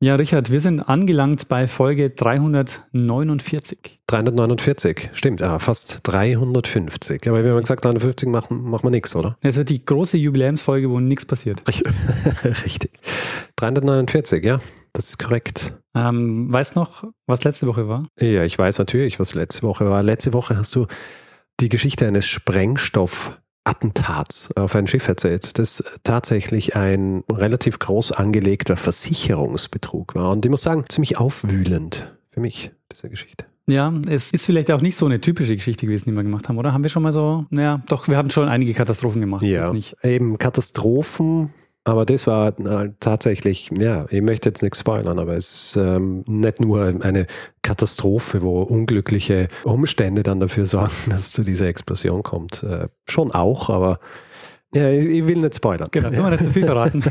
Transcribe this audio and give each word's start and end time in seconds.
Ja, 0.00 0.14
Richard, 0.14 0.52
wir 0.52 0.60
sind 0.60 0.80
angelangt 0.80 1.48
bei 1.48 1.66
Folge 1.66 2.10
349. 2.10 3.98
349, 4.06 5.10
stimmt, 5.12 5.40
ja, 5.40 5.58
fast 5.58 5.98
350. 6.04 7.26
Aber 7.26 7.42
wir 7.42 7.50
haben 7.50 7.60
gesagt, 7.62 7.84
350 7.84 8.28
machen, 8.28 8.62
machen 8.70 8.84
wir 8.84 8.90
nichts, 8.90 9.16
oder? 9.16 9.36
Es 9.40 9.56
wird 9.56 9.70
die 9.70 9.84
große 9.84 10.16
Jubiläumsfolge, 10.16 10.88
wo 10.88 11.00
nichts 11.00 11.26
passiert. 11.26 11.62
Richtig. 12.44 12.92
349, 13.56 14.44
ja, 14.44 14.60
das 14.92 15.08
ist 15.08 15.18
korrekt. 15.18 15.74
Ähm, 15.96 16.52
weißt 16.52 16.76
noch, 16.76 17.02
was 17.26 17.42
letzte 17.42 17.66
Woche 17.66 17.88
war? 17.88 18.06
Ja, 18.20 18.44
ich 18.44 18.56
weiß 18.56 18.78
natürlich, 18.78 19.18
was 19.18 19.34
letzte 19.34 19.62
Woche 19.62 19.90
war. 19.90 20.04
Letzte 20.04 20.32
Woche 20.32 20.56
hast 20.56 20.76
du 20.76 20.86
die 21.58 21.68
Geschichte 21.68 22.06
eines 22.06 22.28
Sprengstoff 22.28 23.40
Attentats 23.68 24.56
auf 24.56 24.74
ein 24.74 24.86
Schiff 24.86 25.06
erzählt, 25.06 25.58
das 25.58 25.84
tatsächlich 26.02 26.74
ein 26.74 27.22
relativ 27.30 27.78
groß 27.78 28.12
angelegter 28.12 28.76
Versicherungsbetrug 28.76 30.14
war. 30.14 30.30
Und 30.30 30.44
ich 30.44 30.50
muss 30.50 30.62
sagen, 30.62 30.86
ziemlich 30.88 31.18
aufwühlend 31.18 32.08
für 32.30 32.40
mich, 32.40 32.70
diese 32.90 33.10
Geschichte. 33.10 33.44
Ja, 33.66 33.92
es 34.08 34.30
ist 34.30 34.46
vielleicht 34.46 34.70
auch 34.70 34.80
nicht 34.80 34.96
so 34.96 35.04
eine 35.04 35.20
typische 35.20 35.54
Geschichte 35.54 35.84
gewesen, 35.84 36.06
die 36.06 36.12
wir 36.12 36.22
gemacht 36.22 36.48
haben, 36.48 36.56
oder? 36.56 36.72
Haben 36.72 36.82
wir 36.82 36.88
schon 36.88 37.02
mal 37.02 37.12
so, 37.12 37.44
naja, 37.50 37.82
doch, 37.88 38.08
wir 38.08 38.16
haben 38.16 38.30
schon 38.30 38.48
einige 38.48 38.72
Katastrophen 38.72 39.20
gemacht. 39.20 39.42
Ja, 39.42 39.70
eben 40.02 40.38
Katastrophen 40.38 41.52
aber 41.84 42.04
das 42.04 42.26
war 42.26 42.58
äh, 42.60 42.90
tatsächlich, 43.00 43.70
ja, 43.78 44.06
ich 44.10 44.20
möchte 44.20 44.50
jetzt 44.50 44.62
nichts 44.62 44.80
spoilern, 44.80 45.18
aber 45.18 45.36
es 45.36 45.54
ist 45.54 45.76
ähm, 45.76 46.22
nicht 46.26 46.60
nur 46.60 46.84
eine 47.00 47.26
Katastrophe, 47.62 48.42
wo 48.42 48.62
unglückliche 48.62 49.48
Umstände 49.64 50.22
dann 50.22 50.40
dafür 50.40 50.66
sorgen, 50.66 50.92
dass 51.08 51.20
es 51.20 51.32
zu 51.32 51.44
dieser 51.44 51.66
Explosion 51.66 52.22
kommt. 52.22 52.62
Äh, 52.62 52.88
schon 53.06 53.32
auch, 53.32 53.70
aber 53.70 54.00
ja, 54.74 54.90
ich 54.90 55.26
will 55.26 55.38
nicht 55.38 55.54
spoilern. 55.54 55.88
Genau, 55.90 56.10
kann 56.10 56.22
man 56.22 56.32
nicht 56.32 56.44
zu 56.44 56.50
viel 56.52 56.66
verraten. 56.66 57.02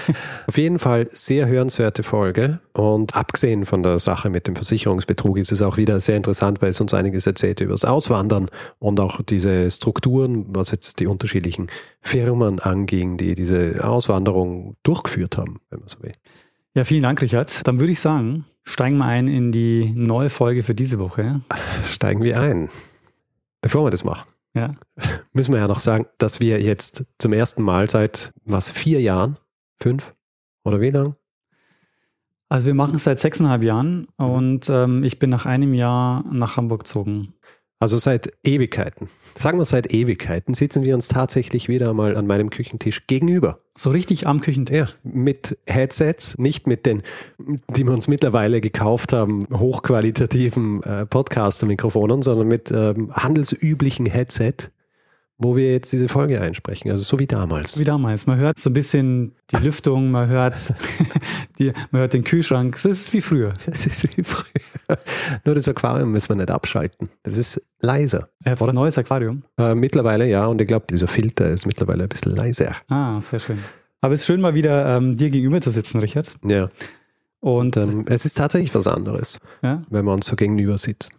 Auf 0.46 0.58
jeden 0.58 0.78
Fall 0.78 1.08
sehr 1.12 1.46
hörenswerte 1.46 2.02
Folge. 2.02 2.60
Und 2.74 3.16
abgesehen 3.16 3.64
von 3.64 3.82
der 3.82 3.98
Sache 3.98 4.28
mit 4.28 4.46
dem 4.46 4.54
Versicherungsbetrug 4.54 5.38
ist 5.38 5.50
es 5.50 5.62
auch 5.62 5.78
wieder 5.78 5.98
sehr 6.00 6.18
interessant, 6.18 6.60
weil 6.60 6.70
es 6.70 6.80
uns 6.80 6.92
einiges 6.92 7.26
erzählt 7.26 7.62
über 7.62 7.72
das 7.72 7.86
Auswandern 7.86 8.50
und 8.78 9.00
auch 9.00 9.22
diese 9.22 9.70
Strukturen, 9.70 10.44
was 10.48 10.70
jetzt 10.70 11.00
die 11.00 11.06
unterschiedlichen 11.06 11.68
Firmen 12.02 12.60
anging, 12.60 13.16
die 13.16 13.34
diese 13.34 13.82
Auswanderung 13.82 14.76
durchgeführt 14.82 15.38
haben, 15.38 15.60
wenn 15.70 15.80
man 15.80 15.88
so 15.88 16.02
will. 16.02 16.12
Ja, 16.74 16.84
vielen 16.84 17.02
Dank, 17.02 17.22
Richard. 17.22 17.66
Dann 17.66 17.80
würde 17.80 17.92
ich 17.92 18.00
sagen, 18.00 18.44
steigen 18.62 18.98
wir 18.98 19.06
ein 19.06 19.28
in 19.28 19.52
die 19.52 19.94
neue 19.96 20.28
Folge 20.28 20.62
für 20.62 20.74
diese 20.74 20.98
Woche. 20.98 21.40
Steigen 21.86 22.22
wir 22.22 22.38
ein. 22.38 22.68
Bevor 23.62 23.86
wir 23.86 23.90
das 23.90 24.04
machen, 24.04 24.28
ja. 24.56 24.74
Müssen 25.32 25.52
wir 25.52 25.60
ja 25.60 25.68
noch 25.68 25.78
sagen, 25.78 26.06
dass 26.18 26.40
wir 26.40 26.60
jetzt 26.60 27.04
zum 27.18 27.32
ersten 27.32 27.62
Mal 27.62 27.88
seit 27.88 28.32
was, 28.44 28.70
vier 28.70 29.00
Jahren, 29.00 29.38
fünf 29.78 30.14
oder 30.64 30.80
wie 30.80 30.90
lang? 30.90 31.14
Also 32.48 32.66
wir 32.66 32.74
machen 32.74 32.96
es 32.96 33.04
seit 33.04 33.20
sechseinhalb 33.20 33.62
Jahren 33.62 34.06
und 34.16 34.70
ähm, 34.70 35.02
ich 35.04 35.18
bin 35.18 35.30
nach 35.30 35.46
einem 35.46 35.74
Jahr 35.74 36.24
nach 36.32 36.56
Hamburg 36.56 36.80
gezogen. 36.80 37.34
Also 37.78 37.98
seit 37.98 38.32
Ewigkeiten, 38.42 39.08
sagen 39.34 39.58
wir 39.58 39.66
seit 39.66 39.92
Ewigkeiten, 39.92 40.54
sitzen 40.54 40.82
wir 40.82 40.94
uns 40.94 41.08
tatsächlich 41.08 41.68
wieder 41.68 41.90
einmal 41.90 42.16
an 42.16 42.26
meinem 42.26 42.48
Küchentisch 42.48 43.06
gegenüber. 43.06 43.58
So 43.76 43.90
richtig 43.90 44.26
am 44.26 44.40
Küchentisch? 44.40 44.78
Ja, 44.78 44.88
mit 45.02 45.58
Headsets, 45.66 46.38
nicht 46.38 46.66
mit 46.66 46.86
den, 46.86 47.02
die 47.76 47.84
wir 47.84 47.92
uns 47.92 48.08
mittlerweile 48.08 48.62
gekauft 48.62 49.12
haben, 49.12 49.46
hochqualitativen 49.52 50.82
äh, 50.84 51.04
Podcaster-Mikrofonen, 51.04 52.22
sondern 52.22 52.48
mit 52.48 52.70
ähm, 52.70 53.12
handelsüblichen 53.14 54.06
Headset 54.06 54.70
wo 55.38 55.54
wir 55.54 55.72
jetzt 55.72 55.92
diese 55.92 56.08
Folge 56.08 56.40
einsprechen. 56.40 56.90
Also 56.90 57.02
so 57.02 57.18
wie 57.18 57.26
damals. 57.26 57.78
Wie 57.78 57.84
damals. 57.84 58.26
Man 58.26 58.38
hört 58.38 58.58
so 58.58 58.70
ein 58.70 58.72
bisschen 58.72 59.34
die 59.50 59.56
Lüftung, 59.56 60.10
man 60.10 60.28
hört, 60.28 60.54
die, 61.58 61.72
man 61.90 62.00
hört 62.00 62.14
den 62.14 62.24
Kühlschrank. 62.24 62.74
Es 62.76 62.84
ist 62.84 63.12
wie 63.12 63.20
früher. 63.20 63.52
Es 63.66 63.86
ist 63.86 64.16
wie 64.16 64.22
früher. 64.22 64.98
Nur 65.44 65.54
das 65.54 65.68
Aquarium 65.68 66.12
müssen 66.12 66.30
wir 66.30 66.36
nicht 66.36 66.50
abschalten. 66.50 67.08
Das 67.22 67.36
ist 67.36 67.68
leiser. 67.80 68.28
Ihr 68.44 68.52
habt 68.52 68.62
ein 68.62 68.74
neues 68.74 68.96
Aquarium? 68.96 69.42
Äh, 69.58 69.74
mittlerweile 69.74 70.26
ja. 70.26 70.46
Und 70.46 70.60
ich 70.60 70.68
glaube, 70.68 70.86
dieser 70.88 71.08
Filter 71.08 71.50
ist 71.50 71.66
mittlerweile 71.66 72.04
ein 72.04 72.08
bisschen 72.08 72.34
leiser. 72.34 72.74
Ah, 72.88 73.20
sehr 73.20 73.38
schön. 73.38 73.58
Aber 74.00 74.14
es 74.14 74.20
ist 74.20 74.26
schön, 74.26 74.40
mal 74.40 74.54
wieder 74.54 74.96
ähm, 74.96 75.16
dir 75.16 75.30
gegenüber 75.30 75.60
zu 75.60 75.70
sitzen, 75.70 75.98
Richard. 76.00 76.34
Ja. 76.44 76.70
Und 77.40 77.76
ähm, 77.76 78.06
es 78.08 78.24
ist 78.24 78.34
tatsächlich 78.34 78.74
was 78.74 78.86
anderes, 78.86 79.38
ja? 79.62 79.82
wenn 79.90 80.04
wir 80.04 80.12
uns 80.12 80.26
so 80.26 80.36
gegenüber 80.36 80.78
sitzen. 80.78 81.10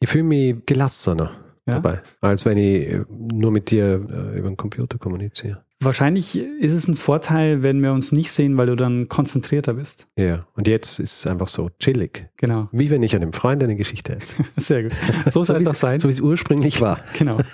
Ich 0.00 0.08
fühle 0.08 0.24
mich 0.24 0.56
gelassener 0.66 1.32
ja? 1.66 1.74
dabei, 1.74 2.00
als 2.20 2.44
wenn 2.44 2.58
ich 2.58 2.88
äh, 2.88 3.04
nur 3.08 3.50
mit 3.50 3.70
dir 3.70 3.94
äh, 3.94 4.38
über 4.38 4.48
den 4.48 4.56
Computer 4.56 4.98
kommuniziere. 4.98 5.64
Wahrscheinlich 5.80 6.38
ist 6.38 6.72
es 6.72 6.88
ein 6.88 6.96
Vorteil, 6.96 7.62
wenn 7.62 7.82
wir 7.82 7.92
uns 7.92 8.10
nicht 8.10 8.30
sehen, 8.30 8.56
weil 8.56 8.66
du 8.66 8.76
dann 8.76 9.08
konzentrierter 9.08 9.74
bist. 9.74 10.06
Ja, 10.16 10.46
und 10.54 10.66
jetzt 10.66 10.98
ist 10.98 11.18
es 11.18 11.26
einfach 11.26 11.48
so 11.48 11.68
chillig. 11.78 12.26
Genau. 12.38 12.68
Wie 12.72 12.90
wenn 12.90 13.02
ich 13.02 13.14
einem 13.14 13.32
Freund 13.32 13.62
eine 13.62 13.76
Geschichte 13.76 14.14
erzähle. 14.14 14.48
Sehr 14.56 14.82
gut. 14.84 14.92
So 15.30 15.42
soll 15.42 15.60
es 15.60 15.68
auch 15.68 15.74
sein. 15.74 16.00
So 16.00 16.08
wie 16.08 16.12
es 16.12 16.20
ursprünglich 16.20 16.80
war. 16.80 17.00
Genau. 17.18 17.38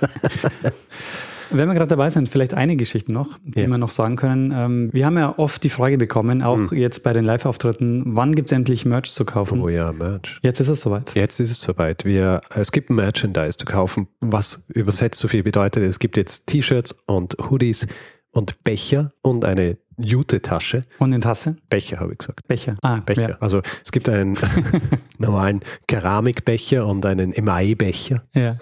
Wenn 1.51 1.69
wir 1.69 1.75
gerade 1.75 1.89
dabei 1.89 2.11
sind, 2.11 2.29
vielleicht 2.29 2.55
eine 2.55 2.77
Geschichte 2.77 3.13
noch, 3.13 3.39
die 3.45 3.61
ja. 3.61 3.67
wir 3.67 3.79
noch 3.79 3.91
sagen 3.91 4.17
können. 4.17 4.53
Ähm, 4.55 4.91
wir 4.93 5.07
haben 5.07 5.19
ja 5.19 5.39
oft 5.39 5.63
die 5.65 5.71
Frage 5.71 5.99
bekommen, 5.99 6.43
auch 6.43 6.57
hm. 6.57 6.69
jetzt 6.73 7.03
bei 7.03 7.13
den 7.13 7.25
Live-Auftritten, 7.25 8.17
wann 8.17 8.35
gibt 8.35 8.51
es 8.51 8.53
endlich 8.53 8.85
Merch 8.85 9.11
zu 9.11 9.25
kaufen? 9.25 9.61
Oh 9.61 9.69
ja, 9.69 9.93
Merch. 9.93 10.39
Jetzt 10.43 10.61
ist 10.61 10.69
es 10.69 10.81
soweit. 10.81 11.15
Jetzt 11.15 11.41
ist 11.41 11.51
es 11.51 11.61
soweit. 11.61 12.05
Wir, 12.05 12.41
es 12.55 12.73
gibt 12.73 12.91
Merchandise 12.91 13.57
zu 13.59 13.67
kaufen, 13.67 14.09
was 14.21 14.67
übersetzt 14.69 15.21
so 15.21 15.29
viel 15.29 15.43
bedeutet. 15.43 15.83
Es 15.83 15.99
gibt 15.99 16.17
jetzt 16.17 16.47
T-Shirts 16.47 16.93
und 17.07 17.37
Hoodies 17.51 17.87
und 18.33 18.63
Becher 18.65 19.13
und 19.23 19.45
eine 19.45 19.79
Jute-Tasche. 19.99 20.83
Und 20.99 21.13
eine 21.13 21.21
Tasse? 21.21 21.57
Becher, 21.69 22.01
habe 22.01 22.13
ich 22.13 22.19
gesagt. 22.19 22.47
Becher. 22.49 22.75
Ah, 22.83 23.01
Becher. 23.05 23.31
Ja. 23.31 23.37
Also 23.41 23.61
es 23.85 23.93
gibt 23.93 24.09
einen 24.09 24.37
normalen 25.19 25.61
Keramikbecher 25.87 26.87
und 26.87 27.05
einen 27.05 27.33
Emai-Becher. 27.33 28.23
Ja. 28.35 28.57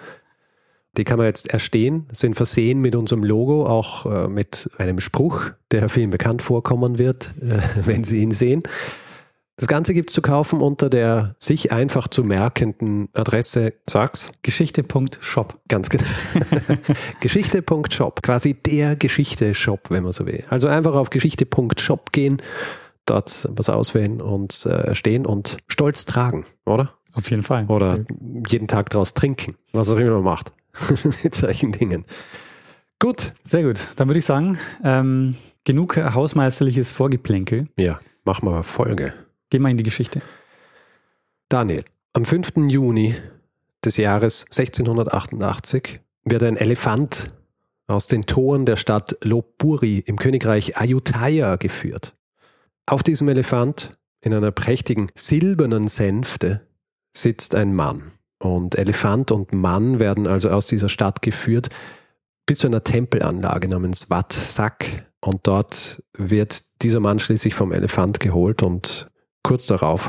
Die 0.98 1.04
kann 1.04 1.18
man 1.18 1.26
jetzt 1.26 1.48
erstehen, 1.48 2.06
sind 2.10 2.34
versehen 2.34 2.80
mit 2.80 2.96
unserem 2.96 3.22
Logo, 3.22 3.66
auch 3.66 4.04
äh, 4.04 4.28
mit 4.28 4.68
einem 4.78 4.98
Spruch, 5.00 5.50
der 5.70 5.88
vielen 5.88 6.10
bekannt 6.10 6.42
vorkommen 6.42 6.98
wird, 6.98 7.34
äh, 7.40 7.60
wenn 7.86 8.04
Sie 8.04 8.18
ihn 8.18 8.32
sehen. 8.32 8.62
Das 9.56 9.66
Ganze 9.66 9.92
gibt 9.92 10.10
es 10.10 10.14
zu 10.14 10.22
kaufen 10.22 10.60
unter 10.60 10.88
der 10.88 11.34
sich 11.40 11.72
einfach 11.72 12.06
zu 12.06 12.22
merkenden 12.22 13.08
Adresse, 13.12 13.74
sag's. 13.90 14.30
Geschichte.shop. 14.42 15.60
Ganz 15.66 15.88
genau. 15.88 16.04
Geschichte.shop. 17.20 18.22
Quasi 18.22 18.54
der 18.54 18.94
Geschichte-Shop, 18.94 19.90
wenn 19.90 20.04
man 20.04 20.12
so 20.12 20.26
will. 20.26 20.44
Also 20.48 20.68
einfach 20.68 20.94
auf 20.94 21.10
Geschichte.shop 21.10 22.12
gehen, 22.12 22.40
dort 23.04 23.48
was 23.50 23.68
auswählen 23.68 24.20
und 24.20 24.64
äh, 24.66 24.70
erstehen 24.70 25.26
und 25.26 25.56
stolz 25.66 26.04
tragen, 26.06 26.44
oder? 26.64 26.86
Auf 27.14 27.28
jeden 27.30 27.42
Fall. 27.42 27.66
Oder 27.66 27.98
jeden 28.48 28.68
Tag 28.68 28.90
draus 28.90 29.12
trinken, 29.14 29.56
was 29.72 29.90
auch 29.90 29.98
immer 29.98 30.12
man 30.12 30.22
macht. 30.22 30.52
mit 31.22 31.34
solchen 31.34 31.72
Dingen. 31.72 32.04
Gut. 32.98 33.32
Sehr 33.44 33.62
gut. 33.62 33.78
Dann 33.96 34.08
würde 34.08 34.18
ich 34.18 34.24
sagen, 34.24 34.58
ähm, 34.82 35.36
genug 35.64 35.96
hausmeisterliches 35.96 36.90
Vorgeplänkel. 36.90 37.68
Ja, 37.76 38.00
machen 38.24 38.48
wir 38.48 38.62
Folge. 38.62 39.12
Gehen 39.50 39.62
wir 39.62 39.70
in 39.70 39.76
die 39.76 39.84
Geschichte. 39.84 40.20
Daniel, 41.48 41.84
am 42.12 42.24
5. 42.24 42.68
Juni 42.68 43.14
des 43.84 43.96
Jahres 43.96 44.44
1688 44.46 46.00
wird 46.24 46.42
ein 46.42 46.56
Elefant 46.56 47.30
aus 47.86 48.06
den 48.06 48.26
Toren 48.26 48.66
der 48.66 48.76
Stadt 48.76 49.16
Lopburi 49.22 50.00
im 50.00 50.18
Königreich 50.18 50.76
Ayutthaya 50.76 51.56
geführt. 51.56 52.14
Auf 52.86 53.02
diesem 53.02 53.28
Elefant, 53.28 53.96
in 54.20 54.34
einer 54.34 54.50
prächtigen 54.50 55.10
silbernen 55.14 55.88
Sänfte, 55.88 56.66
sitzt 57.16 57.54
ein 57.54 57.74
Mann. 57.74 58.12
Und 58.38 58.76
Elefant 58.76 59.30
und 59.32 59.52
Mann 59.52 59.98
werden 59.98 60.26
also 60.26 60.50
aus 60.50 60.66
dieser 60.66 60.88
Stadt 60.88 61.22
geführt 61.22 61.68
bis 62.46 62.58
zu 62.58 62.66
einer 62.66 62.82
Tempelanlage 62.82 63.68
namens 63.68 64.10
Wat 64.10 64.32
Sak. 64.32 65.06
Und 65.20 65.46
dort 65.46 66.02
wird 66.16 66.82
dieser 66.82 67.00
Mann 67.00 67.18
schließlich 67.18 67.54
vom 67.54 67.72
Elefant 67.72 68.20
geholt 68.20 68.62
und 68.62 69.10
kurz 69.42 69.66
darauf 69.66 70.08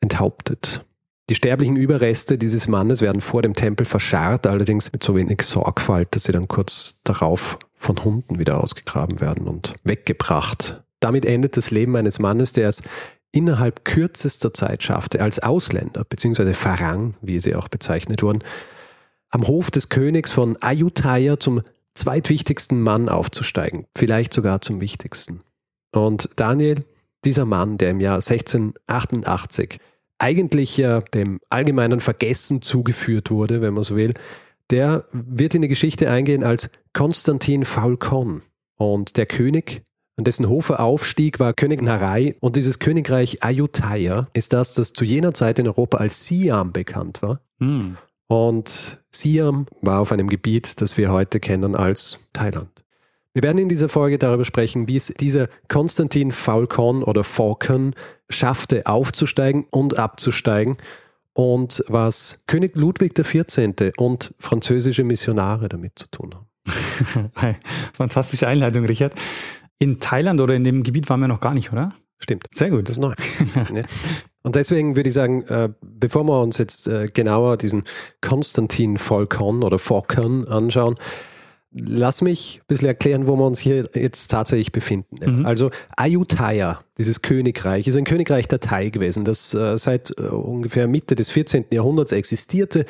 enthauptet. 0.00 0.82
Die 1.28 1.34
sterblichen 1.34 1.76
Überreste 1.76 2.38
dieses 2.38 2.68
Mannes 2.68 3.00
werden 3.00 3.20
vor 3.20 3.42
dem 3.42 3.54
Tempel 3.54 3.84
verscharrt, 3.84 4.46
allerdings 4.46 4.92
mit 4.92 5.02
so 5.02 5.16
wenig 5.16 5.42
Sorgfalt, 5.42 6.14
dass 6.14 6.24
sie 6.24 6.32
dann 6.32 6.48
kurz 6.48 7.00
darauf 7.04 7.58
von 7.74 8.02
Hunden 8.04 8.38
wieder 8.38 8.62
ausgegraben 8.62 9.20
werden 9.20 9.48
und 9.48 9.74
weggebracht. 9.84 10.82
Damit 11.00 11.24
endet 11.24 11.56
das 11.56 11.70
Leben 11.70 11.96
eines 11.96 12.18
Mannes, 12.18 12.52
der 12.52 12.68
es 12.68 12.82
innerhalb 13.36 13.84
kürzester 13.84 14.54
Zeit 14.54 14.82
schaffte, 14.82 15.20
als 15.20 15.38
Ausländer, 15.40 16.04
beziehungsweise 16.08 16.54
Farang, 16.54 17.14
wie 17.20 17.38
sie 17.38 17.54
auch 17.54 17.68
bezeichnet 17.68 18.22
wurden, 18.22 18.42
am 19.30 19.46
Hof 19.46 19.70
des 19.70 19.88
Königs 19.88 20.30
von 20.30 20.56
Ayutthaya 20.62 21.38
zum 21.38 21.62
zweitwichtigsten 21.94 22.80
Mann 22.80 23.08
aufzusteigen, 23.08 23.86
vielleicht 23.94 24.32
sogar 24.32 24.60
zum 24.60 24.80
wichtigsten. 24.80 25.40
Und 25.92 26.30
Daniel, 26.36 26.82
dieser 27.24 27.44
Mann, 27.44 27.78
der 27.78 27.90
im 27.90 28.00
Jahr 28.00 28.16
1688 28.16 29.78
eigentlich 30.18 30.76
ja 30.76 31.00
dem 31.00 31.40
allgemeinen 31.50 32.00
Vergessen 32.00 32.62
zugeführt 32.62 33.30
wurde, 33.30 33.60
wenn 33.60 33.74
man 33.74 33.82
so 33.82 33.96
will, 33.96 34.14
der 34.70 35.04
wird 35.12 35.54
in 35.54 35.62
die 35.62 35.68
Geschichte 35.68 36.10
eingehen 36.10 36.42
als 36.42 36.70
Konstantin 36.92 37.64
Falcon. 37.64 38.42
Und 38.76 39.16
der 39.16 39.26
König, 39.26 39.82
an 40.16 40.24
dessen 40.24 40.48
Hof 40.48 40.70
er 40.70 40.80
aufstieg, 40.80 41.38
war 41.38 41.52
König 41.52 41.82
Narai. 41.82 42.36
Und 42.40 42.56
dieses 42.56 42.78
Königreich 42.78 43.42
Ayutthaya 43.42 44.26
ist 44.32 44.52
das, 44.52 44.74
das 44.74 44.92
zu 44.92 45.04
jener 45.04 45.34
Zeit 45.34 45.58
in 45.58 45.66
Europa 45.66 45.98
als 45.98 46.24
Siam 46.26 46.72
bekannt 46.72 47.22
war. 47.22 47.40
Hm. 47.60 47.96
Und 48.26 48.98
Siam 49.10 49.66
war 49.82 50.00
auf 50.00 50.12
einem 50.12 50.28
Gebiet, 50.28 50.80
das 50.80 50.96
wir 50.96 51.12
heute 51.12 51.38
kennen 51.38 51.76
als 51.76 52.28
Thailand. 52.32 52.70
Wir 53.34 53.42
werden 53.42 53.58
in 53.58 53.68
dieser 53.68 53.90
Folge 53.90 54.16
darüber 54.16 54.46
sprechen, 54.46 54.88
wie 54.88 54.96
es 54.96 55.08
dieser 55.08 55.48
Konstantin 55.68 56.32
Falcon 56.32 57.02
oder 57.02 57.22
Falcon 57.22 57.94
schaffte, 58.30 58.86
aufzusteigen 58.86 59.66
und 59.70 59.98
abzusteigen 59.98 60.78
und 61.34 61.84
was 61.88 62.42
König 62.46 62.74
Ludwig 62.74 63.14
XIV. 63.14 63.92
und 63.98 64.32
französische 64.38 65.04
Missionare 65.04 65.68
damit 65.68 65.98
zu 65.98 66.10
tun 66.10 66.34
haben. 66.34 67.56
Fantastische 67.92 68.48
Einleitung, 68.48 68.86
Richard. 68.86 69.14
In 69.78 70.00
Thailand 70.00 70.40
oder 70.40 70.54
in 70.54 70.64
dem 70.64 70.82
Gebiet 70.82 71.08
waren 71.08 71.20
wir 71.20 71.28
noch 71.28 71.40
gar 71.40 71.54
nicht, 71.54 71.72
oder? 71.72 71.92
Stimmt. 72.18 72.46
Sehr 72.54 72.70
gut. 72.70 72.88
Das 72.88 72.96
ist 72.96 73.00
neu. 73.00 73.14
ne? 73.72 73.84
Und 74.42 74.56
deswegen 74.56 74.96
würde 74.96 75.08
ich 75.08 75.14
sagen, 75.14 75.42
äh, 75.42 75.68
bevor 75.82 76.24
wir 76.24 76.40
uns 76.40 76.58
jetzt 76.58 76.88
äh, 76.88 77.08
genauer 77.12 77.56
diesen 77.56 77.84
Konstantin 78.20 78.96
Falcon 78.96 79.62
oder 79.62 79.78
Falcon 79.78 80.46
anschauen, 80.48 80.94
lass 81.72 82.22
mich 82.22 82.60
ein 82.62 82.66
bisschen 82.68 82.88
erklären, 82.88 83.26
wo 83.26 83.36
wir 83.36 83.44
uns 83.44 83.58
hier 83.58 83.88
jetzt 83.94 84.28
tatsächlich 84.28 84.72
befinden. 84.72 85.40
Mhm. 85.40 85.46
Also 85.46 85.70
Ayutthaya, 85.96 86.80
dieses 86.96 87.22
Königreich, 87.22 87.86
ist 87.86 87.96
ein 87.96 88.04
Königreich 88.04 88.48
der 88.48 88.60
Thai 88.60 88.88
gewesen, 88.88 89.24
das 89.24 89.52
äh, 89.52 89.76
seit 89.76 90.14
äh, 90.18 90.22
ungefähr 90.22 90.86
Mitte 90.86 91.14
des 91.14 91.30
14. 91.30 91.66
Jahrhunderts 91.70 92.12
existierte 92.12 92.86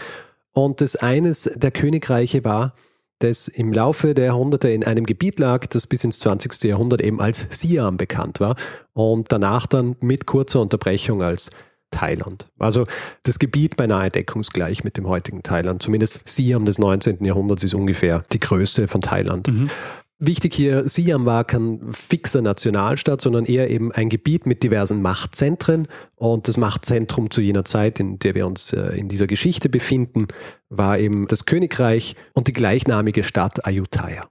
und 0.53 0.81
das 0.81 0.97
eines 0.97 1.51
der 1.57 1.71
Königreiche 1.71 2.45
war, 2.45 2.75
das 3.19 3.49
im 3.49 3.73
Laufe 3.73 4.15
der 4.15 4.27
Jahrhunderte 4.27 4.71
in 4.71 4.85
einem 4.85 5.07
Gebiet 5.07 5.39
lag, 5.39 5.67
das 5.67 5.87
bis 5.87 6.05
ins 6.05 6.19
20. 6.21 6.65
Jahrhundert 6.65 7.01
eben 7.01 7.21
als 7.21 7.47
Siam 7.51 7.97
bekannt 7.97 8.41
war 8.41 8.57
und 8.93 9.33
danach 9.33 9.67
dann 9.67 9.97
mit 10.01 10.27
kurzer 10.27 10.61
Unterbrechung 10.61 11.23
als 11.23 11.51
Thailand. 11.91 12.49
Also 12.59 12.87
das 13.23 13.39
Gebiet 13.39 13.77
beinahe 13.77 14.11
deckungsgleich 14.11 14.85
mit 14.85 14.97
dem 14.97 15.07
heutigen 15.07 15.43
Thailand. 15.43 15.83
Zumindest 15.83 16.21
Siam 16.25 16.67
des 16.67 16.79
19. 16.79 17.25
Jahrhunderts 17.25 17.65
ist 17.65 17.75
ungefähr 17.75 18.23
die 18.33 18.41
Größe 18.41 18.89
von 18.89 19.01
Thailand. 19.01 19.49
Mhm. 19.49 19.71
Wichtig 20.19 20.55
hier, 20.55 20.89
Siam 20.89 21.27
war 21.27 21.45
kein 21.45 21.93
fixer 21.93 22.41
Nationalstaat, 22.41 23.21
sondern 23.21 23.45
eher 23.45 23.69
eben 23.69 23.93
ein 23.93 24.09
Gebiet 24.09 24.47
mit 24.47 24.63
diversen 24.63 25.03
Machtzentren. 25.03 25.89
Und 26.15 26.49
das 26.49 26.57
Machtzentrum 26.57 27.31
zu 27.31 27.43
jener 27.43 27.67
Zeit, 27.67 28.01
in 28.01 28.19
der 28.19 28.35
wir 28.35 28.47
uns 28.47 28.73
äh, 28.73 28.97
in 28.97 29.09
dieser 29.09 29.27
Geschichte 29.27 29.69
befinden, 29.69 30.29
war 30.71 30.99
eben 30.99 31.29
das 31.29 31.45
Königreich 31.45 32.17
und 32.33 32.49
die 32.49 32.55
gleichnamige 32.55 33.25
Stadt 33.25 33.67
Ayutthaya. 33.67 34.27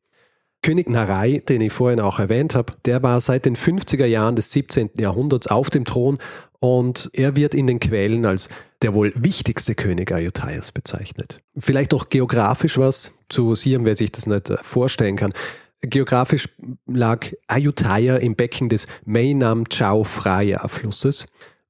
König 0.64 0.90
Narai, 0.90 1.44
den 1.48 1.62
ich 1.62 1.72
vorhin 1.72 2.00
auch 2.00 2.18
erwähnt 2.18 2.56
habe, 2.56 2.74
der 2.86 3.04
war 3.04 3.22
seit 3.22 3.46
den 3.46 3.56
50er 3.56 4.08
Jahren 4.08 4.36
des 4.36 4.52
17. 4.52 4.90
Jahrhunderts 4.98 5.46
auf 5.46 5.70
dem 5.70 5.86
Thron 5.86 6.18
und 6.60 7.12
er 7.14 7.36
wird 7.36 7.54
in 7.54 7.68
den 7.68 7.80
Quellen 7.80 8.26
als 8.26 8.50
der 8.82 8.96
wohl 8.96 9.14
wichtigste 9.16 9.76
König 9.76 10.12
Ayutthayas 10.12 10.72
bezeichnet. 10.72 11.44
Vielleicht 11.56 11.94
auch 11.94 12.10
geografisch 12.10 12.80
was 12.80 13.20
zu 13.30 13.54
Siam, 13.54 13.86
wer 13.86 13.96
sich 13.96 14.12
das 14.12 14.26
nicht 14.26 14.50
äh, 14.50 14.58
vorstellen 14.58 15.18
kann. 15.18 15.34
Geografisch 15.88 16.50
lag 16.86 17.28
Ayutthaya 17.48 18.18
im 18.18 18.36
Becken 18.36 18.70
des 18.70 18.88
Mainam 19.06 19.68
Chao 19.70 20.04
Phraya 20.04 20.68
Flusses 20.68 21.26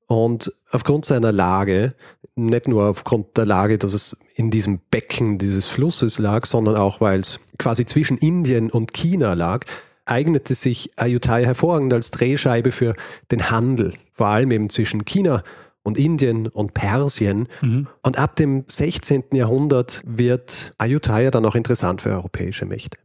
und 0.08 0.52
aufgrund 0.72 1.06
seiner 1.06 1.32
Lage, 1.32 1.90
nicht 2.36 2.68
nur 2.68 2.86
aufgrund 2.86 3.38
der 3.38 3.46
Lage, 3.46 3.78
dass 3.78 3.94
es 3.94 4.18
in 4.36 4.52
diesem 4.52 4.80
Becken 4.92 5.38
dieses 5.38 5.68
Flusses 5.68 6.20
lag, 6.20 6.46
sondern 6.46 6.76
auch 6.76 7.02
weil 7.02 7.20
es 7.20 7.40
quasi 7.58 7.86
zwischen 7.86 8.18
Indien 8.18 8.70
und 8.70 8.94
China 8.94 9.34
lag, 9.34 9.66
eignete 10.06 10.54
sich 10.54 10.92
Ayutthaya 10.98 11.46
hervorragend 11.46 11.94
als 11.94 12.12
Drehscheibe 12.12 12.72
für 12.72 12.94
den 13.32 13.50
Handel, 13.50 13.94
vor 14.14 14.28
allem 14.28 14.52
eben 14.52 14.70
zwischen 14.70 15.06
China 15.06 15.44
und 15.82 15.98
Indien 15.98 16.48
und 16.48 16.74
Persien. 16.74 17.48
Mhm. 17.62 17.88
Und 18.04 18.20
ab 18.20 18.36
dem 18.36 18.66
16. 18.68 19.24
Jahrhundert 19.32 20.04
wird 20.06 20.74
Ayutthaya 20.78 21.32
dann 21.32 21.46
auch 21.46 21.56
interessant 21.56 22.02
für 22.02 22.12
europäische 22.12 22.66
Mächte. 22.66 22.98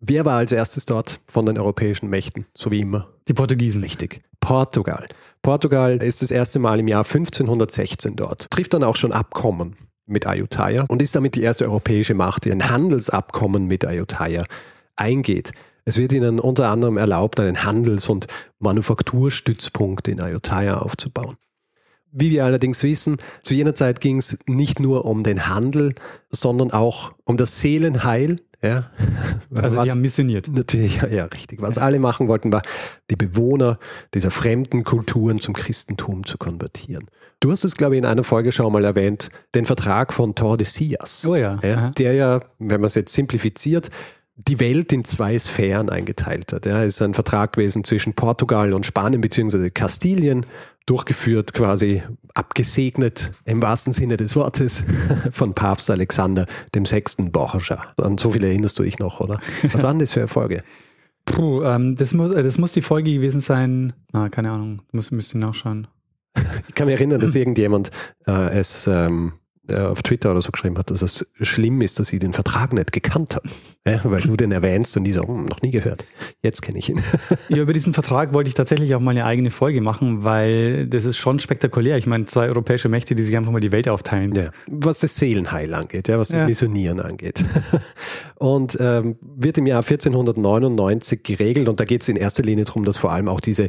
Wer 0.00 0.26
war 0.26 0.36
als 0.36 0.52
erstes 0.52 0.84
dort 0.84 1.20
von 1.26 1.46
den 1.46 1.58
europäischen 1.58 2.10
Mächten, 2.10 2.44
so 2.54 2.70
wie 2.70 2.80
immer? 2.80 3.08
Die 3.28 3.32
Portugiesen. 3.32 3.82
Richtig. 3.82 4.20
Portugal. 4.40 5.08
Portugal 5.42 6.02
ist 6.02 6.20
das 6.20 6.30
erste 6.30 6.58
Mal 6.58 6.80
im 6.80 6.88
Jahr 6.88 7.04
1516 7.04 8.14
dort, 8.14 8.50
trifft 8.50 8.74
dann 8.74 8.84
auch 8.84 8.96
schon 8.96 9.12
Abkommen 9.12 9.74
mit 10.04 10.26
Ayutthaya 10.26 10.84
und 10.88 11.00
ist 11.00 11.16
damit 11.16 11.34
die 11.34 11.42
erste 11.42 11.64
europäische 11.64 12.14
Macht, 12.14 12.44
die 12.44 12.52
ein 12.52 12.68
Handelsabkommen 12.68 13.66
mit 13.66 13.86
Ayutthaya 13.86 14.44
eingeht. 14.96 15.52
Es 15.86 15.96
wird 15.96 16.12
ihnen 16.12 16.40
unter 16.40 16.68
anderem 16.68 16.98
erlaubt, 16.98 17.40
einen 17.40 17.64
Handels- 17.64 18.08
und 18.08 18.26
Manufakturstützpunkt 18.58 20.08
in 20.08 20.20
Ayutthaya 20.20 20.78
aufzubauen. 20.78 21.36
Wie 22.18 22.30
wir 22.30 22.44
allerdings 22.44 22.82
wissen, 22.82 23.18
zu 23.42 23.54
jener 23.54 23.74
Zeit 23.74 24.00
ging 24.00 24.18
es 24.18 24.38
nicht 24.46 24.80
nur 24.80 25.04
um 25.04 25.22
den 25.22 25.48
Handel, 25.48 25.94
sondern 26.30 26.70
auch 26.70 27.12
um 27.24 27.36
das 27.36 27.60
Seelenheil. 27.60 28.36
Ja. 28.66 28.90
Also 29.54 29.76
Was, 29.76 29.84
die 29.84 29.90
haben 29.90 30.00
missioniert. 30.00 30.48
Natürlich, 30.48 30.96
ja, 31.02 31.08
ja, 31.08 31.24
richtig. 31.26 31.62
Was 31.62 31.78
alle 31.78 31.98
machen 31.98 32.28
wollten, 32.28 32.52
war, 32.52 32.62
die 33.10 33.16
Bewohner 33.16 33.78
dieser 34.14 34.30
fremden 34.30 34.84
Kulturen 34.84 35.40
zum 35.40 35.54
Christentum 35.54 36.24
zu 36.24 36.38
konvertieren. 36.38 37.06
Du 37.40 37.50
hast 37.52 37.64
es, 37.64 37.76
glaube 37.76 37.94
ich, 37.94 37.98
in 37.98 38.06
einer 38.06 38.24
Folge 38.24 38.50
schon 38.50 38.72
mal 38.72 38.84
erwähnt, 38.84 39.28
den 39.54 39.66
Vertrag 39.66 40.12
von 40.12 40.34
Tordesillas. 40.34 41.26
Oh 41.28 41.34
ja. 41.34 41.58
ja 41.62 41.90
der 41.90 42.14
ja, 42.14 42.40
wenn 42.58 42.80
man 42.80 42.86
es 42.86 42.94
jetzt 42.94 43.12
simplifiziert, 43.12 43.90
die 44.36 44.60
Welt 44.60 44.92
in 44.92 45.04
zwei 45.04 45.38
Sphären 45.38 45.88
eingeteilt 45.88 46.52
hat. 46.52 46.66
Ja, 46.66 46.82
es 46.82 46.96
ist 46.96 47.02
ein 47.02 47.14
Vertrag 47.14 47.54
gewesen 47.54 47.84
zwischen 47.84 48.14
Portugal 48.14 48.74
und 48.74 48.84
Spanien 48.84 49.20
beziehungsweise 49.20 49.70
Kastilien, 49.70 50.44
durchgeführt 50.84 51.52
quasi 51.52 52.02
abgesegnet 52.34 53.32
im 53.44 53.60
wahrsten 53.60 53.92
Sinne 53.92 54.16
des 54.16 54.36
Wortes 54.36 54.84
von 55.32 55.54
Papst 55.54 55.90
Alexander 55.90 56.46
dem 56.74 56.86
Sechsten 56.86 57.32
Borgia. 57.32 57.80
An 57.96 58.18
so 58.18 58.30
viel 58.30 58.44
erinnerst 58.44 58.78
du 58.78 58.84
dich 58.84 58.98
noch, 58.98 59.20
oder? 59.20 59.40
Was 59.72 59.82
waren 59.82 59.98
das 59.98 60.12
für 60.12 60.20
Erfolge? 60.20 60.62
Puh, 61.24 61.62
ähm, 61.64 61.96
das, 61.96 62.14
muss, 62.14 62.32
das 62.34 62.58
muss 62.58 62.72
die 62.72 62.82
Folge 62.82 63.12
gewesen 63.12 63.40
sein, 63.40 63.94
na, 64.12 64.28
keine 64.28 64.52
Ahnung, 64.52 64.82
muss, 64.92 65.10
müsst 65.10 65.34
ihr 65.34 65.40
nachschauen. 65.40 65.88
Ich 66.68 66.74
kann 66.74 66.86
mich 66.86 66.94
erinnern, 66.94 67.20
dass 67.20 67.34
irgendjemand 67.34 67.90
äh, 68.28 68.56
es 68.56 68.86
ähm, 68.86 69.32
äh, 69.32 69.45
auf 69.74 70.02
Twitter 70.02 70.30
oder 70.30 70.42
so 70.42 70.52
geschrieben 70.52 70.78
hat, 70.78 70.90
dass 70.90 71.02
es 71.02 71.26
schlimm 71.40 71.80
ist, 71.80 71.98
dass 71.98 72.08
sie 72.08 72.18
den 72.18 72.32
Vertrag 72.32 72.72
nicht 72.72 72.92
gekannt 72.92 73.36
haben. 73.36 73.50
Ja, 73.86 74.00
weil 74.02 74.20
du 74.20 74.36
den 74.36 74.50
erwähnst 74.50 74.96
und 74.96 75.04
die 75.04 75.12
so, 75.12 75.22
hm, 75.22 75.46
noch 75.46 75.62
nie 75.62 75.70
gehört. 75.70 76.04
Jetzt 76.42 76.60
kenne 76.60 76.78
ich 76.78 76.88
ihn. 76.88 77.00
ja, 77.48 77.58
über 77.58 77.72
diesen 77.72 77.92
Vertrag 77.92 78.34
wollte 78.34 78.48
ich 78.48 78.54
tatsächlich 78.54 78.94
auch 78.96 79.00
mal 79.00 79.12
eine 79.12 79.24
eigene 79.24 79.50
Folge 79.50 79.80
machen, 79.80 80.24
weil 80.24 80.88
das 80.88 81.04
ist 81.04 81.16
schon 81.16 81.38
spektakulär. 81.38 81.96
Ich 81.96 82.06
meine, 82.06 82.26
zwei 82.26 82.48
europäische 82.48 82.88
Mächte, 82.88 83.14
die 83.14 83.22
sich 83.22 83.36
einfach 83.36 83.52
mal 83.52 83.60
die 83.60 83.70
Welt 83.70 83.88
aufteilen. 83.88 84.34
Ja. 84.34 84.50
Was 84.68 85.00
das 85.00 85.14
Seelenheil 85.14 85.72
angeht, 85.72 86.08
ja, 86.08 86.18
was 86.18 86.28
das 86.28 86.40
ja. 86.40 86.46
Missionieren 86.46 87.00
angeht. 87.00 87.44
und 88.38 88.76
ähm, 88.80 89.16
wird 89.20 89.58
im 89.58 89.66
Jahr 89.66 89.82
1499 89.82 91.22
geregelt 91.22 91.68
und 91.68 91.80
da 91.80 91.84
geht 91.84 92.02
es 92.02 92.08
in 92.08 92.16
erster 92.16 92.42
Linie 92.42 92.64
darum, 92.64 92.84
dass 92.84 92.96
vor 92.96 93.12
allem 93.12 93.28
auch 93.28 93.40
diese 93.40 93.68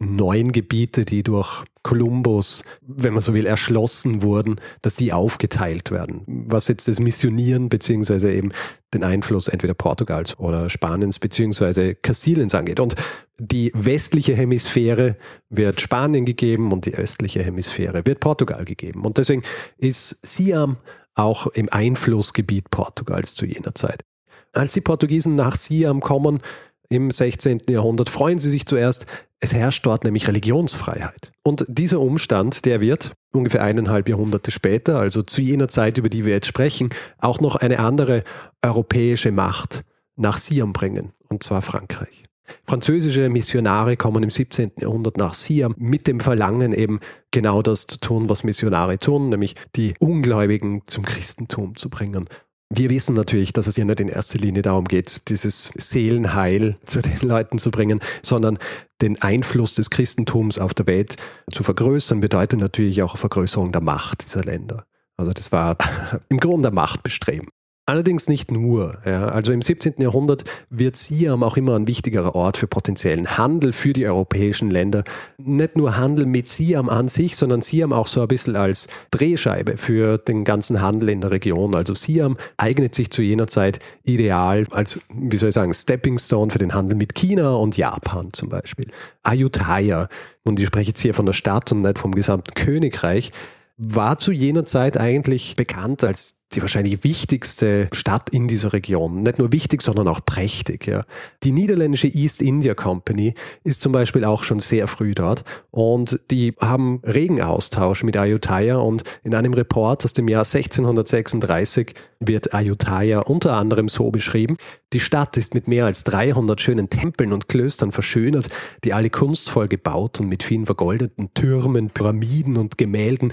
neuen 0.00 0.52
Gebiete, 0.52 1.04
die 1.04 1.22
durch 1.22 1.64
Kolumbus, 1.82 2.64
wenn 2.80 3.12
man 3.12 3.22
so 3.22 3.34
will, 3.34 3.46
erschlossen 3.46 4.22
wurden, 4.22 4.56
dass 4.82 4.96
die 4.96 5.12
aufgeteilt 5.12 5.90
werden. 5.90 6.22
Was 6.26 6.68
jetzt 6.68 6.88
das 6.88 6.98
Missionieren 6.98 7.68
beziehungsweise 7.68 8.32
eben 8.32 8.52
den 8.94 9.04
Einfluss 9.04 9.48
entweder 9.48 9.74
Portugals 9.74 10.38
oder 10.38 10.70
Spaniens 10.70 11.18
beziehungsweise 11.18 11.94
Kastiliens 11.94 12.54
angeht. 12.54 12.80
Und 12.80 12.94
die 13.38 13.70
westliche 13.74 14.34
Hemisphäre 14.34 15.16
wird 15.50 15.80
Spanien 15.80 16.24
gegeben 16.24 16.72
und 16.72 16.86
die 16.86 16.94
östliche 16.94 17.42
Hemisphäre 17.42 18.06
wird 18.06 18.20
Portugal 18.20 18.64
gegeben. 18.64 19.04
Und 19.04 19.18
deswegen 19.18 19.42
ist 19.76 20.18
Siam 20.22 20.78
auch 21.14 21.46
im 21.48 21.68
Einflussgebiet 21.70 22.70
Portugals 22.70 23.34
zu 23.34 23.46
jener 23.46 23.74
Zeit. 23.74 24.04
Als 24.52 24.72
die 24.72 24.80
Portugiesen 24.80 25.34
nach 25.34 25.56
Siam 25.56 26.00
kommen, 26.00 26.40
im 26.88 27.10
16. 27.10 27.62
Jahrhundert 27.68 28.08
freuen 28.08 28.38
sie 28.38 28.50
sich 28.50 28.66
zuerst, 28.66 29.06
es 29.40 29.52
herrscht 29.52 29.84
dort 29.84 30.04
nämlich 30.04 30.28
Religionsfreiheit. 30.28 31.32
Und 31.42 31.64
dieser 31.68 32.00
Umstand, 32.00 32.64
der 32.64 32.80
wird 32.80 33.12
ungefähr 33.32 33.62
eineinhalb 33.62 34.08
Jahrhunderte 34.08 34.50
später, 34.50 34.98
also 34.98 35.22
zu 35.22 35.42
jener 35.42 35.68
Zeit, 35.68 35.98
über 35.98 36.08
die 36.08 36.24
wir 36.24 36.32
jetzt 36.32 36.46
sprechen, 36.46 36.90
auch 37.18 37.40
noch 37.40 37.56
eine 37.56 37.78
andere 37.80 38.22
europäische 38.62 39.32
Macht 39.32 39.84
nach 40.16 40.38
Siam 40.38 40.72
bringen, 40.72 41.12
und 41.28 41.42
zwar 41.42 41.62
Frankreich. 41.62 42.23
Französische 42.66 43.28
Missionare 43.28 43.96
kommen 43.96 44.22
im 44.22 44.30
17. 44.30 44.72
Jahrhundert 44.80 45.16
nach 45.16 45.34
Siam 45.34 45.74
mit 45.76 46.06
dem 46.06 46.20
Verlangen 46.20 46.72
eben 46.72 47.00
genau 47.30 47.62
das 47.62 47.86
zu 47.86 47.98
tun, 47.98 48.28
was 48.28 48.44
Missionare 48.44 48.98
tun, 48.98 49.28
nämlich 49.28 49.54
die 49.76 49.94
Ungläubigen 49.98 50.82
zum 50.86 51.04
Christentum 51.04 51.76
zu 51.76 51.90
bringen. 51.90 52.26
Wir 52.70 52.90
wissen 52.90 53.14
natürlich, 53.14 53.52
dass 53.52 53.66
es 53.66 53.76
hier 53.76 53.84
nicht 53.84 54.00
in 54.00 54.08
erster 54.08 54.38
Linie 54.38 54.62
darum 54.62 54.86
geht, 54.86 55.28
dieses 55.28 55.70
Seelenheil 55.76 56.76
zu 56.84 57.02
den 57.02 57.20
Leuten 57.20 57.58
zu 57.58 57.70
bringen, 57.70 58.00
sondern 58.22 58.58
den 59.00 59.20
Einfluss 59.22 59.74
des 59.74 59.90
Christentums 59.90 60.58
auf 60.58 60.74
der 60.74 60.86
Welt 60.86 61.16
zu 61.52 61.62
vergrößern, 61.62 62.20
bedeutet 62.20 62.60
natürlich 62.60 63.02
auch 63.02 63.12
eine 63.12 63.20
Vergrößerung 63.20 63.70
der 63.70 63.82
Macht 63.82 64.24
dieser 64.24 64.42
Länder. 64.42 64.86
Also 65.16 65.32
das 65.32 65.52
war 65.52 65.76
im 66.28 66.38
Grunde 66.38 66.70
Machtbestreben. 66.70 67.48
Allerdings 67.86 68.30
nicht 68.30 68.50
nur. 68.50 68.96
Ja. 69.04 69.26
Also 69.26 69.52
im 69.52 69.60
17. 69.60 69.94
Jahrhundert 69.98 70.44
wird 70.70 70.96
Siam 70.96 71.42
auch 71.42 71.58
immer 71.58 71.76
ein 71.76 71.86
wichtigerer 71.86 72.34
Ort 72.34 72.56
für 72.56 72.66
potenziellen 72.66 73.36
Handel 73.36 73.74
für 73.74 73.92
die 73.92 74.06
europäischen 74.06 74.70
Länder. 74.70 75.04
Nicht 75.36 75.76
nur 75.76 75.98
Handel 75.98 76.24
mit 76.24 76.48
Siam 76.48 76.88
an 76.88 77.08
sich, 77.08 77.36
sondern 77.36 77.60
Siam 77.60 77.92
auch 77.92 78.06
so 78.06 78.22
ein 78.22 78.28
bisschen 78.28 78.56
als 78.56 78.88
Drehscheibe 79.10 79.76
für 79.76 80.16
den 80.16 80.44
ganzen 80.44 80.80
Handel 80.80 81.10
in 81.10 81.20
der 81.20 81.30
Region. 81.30 81.74
Also 81.74 81.94
Siam 81.94 82.38
eignet 82.56 82.94
sich 82.94 83.10
zu 83.10 83.20
jener 83.20 83.48
Zeit 83.48 83.80
ideal 84.02 84.66
als, 84.70 85.00
wie 85.10 85.36
soll 85.36 85.50
ich 85.50 85.54
sagen, 85.54 85.74
Stepping 85.74 86.16
Stone 86.16 86.52
für 86.52 86.58
den 86.58 86.72
Handel 86.72 86.96
mit 86.96 87.14
China 87.14 87.52
und 87.54 87.76
Japan 87.76 88.32
zum 88.32 88.48
Beispiel. 88.48 88.86
Ayutthaya, 89.22 90.08
und 90.42 90.58
ich 90.58 90.66
spreche 90.68 90.88
jetzt 90.88 91.00
hier 91.00 91.12
von 91.12 91.26
der 91.26 91.34
Stadt 91.34 91.70
und 91.70 91.82
nicht 91.82 91.98
vom 91.98 92.14
gesamten 92.14 92.54
Königreich, 92.54 93.30
war 93.76 94.18
zu 94.18 94.32
jener 94.32 94.64
Zeit 94.64 94.96
eigentlich 94.96 95.56
bekannt 95.56 96.04
als 96.04 96.43
die 96.52 96.62
wahrscheinlich 96.62 97.02
wichtigste 97.04 97.88
Stadt 97.92 98.30
in 98.30 98.46
dieser 98.46 98.72
Region. 98.72 99.22
Nicht 99.22 99.38
nur 99.38 99.52
wichtig, 99.52 99.82
sondern 99.82 100.08
auch 100.08 100.20
prächtig. 100.24 100.86
Ja. 100.86 101.04
Die 101.42 101.52
niederländische 101.52 102.06
East 102.06 102.42
India 102.42 102.74
Company 102.74 103.34
ist 103.64 103.80
zum 103.80 103.92
Beispiel 103.92 104.24
auch 104.24 104.44
schon 104.44 104.60
sehr 104.60 104.86
früh 104.86 105.14
dort 105.14 105.44
und 105.70 106.20
die 106.30 106.54
haben 106.60 107.00
regen 107.04 107.42
Austausch 107.42 108.04
mit 108.04 108.16
Ayutthaya 108.16 108.76
und 108.76 109.02
in 109.24 109.34
einem 109.34 109.54
Report 109.54 110.04
aus 110.04 110.12
dem 110.12 110.28
Jahr 110.28 110.44
1636 110.44 111.94
wird 112.20 112.54
Ayutthaya 112.54 113.20
unter 113.20 113.54
anderem 113.54 113.88
so 113.88 114.10
beschrieben, 114.10 114.56
die 114.92 115.00
Stadt 115.00 115.36
ist 115.36 115.54
mit 115.54 115.66
mehr 115.66 115.86
als 115.86 116.04
300 116.04 116.60
schönen 116.60 116.88
Tempeln 116.88 117.32
und 117.32 117.48
Klöstern 117.48 117.92
verschönert, 117.92 118.48
die 118.84 118.92
alle 118.92 119.10
kunstvoll 119.10 119.68
gebaut 119.68 120.20
und 120.20 120.28
mit 120.28 120.42
vielen 120.42 120.66
vergoldeten 120.66 121.34
Türmen, 121.34 121.90
Pyramiden 121.90 122.56
und 122.56 122.78
Gemälden 122.78 123.32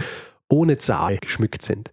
ohne 0.49 0.77
Zahl 0.77 1.17
geschmückt 1.17 1.61
sind. 1.61 1.91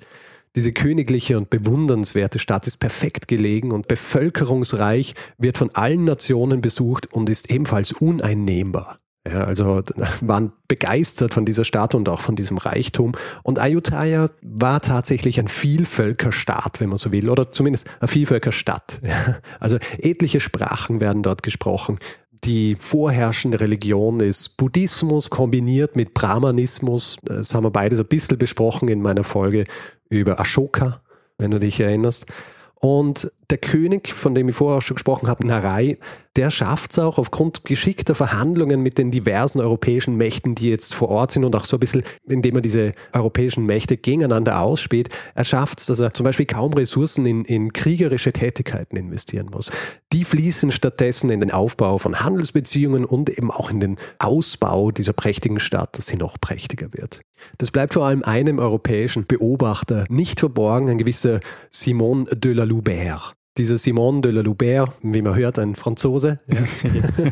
Diese 0.58 0.72
königliche 0.72 1.38
und 1.38 1.50
bewundernswerte 1.50 2.40
Stadt 2.40 2.66
ist 2.66 2.78
perfekt 2.78 3.28
gelegen 3.28 3.70
und 3.70 3.86
bevölkerungsreich, 3.86 5.14
wird 5.38 5.56
von 5.56 5.72
allen 5.76 6.02
Nationen 6.02 6.62
besucht 6.62 7.06
und 7.14 7.30
ist 7.30 7.48
ebenfalls 7.52 7.92
uneinnehmbar. 7.92 8.98
Ja, 9.24 9.44
also 9.44 9.84
waren 10.20 10.50
begeistert 10.66 11.32
von 11.32 11.44
dieser 11.44 11.64
Stadt 11.64 11.94
und 11.94 12.08
auch 12.08 12.20
von 12.20 12.34
diesem 12.34 12.58
Reichtum. 12.58 13.12
Und 13.44 13.60
Ayutthaya 13.60 14.30
war 14.42 14.80
tatsächlich 14.80 15.38
ein 15.38 15.46
Vielvölkerstaat, 15.46 16.80
wenn 16.80 16.88
man 16.88 16.98
so 16.98 17.12
will, 17.12 17.30
oder 17.30 17.52
zumindest 17.52 17.88
eine 18.00 18.08
Vielvölkerstadt. 18.08 19.00
Ja, 19.08 19.38
also 19.60 19.78
etliche 19.98 20.40
Sprachen 20.40 20.98
werden 20.98 21.22
dort 21.22 21.44
gesprochen. 21.44 22.00
Die 22.44 22.76
vorherrschende 22.78 23.60
Religion 23.60 24.20
ist 24.20 24.56
Buddhismus 24.56 25.30
kombiniert 25.30 25.96
mit 25.96 26.14
Brahmanismus. 26.14 27.16
Das 27.22 27.54
haben 27.54 27.64
wir 27.64 27.70
beides 27.70 28.00
ein 28.00 28.06
bisschen 28.06 28.38
besprochen 28.38 28.88
in 28.88 29.02
meiner 29.02 29.24
Folge 29.24 29.64
über 30.08 30.40
Ashoka, 30.40 31.00
wenn 31.38 31.50
du 31.50 31.58
dich 31.58 31.80
erinnerst. 31.80 32.26
Und 32.74 33.32
der 33.50 33.58
König, 33.58 34.12
von 34.12 34.34
dem 34.34 34.48
ich 34.48 34.56
vorher 34.56 34.78
auch 34.78 34.82
schon 34.82 34.96
gesprochen 34.96 35.28
habe, 35.28 35.46
Narai, 35.46 35.98
der 36.36 36.50
schafft 36.50 36.92
es 36.92 36.98
auch 36.98 37.18
aufgrund 37.18 37.64
geschickter 37.64 38.14
Verhandlungen 38.14 38.82
mit 38.82 38.98
den 38.98 39.10
diversen 39.10 39.60
europäischen 39.60 40.16
Mächten, 40.16 40.54
die 40.54 40.70
jetzt 40.70 40.94
vor 40.94 41.08
Ort 41.08 41.32
sind 41.32 41.44
und 41.44 41.56
auch 41.56 41.64
so 41.64 41.76
ein 41.76 41.80
bisschen, 41.80 42.04
indem 42.28 42.56
er 42.56 42.60
diese 42.60 42.92
europäischen 43.12 43.66
Mächte 43.66 43.96
gegeneinander 43.96 44.60
ausspielt, 44.60 45.08
er 45.34 45.44
schafft 45.44 45.80
es, 45.80 45.86
dass 45.86 45.98
er 45.98 46.14
zum 46.14 46.24
Beispiel 46.24 46.46
kaum 46.46 46.74
Ressourcen 46.74 47.26
in, 47.26 47.44
in 47.44 47.72
kriegerische 47.72 48.32
Tätigkeiten 48.32 48.96
investieren 48.96 49.48
muss. 49.50 49.72
Die 50.12 50.24
fließen 50.24 50.70
stattdessen 50.70 51.30
in 51.30 51.40
den 51.40 51.50
Aufbau 51.50 51.98
von 51.98 52.20
Handelsbeziehungen 52.20 53.04
und 53.04 53.30
eben 53.30 53.50
auch 53.50 53.70
in 53.70 53.80
den 53.80 53.96
Ausbau 54.18 54.90
dieser 54.90 55.14
prächtigen 55.14 55.58
Stadt, 55.58 55.98
dass 55.98 56.06
sie 56.06 56.16
noch 56.16 56.38
prächtiger 56.40 56.92
wird. 56.92 57.20
Das 57.56 57.70
bleibt 57.70 57.94
vor 57.94 58.04
allem 58.04 58.22
einem 58.22 58.58
europäischen 58.58 59.26
Beobachter 59.26 60.04
nicht 60.08 60.40
verborgen, 60.40 60.88
ein 60.88 60.98
gewisser 60.98 61.40
Simon 61.70 62.28
de 62.32 62.52
la 62.52 62.64
Loubert. 62.64 63.37
Dieser 63.58 63.76
Simon 63.76 64.22
de 64.22 64.30
la 64.30 64.40
Loubert, 64.40 64.92
wie 65.02 65.20
man 65.20 65.34
hört, 65.34 65.58
ein 65.58 65.74
Franzose, 65.74 66.38
ja. 66.48 66.58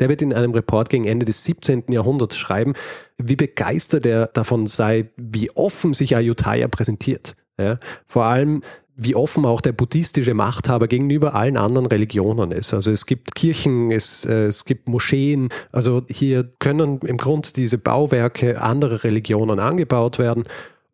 der 0.00 0.08
wird 0.08 0.20
in 0.20 0.34
einem 0.34 0.52
Report 0.52 0.88
gegen 0.88 1.04
Ende 1.04 1.24
des 1.24 1.44
17. 1.44 1.84
Jahrhunderts 1.88 2.36
schreiben, 2.36 2.74
wie 3.18 3.36
begeistert 3.36 4.04
er 4.04 4.26
davon 4.26 4.66
sei, 4.66 5.10
wie 5.16 5.50
offen 5.52 5.94
sich 5.94 6.16
Ayutthaya 6.16 6.66
präsentiert. 6.68 7.36
Ja. 7.58 7.76
Vor 8.06 8.24
allem 8.24 8.62
wie 8.94 9.14
offen 9.14 9.46
auch 9.46 9.60
der 9.60 9.72
buddhistische 9.72 10.34
Machthaber 10.34 10.86
gegenüber 10.86 11.34
allen 11.34 11.56
anderen 11.56 11.86
Religionen 11.86 12.52
ist. 12.52 12.74
Also 12.74 12.90
es 12.90 13.06
gibt 13.06 13.34
Kirchen, 13.34 13.90
es, 13.90 14.24
äh, 14.24 14.46
es 14.46 14.64
gibt 14.64 14.88
Moscheen, 14.88 15.48
also 15.72 16.02
hier 16.08 16.44
können 16.58 16.98
im 17.00 17.16
Grunde 17.16 17.48
diese 17.56 17.78
Bauwerke 17.78 18.60
anderer 18.60 19.02
Religionen 19.04 19.60
angebaut 19.60 20.18
werden 20.18 20.44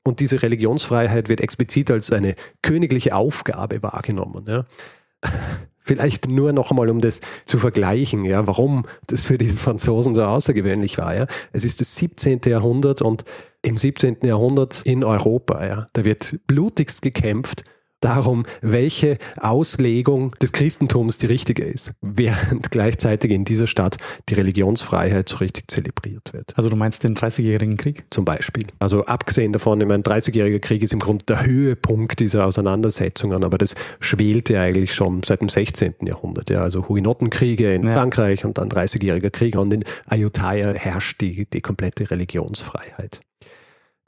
und 0.08 0.20
diese 0.20 0.42
Religionsfreiheit 0.42 1.28
wird 1.28 1.40
explizit 1.40 1.90
als 1.90 2.10
eine 2.10 2.34
königliche 2.62 3.14
Aufgabe 3.14 3.82
wahrgenommen. 3.82 4.44
Ja. 4.48 4.64
Vielleicht 5.80 6.28
nur 6.30 6.52
noch 6.52 6.70
einmal, 6.70 6.90
um 6.90 7.00
das 7.00 7.22
zu 7.46 7.58
vergleichen, 7.58 8.24
ja, 8.24 8.46
warum 8.46 8.84
das 9.06 9.24
für 9.24 9.38
die 9.38 9.46
Franzosen 9.46 10.14
so 10.14 10.22
außergewöhnlich 10.24 10.98
war. 10.98 11.14
Ja. 11.14 11.26
Es 11.52 11.64
ist 11.64 11.80
das 11.80 11.96
17. 11.96 12.40
Jahrhundert 12.46 13.00
und 13.00 13.24
im 13.62 13.78
17. 13.78 14.18
Jahrhundert 14.22 14.82
in 14.84 15.02
Europa, 15.02 15.64
ja, 15.66 15.86
da 15.94 16.04
wird 16.04 16.40
blutigst 16.46 17.00
gekämpft 17.02 17.64
darum, 18.00 18.44
welche 18.60 19.18
Auslegung 19.40 20.32
des 20.40 20.52
Christentums 20.52 21.18
die 21.18 21.26
richtige 21.26 21.64
ist, 21.64 21.92
während 22.00 22.70
gleichzeitig 22.70 23.30
in 23.30 23.44
dieser 23.44 23.66
Stadt 23.66 23.96
die 24.28 24.34
Religionsfreiheit 24.34 25.28
so 25.28 25.38
richtig 25.38 25.70
zelebriert 25.70 26.32
wird. 26.32 26.56
Also 26.56 26.68
du 26.68 26.76
meinst 26.76 27.04
den 27.04 27.14
30-jährigen 27.14 27.76
Krieg? 27.76 28.04
Zum 28.10 28.24
Beispiel. 28.24 28.64
Also 28.78 29.04
abgesehen 29.06 29.52
davon, 29.52 29.80
ich 29.80 29.86
meine, 29.86 30.02
30-jähriger 30.02 30.60
Krieg 30.60 30.82
ist 30.82 30.92
im 30.92 31.00
Grunde 31.00 31.24
der 31.26 31.44
Höhepunkt 31.44 32.20
dieser 32.20 32.46
Auseinandersetzungen, 32.46 33.44
aber 33.44 33.58
das 33.58 33.74
schwelte 34.00 34.60
eigentlich 34.60 34.94
schon 34.94 35.22
seit 35.22 35.40
dem 35.40 35.48
16. 35.48 35.94
Jahrhundert. 36.04 36.50
Ja, 36.50 36.62
also 36.62 36.88
Hugenottenkriege 36.88 37.72
in 37.74 37.86
ja. 37.86 37.94
Frankreich 37.94 38.44
und 38.44 38.58
dann 38.58 38.68
30-jähriger 38.68 39.30
Krieg 39.30 39.56
und 39.56 39.72
in 39.72 39.84
Ayutthaya 40.06 40.72
herrscht 40.72 41.20
die, 41.20 41.46
die 41.46 41.60
komplette 41.60 42.10
Religionsfreiheit. 42.10 43.20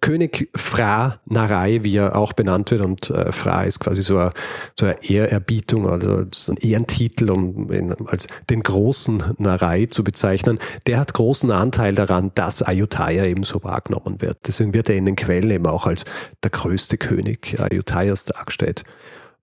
König 0.00 0.49
Fra 0.57 1.21
Narai, 1.26 1.80
wie 1.83 1.97
er 1.97 2.16
auch 2.16 2.33
benannt 2.33 2.71
wird, 2.71 2.80
und 2.80 3.11
äh, 3.11 3.33
Fra 3.33 3.64
ist 3.64 3.80
quasi 3.80 4.02
so 4.02 4.19
eine, 4.19 4.33
so 4.78 4.87
eine 4.87 4.97
Ehrerbietung, 5.02 5.88
also 5.88 6.25
so 6.33 6.52
ein 6.52 6.59
Ehrentitel, 6.59 7.30
um 7.30 7.71
ihn 7.71 7.95
als 8.07 8.26
den 8.49 8.62
großen 8.62 9.23
Narai 9.38 9.87
zu 9.87 10.02
bezeichnen, 10.02 10.59
der 10.87 10.99
hat 10.99 11.12
großen 11.12 11.50
Anteil 11.50 11.95
daran, 11.95 12.30
dass 12.35 12.62
Ayutthaya 12.62 13.26
eben 13.26 13.42
so 13.42 13.62
wahrgenommen 13.62 14.23
wird. 14.23 14.38
Deswegen 14.47 14.73
wird 14.73 14.88
er 14.88 14.97
in 14.97 15.04
den 15.04 15.16
Quellen 15.16 15.50
eben 15.50 15.66
auch 15.66 15.87
als 15.87 16.04
der 16.42 16.50
größte 16.50 16.97
König 16.97 17.61
Ayutthayas 17.61 18.25
dargestellt. 18.25 18.85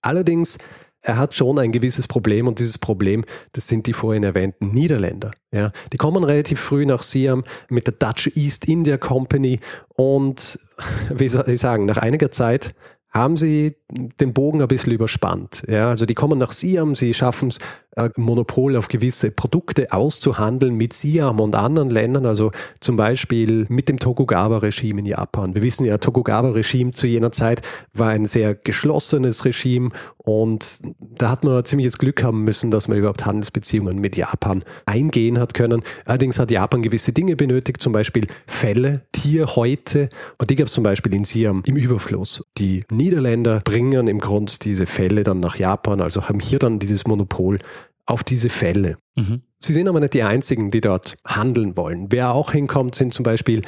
Allerdings 0.01 0.57
er 1.07 1.17
hat 1.17 1.33
schon 1.33 1.57
ein 1.57 1.71
gewisses 1.71 2.07
Problem 2.07 2.47
und 2.47 2.59
dieses 2.59 2.77
Problem, 2.77 3.23
das 3.53 3.67
sind 3.67 3.87
die 3.87 3.93
vorhin 3.93 4.23
erwähnten 4.23 4.71
Niederländer. 4.71 5.31
Ja, 5.53 5.71
die 5.93 5.97
kommen 5.97 6.23
relativ 6.23 6.59
früh 6.59 6.85
nach 6.85 7.01
Siam 7.01 7.43
mit 7.69 7.87
der 7.87 7.93
Dutch 7.93 8.29
East 8.35 8.67
India 8.67 8.97
Company 8.97 9.59
und 9.95 10.59
wie 11.09 11.29
soll 11.29 11.47
ich 11.47 11.61
sagen, 11.61 11.85
nach 11.85 11.97
einiger 11.97 12.29
Zeit 12.29 12.75
haben 13.09 13.37
sie 13.37 13.77
den 14.19 14.33
Bogen 14.33 14.61
ein 14.61 14.67
bisschen 14.67 14.91
überspannt. 14.91 15.63
Ja, 15.67 15.89
also 15.89 16.05
die 16.05 16.13
kommen 16.13 16.37
nach 16.37 16.51
Siam, 16.51 16.93
sie 16.93 17.13
schaffen 17.13 17.47
es, 17.49 17.59
Monopol 18.17 18.75
auf 18.75 18.87
gewisse 18.87 19.31
Produkte 19.31 19.91
auszuhandeln 19.91 20.75
mit 20.75 20.93
Siam 20.93 21.39
und 21.39 21.55
anderen 21.55 21.89
Ländern, 21.89 22.25
also 22.25 22.51
zum 22.79 22.95
Beispiel 22.95 23.65
mit 23.69 23.89
dem 23.89 23.99
Tokugawa-Regime 23.99 24.99
in 24.99 25.05
Japan. 25.05 25.55
Wir 25.55 25.63
wissen 25.63 25.85
ja, 25.85 25.97
Tokugawa-Regime 25.97 26.91
zu 26.91 27.07
jener 27.07 27.31
Zeit 27.31 27.61
war 27.93 28.09
ein 28.09 28.25
sehr 28.25 28.53
geschlossenes 28.55 29.45
Regime 29.45 29.89
und 30.17 30.81
da 30.99 31.29
hat 31.29 31.43
man 31.43 31.63
ziemliches 31.63 31.97
Glück 31.97 32.21
haben 32.23 32.43
müssen, 32.43 32.69
dass 32.69 32.87
man 32.87 32.97
überhaupt 32.97 33.25
Handelsbeziehungen 33.25 33.99
mit 33.99 34.17
Japan 34.17 34.63
eingehen 34.85 35.39
hat 35.39 35.53
können. 35.53 35.81
Allerdings 36.05 36.37
hat 36.37 36.51
Japan 36.51 36.81
gewisse 36.81 37.13
Dinge 37.13 37.35
benötigt, 37.35 37.81
zum 37.81 37.93
Beispiel 37.93 38.27
Felle, 38.45 39.05
Tierhäute 39.13 40.09
und 40.37 40.49
die 40.49 40.55
gab 40.55 40.67
es 40.67 40.73
zum 40.73 40.83
Beispiel 40.83 41.13
in 41.13 41.23
Siam 41.23 41.63
im 41.65 41.75
Überfluss. 41.75 42.43
Die 42.57 42.83
Niederländer 42.91 43.61
bringen 43.63 44.07
im 44.07 44.19
Grunde 44.19 44.51
diese 44.61 44.85
Felle 44.85 45.23
dann 45.23 45.39
nach 45.39 45.57
Japan, 45.57 46.01
also 46.01 46.27
haben 46.27 46.39
hier 46.39 46.59
dann 46.59 46.79
dieses 46.79 47.07
Monopol 47.07 47.57
auf 48.07 48.23
diese 48.23 48.49
Fälle. 48.49 48.97
Mhm. 49.15 49.43
Sie 49.59 49.73
sind 49.73 49.87
aber 49.87 49.99
nicht 49.99 50.13
die 50.13 50.23
einzigen, 50.23 50.71
die 50.71 50.81
dort 50.81 51.15
handeln 51.25 51.77
wollen. 51.77 52.07
Wer 52.09 52.31
auch 52.31 52.51
hinkommt, 52.51 52.95
sind 52.95 53.13
zum 53.13 53.23
Beispiel 53.23 53.61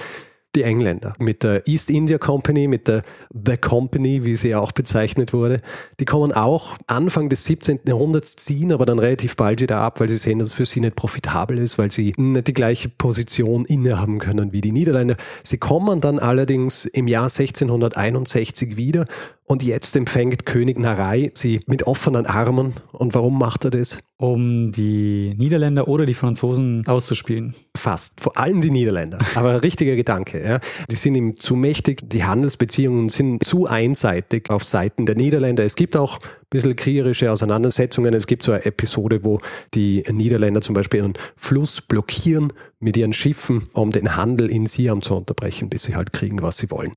die 0.56 0.64
Engländer 0.64 1.14
mit 1.20 1.44
der 1.44 1.68
East 1.68 1.92
India 1.92 2.18
Company, 2.18 2.68
mit 2.68 2.88
der 2.88 3.04
The 3.32 3.58
Company, 3.58 4.26
wie 4.26 4.36
sie 4.36 4.56
auch 4.56 4.72
bezeichnet 4.72 5.32
wurde. 5.32 5.58
Die 6.00 6.06
kommen 6.06 6.32
auch 6.32 6.76
Anfang 6.88 7.30
des 7.30 7.44
17. 7.44 7.82
Jahrhunderts, 7.88 8.36
ziehen 8.36 8.72
aber 8.72 8.88
dann 8.88 8.98
relativ 8.98 9.36
bald 9.36 9.62
wieder 9.62 9.78
ab, 9.78 10.00
weil 10.00 10.10
sie 10.10 10.18
sehen, 10.18 10.40
dass 10.40 10.50
es 10.50 10.54
für 10.54 10.66
sie 10.66 10.80
nicht 10.80 10.96
profitabel 10.96 11.60
ist, 11.60 11.78
weil 11.78 11.92
sie 11.92 12.14
nicht 12.18 12.48
die 12.48 12.54
gleiche 12.54 12.90
Position 12.90 13.66
innehaben 13.66 14.18
können 14.18 14.52
wie 14.52 14.62
die 14.62 14.72
Niederländer. 14.72 15.18
Sie 15.44 15.60
kommen 15.60 16.02
dann 16.02 16.18
allerdings 16.18 16.86
im 16.86 17.08
Jahr 17.08 17.26
1661 17.26 18.76
wieder 18.76 19.06
und 19.52 19.64
jetzt 19.64 19.96
empfängt 19.96 20.46
König 20.46 20.78
Narei 20.78 21.32
sie 21.34 21.62
mit 21.66 21.88
offenen 21.88 22.28
Armen. 22.28 22.74
Und 22.92 23.16
warum 23.16 23.40
macht 23.40 23.66
er 23.66 23.72
das? 23.72 23.98
Um 24.18 24.72
die 24.72 25.34
Niederländer 25.38 25.88
oder 25.88 26.06
die 26.06 26.14
Franzosen 26.14 26.86
auszuspielen. 26.86 27.56
Fast. 27.76 28.22
Vor 28.22 28.38
allem 28.38 28.62
die 28.62 28.70
Niederländer. 28.70 29.18
Aber 29.36 29.64
richtiger 29.64 29.96
Gedanke. 29.96 30.44
Ja. 30.44 30.60
Die 30.92 30.96
sind 30.96 31.16
ihm 31.16 31.40
zu 31.40 31.56
mächtig. 31.56 32.08
Die 32.08 32.26
Handelsbeziehungen 32.26 33.10
sind 33.10 33.44
zu 33.44 33.66
einseitig 33.66 34.52
auf 34.52 34.64
Seiten 34.64 35.08
der 35.08 35.16
Niederländer. 35.16 35.64
Es 35.64 35.76
gibt 35.76 35.98
auch 35.98 36.20
ein 36.20 36.30
bisschen 36.52 36.76
kriegerische 36.76 37.32
Auseinandersetzungen. 37.32 38.14
Es 38.14 38.28
gibt 38.28 38.44
so 38.44 38.52
eine 38.52 38.66
Episode, 38.66 39.24
wo 39.24 39.40
die 39.74 40.04
Niederländer 40.12 40.62
zum 40.62 40.76
Beispiel 40.76 41.04
einen 41.04 41.14
Fluss 41.36 41.82
blockieren 41.82 42.54
mit 42.80 42.98
ihren 42.98 43.14
Schiffen, 43.14 43.68
um 43.74 43.90
den 43.90 44.16
Handel 44.16 44.52
in 44.52 44.68
Siam 44.68 45.02
zu 45.02 45.16
unterbrechen, 45.16 45.70
bis 45.70 45.84
sie 45.84 45.96
halt 45.96 46.14
kriegen, 46.14 46.44
was 46.44 46.58
sie 46.58 46.70
wollen. 46.70 46.92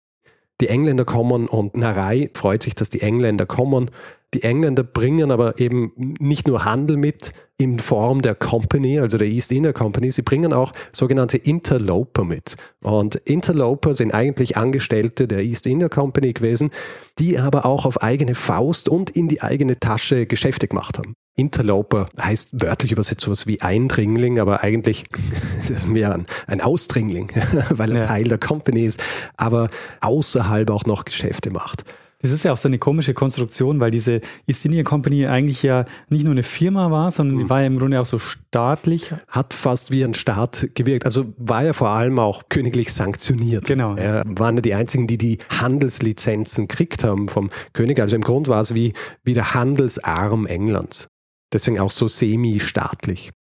Die 0.61 0.69
Engländer 0.69 1.05
kommen 1.05 1.49
und 1.49 1.77
Narei 1.77 2.31
freut 2.35 2.63
sich, 2.63 2.75
dass 2.75 2.91
die 2.91 3.01
Engländer 3.01 3.47
kommen. 3.47 3.91
Die 4.35 4.43
Engländer 4.43 4.83
bringen 4.83 5.31
aber 5.31 5.61
eben 5.61 5.93
nicht 6.19 6.47
nur 6.47 6.65
Handel 6.65 6.97
mit 6.97 7.35
in 7.59 7.79
Form 7.79 8.23
der 8.23 8.35
Company, 8.35 8.99
also 8.99 9.19
der 9.19 9.29
East 9.29 9.53
India 9.53 9.73
Company, 9.73 10.11
sie 10.11 10.23
bringen 10.23 10.53
auch 10.53 10.73
sogenannte 10.91 11.37
Interloper 11.37 12.25
mit. 12.25 12.57
Und 12.83 13.17
Interloper 13.17 13.95
sind 13.95 14.15
eigentlich 14.15 14.57
Angestellte 14.57 15.29
der 15.29 15.41
East 15.41 15.67
India 15.67 15.89
Company 15.89 16.33
gewesen, 16.33 16.71
die 17.19 17.39
aber 17.39 17.67
auch 17.67 17.85
auf 17.85 18.03
eigene 18.03 18.35
Faust 18.35 18.89
und 18.89 19.11
in 19.11 19.29
die 19.29 19.43
eigene 19.43 19.79
Tasche 19.79 20.27
Geschäfte 20.27 20.67
gemacht 20.67 20.99
haben. 20.99 21.15
Interloper 21.35 22.07
heißt 22.21 22.49
wörtlich 22.53 22.93
übersetzt 22.93 23.23
sowas 23.23 23.47
wie 23.47 23.61
Eindringling, 23.61 24.39
aber 24.39 24.63
eigentlich 24.63 25.05
ist 25.59 25.71
es 25.71 25.87
mehr 25.87 26.19
ein, 26.47 26.61
Ausdringling, 26.61 27.31
weil 27.71 27.93
er 27.93 28.01
ja. 28.01 28.07
Teil 28.07 28.25
der 28.25 28.39
Company 28.39 28.85
ist, 28.85 29.03
aber 29.37 29.69
außerhalb 30.01 30.71
auch 30.71 30.85
noch 30.85 31.05
Geschäfte 31.05 31.51
macht. 31.51 31.85
Das 32.23 32.31
ist 32.31 32.45
ja 32.45 32.53
auch 32.53 32.57
so 32.57 32.69
eine 32.69 32.79
komische 32.79 33.15
Konstruktion, 33.15 33.81
weil 33.81 33.91
diese 33.91 34.21
East 34.47 34.65
India 34.65 34.85
Company 34.85 35.27
eigentlich 35.27 35.63
ja 35.63 35.85
nicht 36.09 36.25
nur 36.25 36.33
eine 36.33 36.45
Firma 36.45 36.91
war, 36.91 37.11
sondern 37.11 37.39
die 37.39 37.43
hm. 37.43 37.51
war 37.51 37.61
ja 37.61 37.67
im 37.67 37.79
Grunde 37.79 38.01
auch 38.01 38.07
so 38.07 38.19
staatlich. 38.19 39.11
Hat 39.27 39.53
fast 39.53 39.91
wie 39.91 40.05
ein 40.05 40.15
Staat 40.15 40.69
gewirkt. 40.75 41.05
Also 41.05 41.35
war 41.37 41.65
ja 41.65 41.73
vor 41.73 41.89
allem 41.89 42.19
auch 42.19 42.49
königlich 42.49 42.93
sanktioniert. 42.93 43.67
Genau. 43.67 43.97
Er 43.97 44.23
waren 44.27 44.57
ja 44.57 44.63
die 44.63 44.75
einzigen, 44.75 45.07
die 45.07 45.19
die 45.19 45.39
Handelslizenzen 45.51 46.69
gekriegt 46.69 47.03
haben 47.03 47.29
vom 47.29 47.51
König. 47.73 48.01
Also 48.01 48.15
im 48.15 48.23
Grund 48.23 48.47
war 48.47 48.61
es 48.61 48.73
wie, 48.75 48.93
wie 49.25 49.35
der 49.35 49.55
Handelsarm 49.55 50.47
Englands. 50.47 51.09
Deswegen 51.53 51.81
auch 51.81 51.91
so 51.91 52.09
semi-staatlich. 52.09 53.31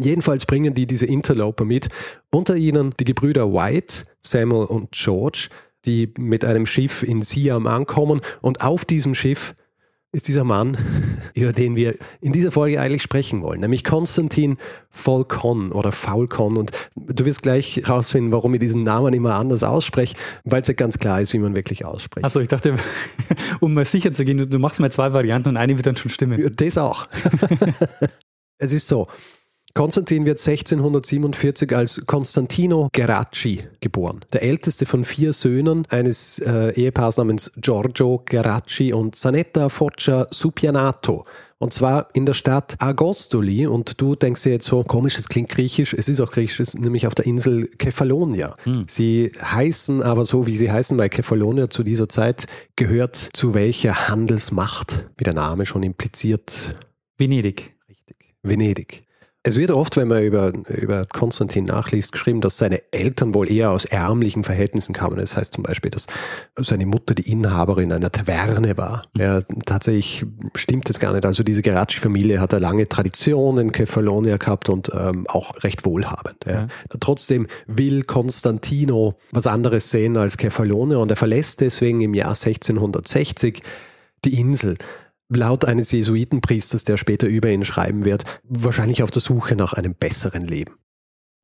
Jedenfalls 0.00 0.46
bringen 0.46 0.74
die 0.74 0.86
diese 0.86 1.06
Interloper 1.06 1.64
mit. 1.64 1.88
Unter 2.30 2.54
ihnen 2.54 2.94
die 3.00 3.04
Gebrüder 3.04 3.52
White, 3.52 4.04
Samuel 4.22 4.66
und 4.66 4.92
George, 4.92 5.48
die 5.88 6.12
mit 6.18 6.44
einem 6.44 6.66
Schiff 6.66 7.02
in 7.02 7.22
Siam 7.22 7.66
ankommen. 7.66 8.20
Und 8.42 8.60
auf 8.60 8.84
diesem 8.84 9.14
Schiff 9.14 9.54
ist 10.12 10.28
dieser 10.28 10.44
Mann, 10.44 10.76
über 11.34 11.52
den 11.52 11.76
wir 11.76 11.96
in 12.20 12.32
dieser 12.32 12.52
Folge 12.52 12.80
eigentlich 12.80 13.02
sprechen 13.02 13.42
wollen, 13.42 13.60
nämlich 13.60 13.84
Konstantin 13.84 14.58
Volkon 14.90 15.72
oder 15.72 15.90
Faulkon. 15.90 16.56
Und 16.56 16.72
du 16.94 17.24
wirst 17.24 17.42
gleich 17.42 17.78
herausfinden, 17.78 18.32
warum 18.32 18.54
ich 18.54 18.60
diesen 18.60 18.82
Namen 18.82 19.14
immer 19.14 19.34
anders 19.34 19.62
ausspreche, 19.62 20.16
weil 20.44 20.62
es 20.62 20.68
ja 20.68 20.74
ganz 20.74 20.98
klar 20.98 21.20
ist, 21.20 21.32
wie 21.32 21.38
man 21.38 21.56
wirklich 21.56 21.84
ausspricht. 21.84 22.24
Also 22.24 22.40
ich 22.40 22.48
dachte, 22.48 22.76
um 23.60 23.74
mal 23.74 23.84
sicher 23.84 24.12
zu 24.12 24.24
gehen, 24.24 24.48
du 24.48 24.58
machst 24.58 24.78
mal 24.80 24.92
zwei 24.92 25.12
Varianten 25.12 25.48
und 25.50 25.56
eine 25.56 25.76
wird 25.76 25.86
dann 25.86 25.96
schon 25.96 26.10
stimmen. 26.10 26.54
Das 26.56 26.78
auch. 26.78 27.08
es 28.58 28.72
ist 28.72 28.88
so, 28.88 29.08
Konstantin 29.78 30.24
wird 30.26 30.44
1647 30.44 31.72
als 31.72 32.04
Constantino 32.04 32.88
Geracci 32.90 33.60
geboren. 33.78 34.18
Der 34.32 34.42
älteste 34.42 34.86
von 34.86 35.04
vier 35.04 35.32
Söhnen 35.32 35.86
eines 35.88 36.40
äh, 36.40 36.72
Ehepaars 36.74 37.16
namens 37.16 37.52
Giorgio 37.58 38.20
Geracci 38.24 38.92
und 38.92 39.14
Sanetta 39.14 39.68
Foccia 39.68 40.26
Supianato. 40.32 41.26
Und 41.58 41.72
zwar 41.72 42.08
in 42.14 42.26
der 42.26 42.34
Stadt 42.34 42.74
Agostoli. 42.80 43.68
Und 43.68 44.00
du 44.00 44.16
denkst 44.16 44.42
dir 44.42 44.50
jetzt 44.50 44.66
so, 44.66 44.82
komisch, 44.82 45.16
es 45.16 45.28
klingt 45.28 45.48
griechisch. 45.48 45.94
Es 45.94 46.08
ist 46.08 46.18
auch 46.18 46.32
griechisch, 46.32 46.58
ist 46.58 46.76
nämlich 46.76 47.06
auf 47.06 47.14
der 47.14 47.26
Insel 47.26 47.68
Kefalonia. 47.78 48.56
Hm. 48.64 48.86
Sie 48.88 49.30
heißen 49.40 50.02
aber 50.02 50.24
so, 50.24 50.48
wie 50.48 50.56
sie 50.56 50.72
heißen, 50.72 50.98
weil 50.98 51.08
Kefalonia 51.08 51.70
zu 51.70 51.84
dieser 51.84 52.08
Zeit 52.08 52.46
gehört 52.74 53.14
zu 53.14 53.54
welcher 53.54 54.08
Handelsmacht, 54.08 55.04
wie 55.16 55.22
der 55.22 55.34
Name 55.34 55.66
schon 55.66 55.84
impliziert. 55.84 56.74
Venedig. 57.16 57.76
Richtig. 57.88 58.34
Venedig. 58.42 59.07
Es 59.44 59.56
wird 59.56 59.70
oft, 59.70 59.96
wenn 59.96 60.08
man 60.08 60.24
über, 60.24 60.52
über 60.68 61.06
Konstantin 61.06 61.64
nachliest, 61.64 62.12
geschrieben, 62.12 62.40
dass 62.40 62.58
seine 62.58 62.82
Eltern 62.92 63.34
wohl 63.34 63.50
eher 63.50 63.70
aus 63.70 63.84
ärmlichen 63.84 64.42
Verhältnissen 64.42 64.92
kamen. 64.92 65.16
Das 65.16 65.36
heißt 65.36 65.54
zum 65.54 65.62
Beispiel, 65.62 65.92
dass 65.92 66.06
seine 66.56 66.86
Mutter 66.86 67.14
die 67.14 67.30
Inhaberin 67.30 67.92
einer 67.92 68.10
Taverne 68.10 68.76
war. 68.76 69.02
Ja, 69.16 69.40
tatsächlich 69.64 70.26
stimmt 70.56 70.88
das 70.88 70.98
gar 70.98 71.12
nicht. 71.12 71.24
Also 71.24 71.44
diese 71.44 71.62
Geracci-Familie 71.62 72.40
hat 72.40 72.52
eine 72.52 72.60
lange 72.60 72.88
Tradition 72.88 73.58
in 73.58 73.72
Kefalonia 73.72 74.38
gehabt 74.38 74.68
und 74.68 74.90
ähm, 74.92 75.26
auch 75.28 75.62
recht 75.62 75.86
wohlhabend. 75.86 76.44
Ja. 76.44 76.52
Ja. 76.52 76.66
Trotzdem 76.98 77.46
will 77.68 78.02
Konstantino 78.02 79.14
was 79.30 79.46
anderes 79.46 79.90
sehen 79.90 80.16
als 80.16 80.36
Kefalonia 80.36 80.98
und 80.98 81.10
er 81.10 81.16
verlässt 81.16 81.60
deswegen 81.60 82.00
im 82.00 82.12
Jahr 82.12 82.34
1660 82.34 83.62
die 84.24 84.38
Insel 84.38 84.76
laut 85.28 85.64
eines 85.64 85.92
Jesuitenpriesters, 85.92 86.84
der 86.84 86.96
später 86.96 87.26
über 87.26 87.50
ihn 87.50 87.64
schreiben 87.64 88.04
wird, 88.04 88.24
wahrscheinlich 88.44 89.02
auf 89.02 89.10
der 89.10 89.22
Suche 89.22 89.56
nach 89.56 89.72
einem 89.72 89.94
besseren 89.94 90.42
Leben. 90.42 90.74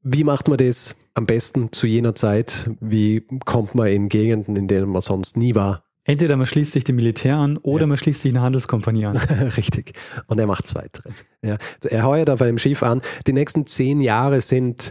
Wie 0.03 0.25
macht 0.25 0.49
man 0.49 0.59
das 0.59 0.97
am 1.15 1.27
besten 1.27 1.73
zu 1.73 1.87
jener 1.87 2.15
Zeit? 2.15 2.71
Wie 2.81 3.27
kommt 3.45 3.75
man 3.75 3.89
in 3.89 4.09
Gegenden, 4.09 4.57
in 4.57 4.69
denen 4.69 4.91
man 4.91 5.01
sonst 5.01 5.37
nie 5.37 5.55
war? 5.55 5.85
Entweder 6.07 6.37
man 6.37 6.47
schließt 6.47 6.73
sich 6.73 6.85
dem 6.85 6.97
Militär 6.97 7.37
an 7.37 7.57
oder 7.57 7.83
ja. 7.83 7.87
man 7.87 7.97
schließt 7.97 8.21
sich 8.21 8.33
eine 8.33 8.43
Handelskompanie 8.43 9.07
an. 9.07 9.17
Richtig. 9.57 9.95
Und 10.27 10.39
er 10.39 10.47
macht 10.47 10.67
zweiteres. 10.67 11.25
Ja. 11.43 11.57
Er 11.83 12.07
heuert 12.07 12.29
auf 12.29 12.43
einem 12.43 12.59
Schiff 12.59 12.83
an. 12.83 13.01
Die 13.27 13.33
nächsten 13.33 13.67
zehn 13.67 14.03
Jahre 14.03 14.43
sind 14.43 14.91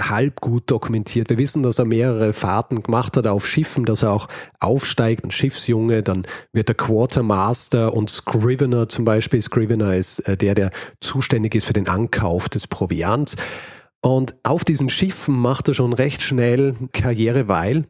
halb 0.00 0.40
gut 0.40 0.70
dokumentiert. 0.70 1.30
Wir 1.30 1.38
wissen, 1.38 1.62
dass 1.62 1.78
er 1.78 1.84
mehrere 1.84 2.32
Fahrten 2.32 2.82
gemacht 2.82 3.16
hat 3.16 3.26
auf 3.26 3.46
Schiffen, 3.46 3.84
dass 3.84 4.02
er 4.02 4.12
auch 4.12 4.28
aufsteigt, 4.60 5.24
ein 5.24 5.30
Schiffsjunge, 5.30 6.02
dann 6.02 6.26
wird 6.52 6.68
er 6.68 6.74
Quartermaster 6.74 7.92
und 7.94 8.10
Scrivener 8.10 8.88
zum 8.88 9.04
Beispiel. 9.04 9.40
Scrivener 9.40 9.94
ist 9.96 10.20
äh, 10.20 10.36
der, 10.36 10.54
der 10.54 10.70
zuständig 11.00 11.54
ist 11.54 11.66
für 11.66 11.72
den 11.72 11.88
Ankauf 11.88 12.48
des 12.48 12.66
Proviants. 12.66 13.36
Und 14.00 14.34
auf 14.42 14.64
diesen 14.64 14.88
Schiffen 14.88 15.36
macht 15.36 15.68
er 15.68 15.74
schon 15.74 15.92
recht 15.92 16.22
schnell 16.22 16.74
Karriere, 16.92 17.46
weil 17.46 17.86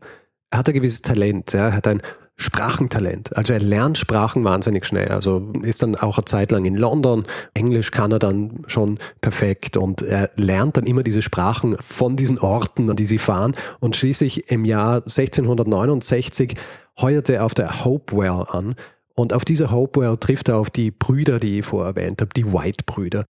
er 0.50 0.58
hat 0.58 0.68
ein 0.68 0.74
gewisses 0.74 1.00
Talent. 1.00 1.54
Er 1.54 1.74
hat 1.74 1.86
ein 1.86 2.02
Sprachentalent. 2.42 3.36
Also 3.36 3.52
er 3.52 3.60
lernt 3.60 3.98
Sprachen 3.98 4.44
wahnsinnig 4.44 4.84
schnell. 4.84 5.08
Also 5.08 5.52
ist 5.62 5.82
dann 5.82 5.96
auch 5.96 6.18
eine 6.18 6.24
Zeit 6.24 6.52
lang 6.52 6.64
in 6.64 6.76
London. 6.76 7.24
Englisch 7.54 7.90
kann 7.90 8.12
er 8.12 8.18
dann 8.18 8.64
schon 8.66 8.98
perfekt 9.20 9.76
und 9.76 10.02
er 10.02 10.30
lernt 10.36 10.76
dann 10.76 10.86
immer 10.86 11.02
diese 11.02 11.22
Sprachen 11.22 11.76
von 11.78 12.16
diesen 12.16 12.38
Orten, 12.38 12.90
an 12.90 12.96
die 12.96 13.06
sie 13.06 13.18
fahren. 13.18 13.54
Und 13.80 13.96
schließlich 13.96 14.50
im 14.50 14.64
Jahr 14.64 14.96
1669 14.96 16.56
heuert 17.00 17.30
er 17.30 17.44
auf 17.44 17.54
der 17.54 17.84
Hopewell 17.84 18.44
an. 18.48 18.74
Und 19.14 19.32
auf 19.32 19.44
dieser 19.44 19.70
Hopewell 19.70 20.16
trifft 20.16 20.48
er 20.48 20.56
auf 20.56 20.70
die 20.70 20.90
Brüder, 20.90 21.38
die 21.38 21.58
ich 21.58 21.66
vorher 21.66 21.94
erwähnt 21.94 22.20
habe, 22.20 22.30
die 22.34 22.50
White-Brüder. 22.50 23.24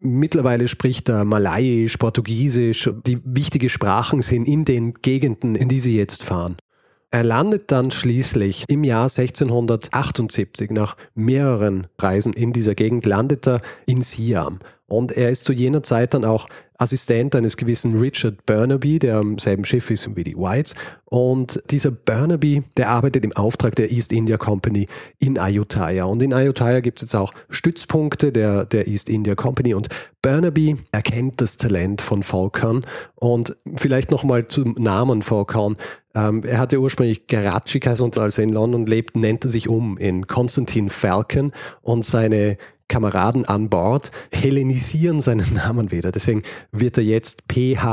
Mittlerweile 0.00 0.68
spricht 0.68 1.08
er 1.08 1.24
Malayisch, 1.24 1.96
Portugiesisch, 1.96 2.90
die 3.06 3.20
wichtige 3.24 3.68
Sprachen 3.68 4.22
sind 4.22 4.46
in 4.46 4.64
den 4.64 4.94
Gegenden, 4.94 5.54
in 5.54 5.68
die 5.68 5.80
sie 5.80 5.96
jetzt 5.96 6.24
fahren. 6.24 6.56
Er 7.10 7.24
landet 7.24 7.72
dann 7.72 7.90
schließlich 7.90 8.64
im 8.68 8.84
Jahr 8.84 9.04
1678 9.04 10.70
nach 10.70 10.94
mehreren 11.14 11.86
Reisen 11.98 12.34
in 12.34 12.52
dieser 12.52 12.74
Gegend, 12.74 13.06
landet 13.06 13.48
er 13.48 13.62
in 13.86 14.02
Siam. 14.02 14.58
Und 14.86 15.12
er 15.12 15.30
ist 15.30 15.44
zu 15.44 15.54
jener 15.54 15.82
Zeit 15.82 16.12
dann 16.12 16.26
auch 16.26 16.48
Assistent 16.78 17.34
eines 17.34 17.56
gewissen 17.56 17.98
Richard 17.98 18.46
Burnaby, 18.46 19.00
der 19.00 19.16
am 19.16 19.38
selben 19.38 19.64
Schiff 19.64 19.90
ist 19.90 20.16
wie 20.16 20.24
die 20.24 20.36
Whites. 20.36 20.74
Und 21.04 21.60
dieser 21.70 21.90
Burnaby, 21.90 22.62
der 22.76 22.90
arbeitet 22.90 23.24
im 23.24 23.32
Auftrag 23.32 23.74
der 23.74 23.90
East 23.90 24.12
India 24.12 24.36
Company 24.36 24.86
in 25.18 25.38
Ayutthaya. 25.38 26.04
Und 26.04 26.22
in 26.22 26.32
Ayutthaya 26.32 26.80
gibt 26.80 26.98
es 26.98 27.08
jetzt 27.08 27.16
auch 27.16 27.32
Stützpunkte 27.48 28.30
der, 28.30 28.64
der 28.64 28.86
East 28.86 29.08
India 29.08 29.34
Company. 29.34 29.74
Und 29.74 29.88
Burnaby 30.22 30.76
erkennt 30.92 31.40
das 31.40 31.56
Talent 31.56 32.00
von 32.00 32.22
Falcon. 32.22 32.86
Und 33.16 33.56
vielleicht 33.76 34.10
nochmal 34.12 34.46
zum 34.46 34.74
Namen 34.78 35.22
Falcon. 35.22 35.76
Ähm, 36.14 36.44
er 36.44 36.58
hatte 36.58 36.80
ursprünglich 36.80 37.26
Garachi 37.26 37.80
geheißen 37.80 38.04
und 38.04 38.16
als 38.18 38.38
er 38.38 38.44
in 38.44 38.52
London 38.52 38.86
lebt, 38.86 39.16
nennt 39.16 39.44
er 39.44 39.48
sich 39.48 39.68
um 39.68 39.98
in 39.98 40.28
Konstantin 40.28 40.90
Falcon. 40.90 41.50
Und 41.82 42.04
seine 42.04 42.56
Kameraden 42.88 43.44
an 43.44 43.68
Bord 43.68 44.10
hellenisieren 44.32 45.20
seinen 45.20 45.54
Namen 45.54 45.90
wieder. 45.92 46.10
Deswegen 46.10 46.42
wird 46.72 46.96
er 46.96 47.04
jetzt 47.04 47.46
P-H-A-U-L-C-O-N 47.48 47.86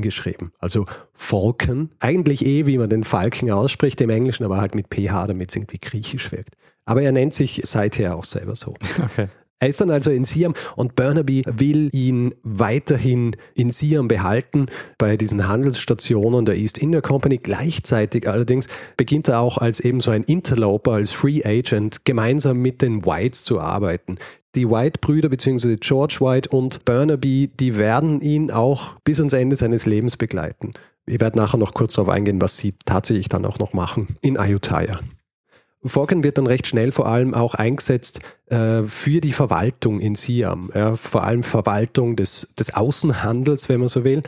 geschrieben. 0.00 0.52
Also 0.58 0.86
Falcon. 1.14 1.90
Eigentlich 2.00 2.44
eh, 2.44 2.66
wie 2.66 2.78
man 2.78 2.90
den 2.90 3.04
Falken 3.04 3.50
ausspricht 3.50 4.00
im 4.00 4.10
Englischen, 4.10 4.44
aber 4.44 4.56
halt 4.58 4.74
mit 4.74 4.88
PH, 4.88 5.28
damit 5.28 5.50
es 5.50 5.56
irgendwie 5.56 5.78
griechisch 5.78 6.32
wirkt. 6.32 6.56
Aber 6.84 7.02
er 7.02 7.12
nennt 7.12 7.32
sich 7.34 7.60
seither 7.64 8.16
auch 8.16 8.24
selber 8.24 8.56
so. 8.56 8.74
Okay. 9.02 9.28
Er 9.62 9.68
ist 9.68 9.80
dann 9.80 9.92
also 9.92 10.10
in 10.10 10.24
Siam 10.24 10.54
und 10.74 10.96
Burnaby 10.96 11.44
will 11.46 11.88
ihn 11.92 12.34
weiterhin 12.42 13.36
in 13.54 13.70
Siam 13.70 14.08
behalten 14.08 14.66
bei 14.98 15.16
diesen 15.16 15.46
Handelsstationen 15.46 16.44
der 16.44 16.56
East 16.56 16.78
India 16.78 17.00
Company. 17.00 17.38
Gleichzeitig 17.38 18.28
allerdings 18.28 18.66
beginnt 18.96 19.28
er 19.28 19.38
auch 19.38 19.58
als 19.58 19.78
eben 19.78 20.00
so 20.00 20.10
ein 20.10 20.24
Interloper, 20.24 20.94
als 20.94 21.12
Free 21.12 21.44
Agent 21.44 22.04
gemeinsam 22.04 22.56
mit 22.56 22.82
den 22.82 23.06
Whites 23.06 23.44
zu 23.44 23.60
arbeiten. 23.60 24.16
Die 24.56 24.68
White-Brüder 24.68 25.28
bzw. 25.28 25.76
George 25.76 26.16
White 26.18 26.48
und 26.48 26.84
Burnaby, 26.84 27.48
die 27.60 27.76
werden 27.76 28.20
ihn 28.20 28.50
auch 28.50 28.96
bis 29.04 29.20
ans 29.20 29.32
Ende 29.32 29.54
seines 29.54 29.86
Lebens 29.86 30.16
begleiten. 30.16 30.72
Ich 31.06 31.20
werde 31.20 31.38
nachher 31.38 31.58
noch 31.58 31.72
kurz 31.72 31.94
darauf 31.94 32.12
eingehen, 32.12 32.40
was 32.40 32.56
sie 32.56 32.74
tatsächlich 32.84 33.28
dann 33.28 33.46
auch 33.46 33.60
noch 33.60 33.74
machen 33.74 34.08
in 34.22 34.36
Ayutthaya. 34.38 34.98
Forken 35.84 36.22
wird 36.22 36.38
dann 36.38 36.46
recht 36.46 36.66
schnell 36.66 36.92
vor 36.92 37.06
allem 37.06 37.34
auch 37.34 37.54
eingesetzt 37.54 38.20
äh, 38.46 38.82
für 38.84 39.20
die 39.20 39.32
Verwaltung 39.32 40.00
in 40.00 40.14
Siam, 40.14 40.70
ja, 40.74 40.96
vor 40.96 41.24
allem 41.24 41.42
Verwaltung 41.42 42.16
des, 42.16 42.54
des 42.58 42.74
Außenhandels, 42.74 43.68
wenn 43.68 43.80
man 43.80 43.88
so 43.88 44.04
will. 44.04 44.22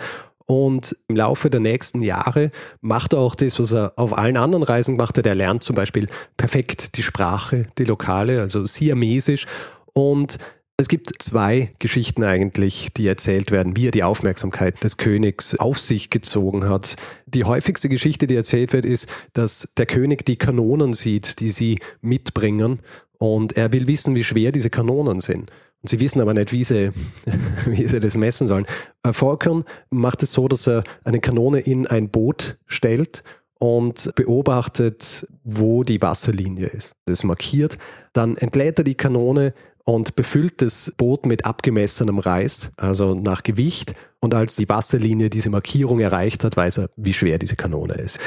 Und 0.46 0.94
im 1.08 1.16
Laufe 1.16 1.48
der 1.48 1.60
nächsten 1.60 2.02
Jahre 2.02 2.50
macht 2.80 3.14
er 3.14 3.20
auch 3.20 3.34
das, 3.34 3.58
was 3.58 3.72
er 3.72 3.94
auf 3.96 4.16
allen 4.16 4.36
anderen 4.36 4.62
Reisen 4.62 4.96
gemacht 4.96 5.16
hat. 5.16 5.24
Er 5.24 5.34
lernt 5.34 5.62
zum 5.62 5.74
Beispiel 5.74 6.06
perfekt 6.36 6.96
die 6.96 7.02
Sprache, 7.02 7.66
die 7.78 7.84
Lokale, 7.84 8.40
also 8.40 8.66
Siamesisch. 8.66 9.46
Und 9.94 10.38
es 10.76 10.88
gibt 10.88 11.22
zwei 11.22 11.72
Geschichten 11.78 12.24
eigentlich, 12.24 12.90
die 12.96 13.06
erzählt 13.06 13.52
werden, 13.52 13.76
wie 13.76 13.88
er 13.88 13.92
die 13.92 14.02
Aufmerksamkeit 14.02 14.82
des 14.82 14.96
Königs 14.96 15.54
auf 15.54 15.78
sich 15.78 16.10
gezogen 16.10 16.68
hat. 16.68 16.96
Die 17.26 17.44
häufigste 17.44 17.88
Geschichte, 17.88 18.26
die 18.26 18.34
erzählt 18.34 18.72
wird, 18.72 18.84
ist, 18.84 19.08
dass 19.34 19.72
der 19.78 19.86
König 19.86 20.24
die 20.24 20.36
Kanonen 20.36 20.92
sieht, 20.92 21.38
die 21.38 21.52
sie 21.52 21.78
mitbringen 22.00 22.80
und 23.18 23.56
er 23.56 23.72
will 23.72 23.86
wissen, 23.86 24.16
wie 24.16 24.24
schwer 24.24 24.50
diese 24.50 24.68
Kanonen 24.68 25.20
sind. 25.20 25.52
Und 25.82 25.88
sie 25.88 26.00
wissen 26.00 26.20
aber 26.20 26.34
nicht, 26.34 26.50
wie 26.50 26.64
sie, 26.64 26.90
wie 27.66 27.86
sie 27.86 28.00
das 28.00 28.16
messen 28.16 28.48
sollen. 28.48 28.66
Falcon 29.12 29.64
macht 29.90 30.24
es 30.24 30.32
so, 30.32 30.48
dass 30.48 30.66
er 30.66 30.82
eine 31.04 31.20
Kanone 31.20 31.60
in 31.60 31.86
ein 31.86 32.08
Boot 32.08 32.58
stellt 32.66 33.22
und 33.60 34.10
beobachtet, 34.16 35.26
wo 35.44 35.84
die 35.84 36.02
Wasserlinie 36.02 36.66
ist. 36.66 36.96
Das 37.06 37.22
markiert. 37.22 37.78
Dann 38.12 38.36
entlädt 38.36 38.78
er 38.78 38.84
die 38.84 38.96
Kanone, 38.96 39.54
und 39.84 40.16
befüllt 40.16 40.62
das 40.62 40.94
Boot 40.96 41.26
mit 41.26 41.44
abgemessenem 41.44 42.18
Reis, 42.18 42.72
also 42.76 43.14
nach 43.14 43.42
Gewicht. 43.42 43.94
Und 44.20 44.34
als 44.34 44.56
die 44.56 44.70
Wasserlinie 44.70 45.28
diese 45.28 45.50
Markierung 45.50 46.00
erreicht 46.00 46.44
hat, 46.44 46.56
weiß 46.56 46.78
er, 46.78 46.90
wie 46.96 47.12
schwer 47.12 47.36
diese 47.36 47.56
Kanone 47.56 47.92
ist. 47.92 48.18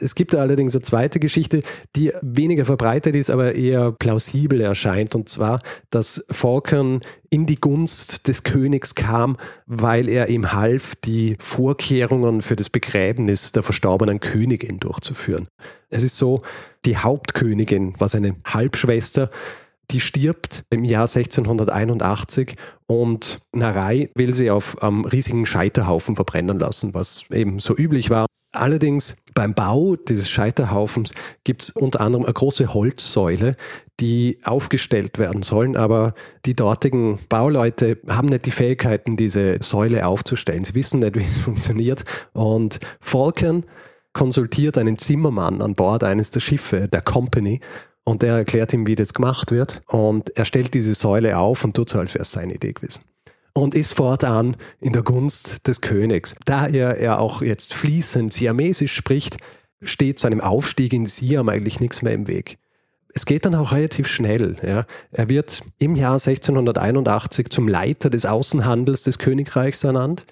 Es 0.00 0.14
gibt 0.14 0.34
allerdings 0.34 0.74
eine 0.74 0.80
zweite 0.80 1.20
Geschichte, 1.20 1.62
die 1.94 2.10
weniger 2.22 2.64
verbreitet 2.64 3.14
ist, 3.14 3.28
aber 3.28 3.54
eher 3.54 3.92
plausibel 3.92 4.62
erscheint. 4.62 5.14
Und 5.14 5.28
zwar, 5.28 5.60
dass 5.90 6.24
Falcon 6.30 7.00
in 7.28 7.44
die 7.44 7.56
Gunst 7.56 8.28
des 8.28 8.44
Königs 8.44 8.94
kam, 8.94 9.36
weil 9.66 10.08
er 10.08 10.30
ihm 10.30 10.54
half, 10.54 10.94
die 10.96 11.36
Vorkehrungen 11.38 12.40
für 12.40 12.56
das 12.56 12.70
Begräbnis 12.70 13.52
der 13.52 13.62
verstorbenen 13.62 14.20
Königin 14.20 14.80
durchzuführen. 14.80 15.48
Es 15.90 16.02
ist 16.02 16.16
so, 16.16 16.40
die 16.86 16.96
Hauptkönigin 16.96 18.00
war 18.00 18.08
seine 18.08 18.36
Halbschwester, 18.46 19.28
die 19.92 20.00
stirbt 20.00 20.64
im 20.70 20.84
Jahr 20.84 21.02
1681 21.02 22.56
und 22.86 23.40
Narei 23.52 24.10
will 24.14 24.34
sie 24.34 24.50
auf 24.50 24.82
einem 24.82 25.04
riesigen 25.04 25.46
Scheiterhaufen 25.46 26.16
verbrennen 26.16 26.58
lassen, 26.58 26.94
was 26.94 27.24
eben 27.30 27.58
so 27.58 27.76
üblich 27.76 28.10
war. 28.10 28.26
Allerdings 28.54 29.16
beim 29.34 29.54
Bau 29.54 29.96
dieses 29.96 30.28
Scheiterhaufens 30.28 31.14
gibt 31.44 31.62
es 31.62 31.70
unter 31.70 32.02
anderem 32.02 32.26
eine 32.26 32.34
große 32.34 32.74
Holzsäule, 32.74 33.54
die 33.98 34.38
aufgestellt 34.44 35.18
werden 35.18 35.42
sollen, 35.42 35.76
aber 35.76 36.12
die 36.44 36.52
dortigen 36.52 37.18
Bauleute 37.30 37.98
haben 38.08 38.28
nicht 38.28 38.44
die 38.44 38.50
Fähigkeiten, 38.50 39.16
diese 39.16 39.56
Säule 39.62 40.06
aufzustellen. 40.06 40.64
Sie 40.64 40.74
wissen 40.74 41.00
nicht, 41.00 41.14
wie 41.18 41.24
es 41.24 41.38
funktioniert. 41.38 42.04
Und 42.34 42.78
Falcon 43.00 43.64
konsultiert 44.12 44.76
einen 44.76 44.98
Zimmermann 44.98 45.62
an 45.62 45.74
Bord 45.74 46.04
eines 46.04 46.30
der 46.30 46.40
Schiffe 46.40 46.88
der 46.88 47.00
Company 47.00 47.60
und 48.04 48.22
der 48.22 48.34
erklärt 48.34 48.72
ihm, 48.72 48.86
wie 48.86 48.96
das 48.96 49.14
gemacht 49.14 49.50
wird. 49.50 49.80
Und 49.86 50.36
er 50.36 50.44
stellt 50.44 50.74
diese 50.74 50.94
Säule 50.94 51.38
auf 51.38 51.64
und 51.64 51.74
tut 51.74 51.90
so, 51.90 51.98
als 51.98 52.14
wäre 52.14 52.22
es 52.22 52.32
seine 52.32 52.54
Idee 52.54 52.72
gewesen. 52.72 53.04
Und 53.54 53.74
ist 53.74 53.94
fortan 53.94 54.56
in 54.80 54.92
der 54.92 55.02
Gunst 55.02 55.66
des 55.66 55.80
Königs. 55.80 56.34
Da 56.46 56.66
er, 56.66 56.96
er 56.98 57.18
auch 57.20 57.42
jetzt 57.42 57.74
fließend 57.74 58.32
Siamesisch 58.32 58.94
spricht, 58.94 59.36
steht 59.82 60.18
seinem 60.18 60.40
Aufstieg 60.40 60.92
in 60.92 61.06
Siam 61.06 61.48
eigentlich 61.48 61.80
nichts 61.80 62.02
mehr 62.02 62.14
im 62.14 62.26
Weg. 62.26 62.58
Es 63.14 63.26
geht 63.26 63.44
dann 63.44 63.54
auch 63.54 63.72
relativ 63.72 64.08
schnell. 64.08 64.56
Ja. 64.66 64.86
Er 65.10 65.28
wird 65.28 65.62
im 65.78 65.96
Jahr 65.96 66.14
1681 66.14 67.50
zum 67.50 67.68
Leiter 67.68 68.08
des 68.08 68.24
Außenhandels 68.24 69.02
des 69.02 69.18
Königreichs 69.18 69.84
ernannt 69.84 70.24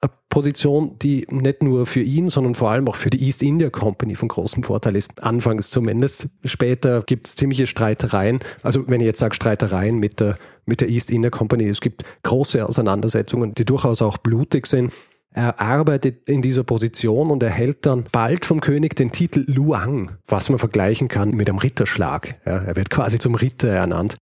eine 0.00 0.12
Position, 0.28 0.98
die 1.00 1.26
nicht 1.30 1.62
nur 1.62 1.86
für 1.86 2.00
ihn, 2.00 2.30
sondern 2.30 2.54
vor 2.54 2.70
allem 2.70 2.88
auch 2.88 2.96
für 2.96 3.10
die 3.10 3.24
East 3.24 3.42
India 3.42 3.70
Company 3.70 4.14
von 4.14 4.28
großem 4.28 4.62
Vorteil 4.62 4.96
ist. 4.96 5.22
Anfangs 5.22 5.70
zumindest. 5.70 6.28
Später 6.44 7.02
gibt 7.02 7.26
es 7.26 7.36
ziemliche 7.36 7.66
Streitereien. 7.66 8.40
Also 8.62 8.86
wenn 8.88 9.00
ich 9.00 9.06
jetzt 9.06 9.20
sage 9.20 9.34
Streitereien 9.34 9.98
mit 9.98 10.20
der, 10.20 10.36
mit 10.66 10.80
der 10.80 10.90
East 10.90 11.10
India 11.10 11.30
Company, 11.30 11.64
es 11.64 11.80
gibt 11.80 12.02
große 12.22 12.66
Auseinandersetzungen, 12.66 13.54
die 13.54 13.64
durchaus 13.64 14.02
auch 14.02 14.18
blutig 14.18 14.66
sind. 14.66 14.92
Er 15.30 15.60
arbeitet 15.60 16.28
in 16.30 16.40
dieser 16.40 16.64
Position 16.64 17.30
und 17.30 17.42
erhält 17.42 17.84
dann 17.84 18.04
bald 18.10 18.46
vom 18.46 18.60
König 18.60 18.96
den 18.96 19.12
Titel 19.12 19.44
Luang, 19.46 20.12
was 20.26 20.48
man 20.48 20.58
vergleichen 20.58 21.08
kann 21.08 21.30
mit 21.30 21.50
einem 21.50 21.58
Ritterschlag. 21.58 22.36
Ja, 22.46 22.56
er 22.58 22.76
wird 22.76 22.88
quasi 22.88 23.18
zum 23.18 23.34
Ritter 23.34 23.68
ernannt. 23.68 24.16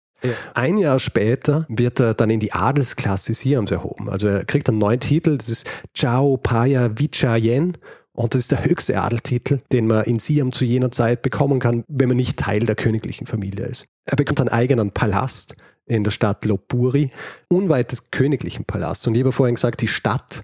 Ein 0.53 0.77
Jahr 0.77 0.99
später 0.99 1.65
wird 1.69 1.99
er 1.99 2.13
dann 2.13 2.29
in 2.29 2.39
die 2.39 2.53
Adelsklasse 2.53 3.33
Siams 3.33 3.71
erhoben. 3.71 4.09
Also 4.09 4.27
er 4.27 4.45
kriegt 4.45 4.69
einen 4.69 4.77
neuen 4.77 4.99
Titel, 4.99 5.37
das 5.37 5.49
ist 5.49 5.69
Chao 5.93 6.37
Paya 6.37 6.91
Vichayen. 6.97 7.77
Und 8.15 8.35
das 8.35 8.39
ist 8.39 8.51
der 8.51 8.63
höchste 8.63 9.01
Adeltitel, 9.01 9.61
den 9.71 9.87
man 9.87 10.05
in 10.05 10.19
Siam 10.19 10.51
zu 10.51 10.65
jener 10.65 10.91
Zeit 10.91 11.23
bekommen 11.23 11.59
kann, 11.59 11.83
wenn 11.87 12.09
man 12.09 12.17
nicht 12.17 12.37
Teil 12.37 12.59
der 12.59 12.75
königlichen 12.75 13.25
Familie 13.25 13.65
ist. 13.65 13.87
Er 14.05 14.15
bekommt 14.15 14.39
einen 14.39 14.49
eigenen 14.49 14.91
Palast 14.91 15.55
in 15.87 16.03
der 16.03 16.11
Stadt 16.11 16.45
Lopburi, 16.45 17.09
unweit 17.49 17.91
des 17.91 18.11
königlichen 18.11 18.65
Palasts. 18.65 19.07
Und 19.07 19.15
ich 19.15 19.21
habe 19.21 19.31
vorhin 19.31 19.55
gesagt, 19.55 19.81
die 19.81 19.87
Stadt 19.87 20.43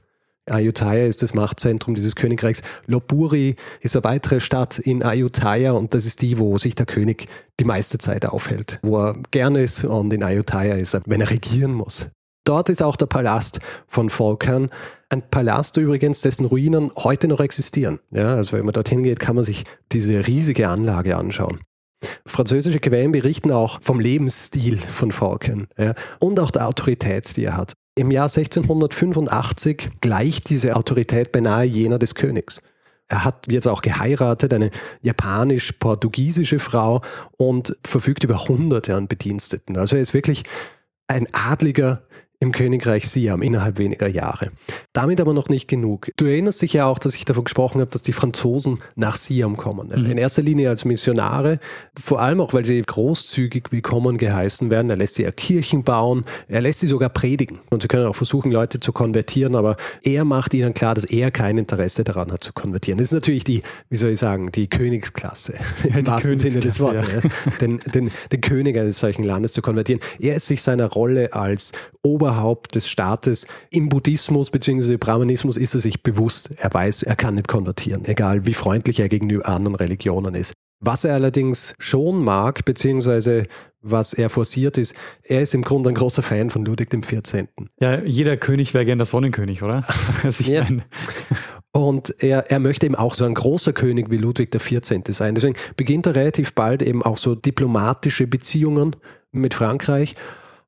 Ayutthaya 0.51 1.05
ist 1.05 1.21
das 1.21 1.33
Machtzentrum 1.33 1.95
dieses 1.95 2.15
Königreichs. 2.15 2.61
Lopburi 2.87 3.55
ist 3.81 3.95
eine 3.95 4.03
weitere 4.03 4.39
Stadt 4.39 4.79
in 4.79 5.03
Ayutthaya 5.03 5.71
und 5.71 5.93
das 5.93 6.05
ist 6.05 6.21
die, 6.21 6.37
wo 6.39 6.57
sich 6.57 6.75
der 6.75 6.85
König 6.85 7.27
die 7.59 7.65
meiste 7.65 7.97
Zeit 7.97 8.25
aufhält, 8.25 8.79
wo 8.81 8.97
er 8.97 9.15
gerne 9.31 9.61
ist 9.61 9.83
und 9.83 10.13
in 10.13 10.23
Ayutthaya 10.23 10.75
ist 10.75 10.93
er, 10.93 11.01
wenn 11.05 11.21
er 11.21 11.29
regieren 11.29 11.73
muss. 11.73 12.07
Dort 12.45 12.69
ist 12.69 12.81
auch 12.81 12.95
der 12.95 13.05
Palast 13.05 13.59
von 13.87 14.09
Volkan. 14.09 14.69
Ein 15.09 15.21
Palast 15.29 15.77
übrigens, 15.77 16.21
dessen 16.21 16.45
Ruinen 16.45 16.91
heute 16.95 17.27
noch 17.27 17.41
existieren. 17.41 17.99
Ja, 18.11 18.35
also 18.35 18.57
wenn 18.57 18.65
man 18.65 18.73
dorthin 18.73 19.03
geht, 19.03 19.19
kann 19.19 19.35
man 19.35 19.43
sich 19.43 19.65
diese 19.91 20.25
riesige 20.25 20.67
Anlage 20.67 21.15
anschauen. 21.15 21.59
Französische 22.25 22.79
Quellen 22.79 23.11
berichten 23.11 23.51
auch 23.51 23.81
vom 23.81 23.99
Lebensstil 23.99 24.77
von 24.77 25.11
Falcon 25.11 25.67
ja, 25.77 25.93
und 26.19 26.39
auch 26.39 26.51
der 26.51 26.67
Autorität, 26.67 27.35
die 27.35 27.43
er 27.43 27.57
hat. 27.57 27.73
Im 27.95 28.11
Jahr 28.11 28.25
1685 28.25 29.89
gleicht 30.01 30.49
diese 30.49 30.75
Autorität 30.75 31.31
beinahe 31.31 31.65
jener 31.65 31.99
des 31.99 32.15
Königs. 32.15 32.61
Er 33.07 33.25
hat 33.25 33.51
jetzt 33.51 33.67
auch 33.67 33.81
geheiratet, 33.81 34.53
eine 34.53 34.69
japanisch-portugiesische 35.01 36.59
Frau 36.59 37.01
und 37.37 37.75
verfügt 37.83 38.23
über 38.23 38.47
hunderte 38.47 38.95
an 38.95 39.07
Bediensteten. 39.07 39.77
Also 39.77 39.95
er 39.95 40.01
ist 40.03 40.13
wirklich 40.13 40.43
ein 41.07 41.27
Adliger 41.33 42.03
im 42.41 42.53
Königreich 42.53 43.09
Siam 43.09 43.41
innerhalb 43.41 43.79
weniger 43.79 44.07
Jahre. 44.07 44.51
Damit 44.93 45.19
aber 45.19 45.33
noch 45.33 45.49
nicht 45.49 45.67
genug. 45.67 46.09
Du 46.15 46.23
erinnerst 46.25 46.61
dich 46.61 46.71
ja 46.71 46.85
auch, 46.85 46.97
dass 46.97 47.13
ich 47.15 47.25
davon 47.25 47.43
gesprochen 47.43 47.81
habe, 47.81 47.91
dass 47.91 48.01
die 48.01 48.13
Franzosen 48.13 48.79
nach 48.95 49.17
Siam 49.17 49.57
kommen. 49.57 49.89
Mhm. 49.89 50.11
In 50.11 50.17
erster 50.17 50.41
Linie 50.41 50.69
als 50.69 50.85
Missionare, 50.85 51.57
vor 51.99 52.21
allem 52.21 52.39
auch, 52.39 52.53
weil 52.53 52.63
sie 52.63 52.81
großzügig 52.81 53.71
willkommen 53.71 54.17
geheißen 54.17 54.69
werden. 54.69 54.89
Er 54.89 54.95
lässt 54.95 55.15
sie 55.15 55.23
ja 55.23 55.31
Kirchen 55.31 55.83
bauen, 55.83 56.23
er 56.47 56.61
lässt 56.61 56.79
sie 56.79 56.87
sogar 56.87 57.09
predigen. 57.09 57.59
Und 57.71 57.81
sie 57.81 57.89
können 57.89 58.05
auch 58.05 58.15
versuchen, 58.15 58.53
Leute 58.53 58.79
zu 58.79 58.93
konvertieren, 58.93 59.55
aber 59.55 59.75
er 60.03 60.23
macht 60.23 60.53
ihnen 60.53 60.73
klar, 60.73 60.95
dass 60.95 61.03
er 61.03 61.31
kein 61.31 61.57
Interesse 61.57 62.05
daran 62.05 62.31
hat 62.31 62.45
zu 62.45 62.53
konvertieren. 62.53 62.99
Das 62.99 63.07
ist 63.07 63.13
natürlich 63.13 63.43
die, 63.43 63.63
wie 63.89 63.97
soll 63.97 64.11
ich 64.11 64.19
sagen, 64.19 64.49
die 64.53 64.69
Königsklasse. 64.69 65.55
Ja, 65.89 65.97
Im 65.99 66.07
wahrsten 66.07 66.39
Sinne 66.39 66.61
des 66.61 66.79
Wortes. 66.79 67.11
Ja. 67.11 67.51
Den, 67.59 67.79
den, 67.93 68.11
den 68.31 68.41
König 68.41 68.77
eines 68.77 68.99
solchen 68.99 69.23
Landes 69.23 69.51
zu 69.51 69.61
konvertieren. 69.61 70.01
Er 70.19 70.35
ist 70.35 70.47
sich 70.47 70.61
seiner 70.61 70.85
Rolle 70.85 71.33
als 71.33 71.73
Ober 72.01 72.28
Oberhaupt 72.29 72.75
des 72.75 72.87
Staates. 72.87 73.47
Im 73.71 73.89
Buddhismus 73.89 74.51
bzw. 74.51 74.97
Brahmanismus 74.97 75.57
ist 75.57 75.73
er 75.73 75.79
sich 75.79 76.03
bewusst. 76.03 76.53
Er 76.57 76.71
weiß, 76.71 77.03
er 77.03 77.15
kann 77.15 77.35
nicht 77.35 77.47
konvertieren, 77.47 78.05
egal 78.05 78.45
wie 78.45 78.53
freundlich 78.53 78.99
er 78.99 79.09
gegenüber 79.09 79.47
anderen 79.47 79.75
Religionen 79.75 80.35
ist. 80.35 80.53
Was 80.79 81.03
er 81.03 81.15
allerdings 81.15 81.73
schon 81.79 82.23
mag, 82.23 82.65
beziehungsweise 82.65 83.47
was 83.81 84.13
er 84.13 84.29
forciert 84.29 84.77
ist, 84.77 84.95
er 85.23 85.41
ist 85.41 85.55
im 85.55 85.63
Grunde 85.63 85.89
ein 85.89 85.95
großer 85.95 86.21
Fan 86.21 86.51
von 86.51 86.63
Ludwig 86.65 86.89
XIV. 86.89 87.47
Ja, 87.81 87.99
jeder 88.03 88.37
König 88.37 88.73
wäre 88.73 88.85
gerne 88.85 88.99
der 88.99 89.05
Sonnenkönig, 89.05 89.63
oder? 89.63 89.83
Also 90.23 90.43
ja. 90.43 90.67
Und 91.71 92.15
er, 92.19 92.51
er 92.51 92.59
möchte 92.59 92.85
eben 92.85 92.95
auch 92.95 93.13
so 93.13 93.25
ein 93.25 93.33
großer 93.33 93.73
König 93.73 94.11
wie 94.11 94.17
Ludwig 94.17 94.51
XIV 94.51 95.01
sein. 95.09 95.33
Deswegen 95.33 95.55
beginnt 95.75 96.05
er 96.05 96.15
relativ 96.15 96.53
bald 96.53 96.83
eben 96.83 97.01
auch 97.01 97.17
so 97.17 97.35
diplomatische 97.35 98.27
Beziehungen 98.27 98.95
mit 99.31 99.53
Frankreich. 99.53 100.15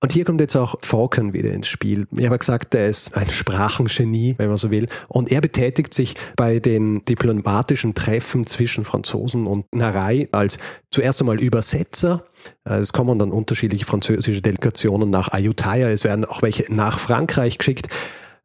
Und 0.04 0.12
hier 0.14 0.26
kommt 0.26 0.42
jetzt 0.42 0.56
auch 0.56 0.76
Falcon 0.82 1.34
wieder 1.34 1.52
ins 1.52 1.68
Spiel. 1.68 2.08
Ich 2.18 2.26
habe 2.26 2.40
gesagt, 2.40 2.74
er 2.74 2.88
ist 2.88 3.16
ein 3.16 3.30
Sprachengenie, 3.30 4.34
wenn 4.40 4.48
man 4.48 4.58
so 4.58 4.72
will. 4.72 4.88
Und 5.08 5.32
er 5.32 5.42
betätigt 5.42 5.94
sich 5.94 6.16
bei 6.36 6.60
den 6.60 7.06
diplomatischen 7.06 7.94
Treffen 7.94 8.48
zwischen 8.48 8.84
Franzosen 8.84 9.46
und 9.46 9.66
Narei 9.76 10.28
als 10.32 10.58
zuerst 10.90 11.22
einmal 11.22 11.40
Übersetzer. 11.40 12.26
Es 12.64 12.94
kommen 12.94 13.20
dann 13.20 13.32
unterschiedliche 13.32 13.86
französische 13.86 14.42
Delegationen 14.42 15.12
nach 15.12 15.28
Ayutthaya. 15.34 15.90
Es 15.90 16.04
werden 16.04 16.26
auch 16.26 16.42
welche 16.42 16.74
nach 16.74 16.98
Frankreich 16.98 17.60
geschickt. 17.60 17.88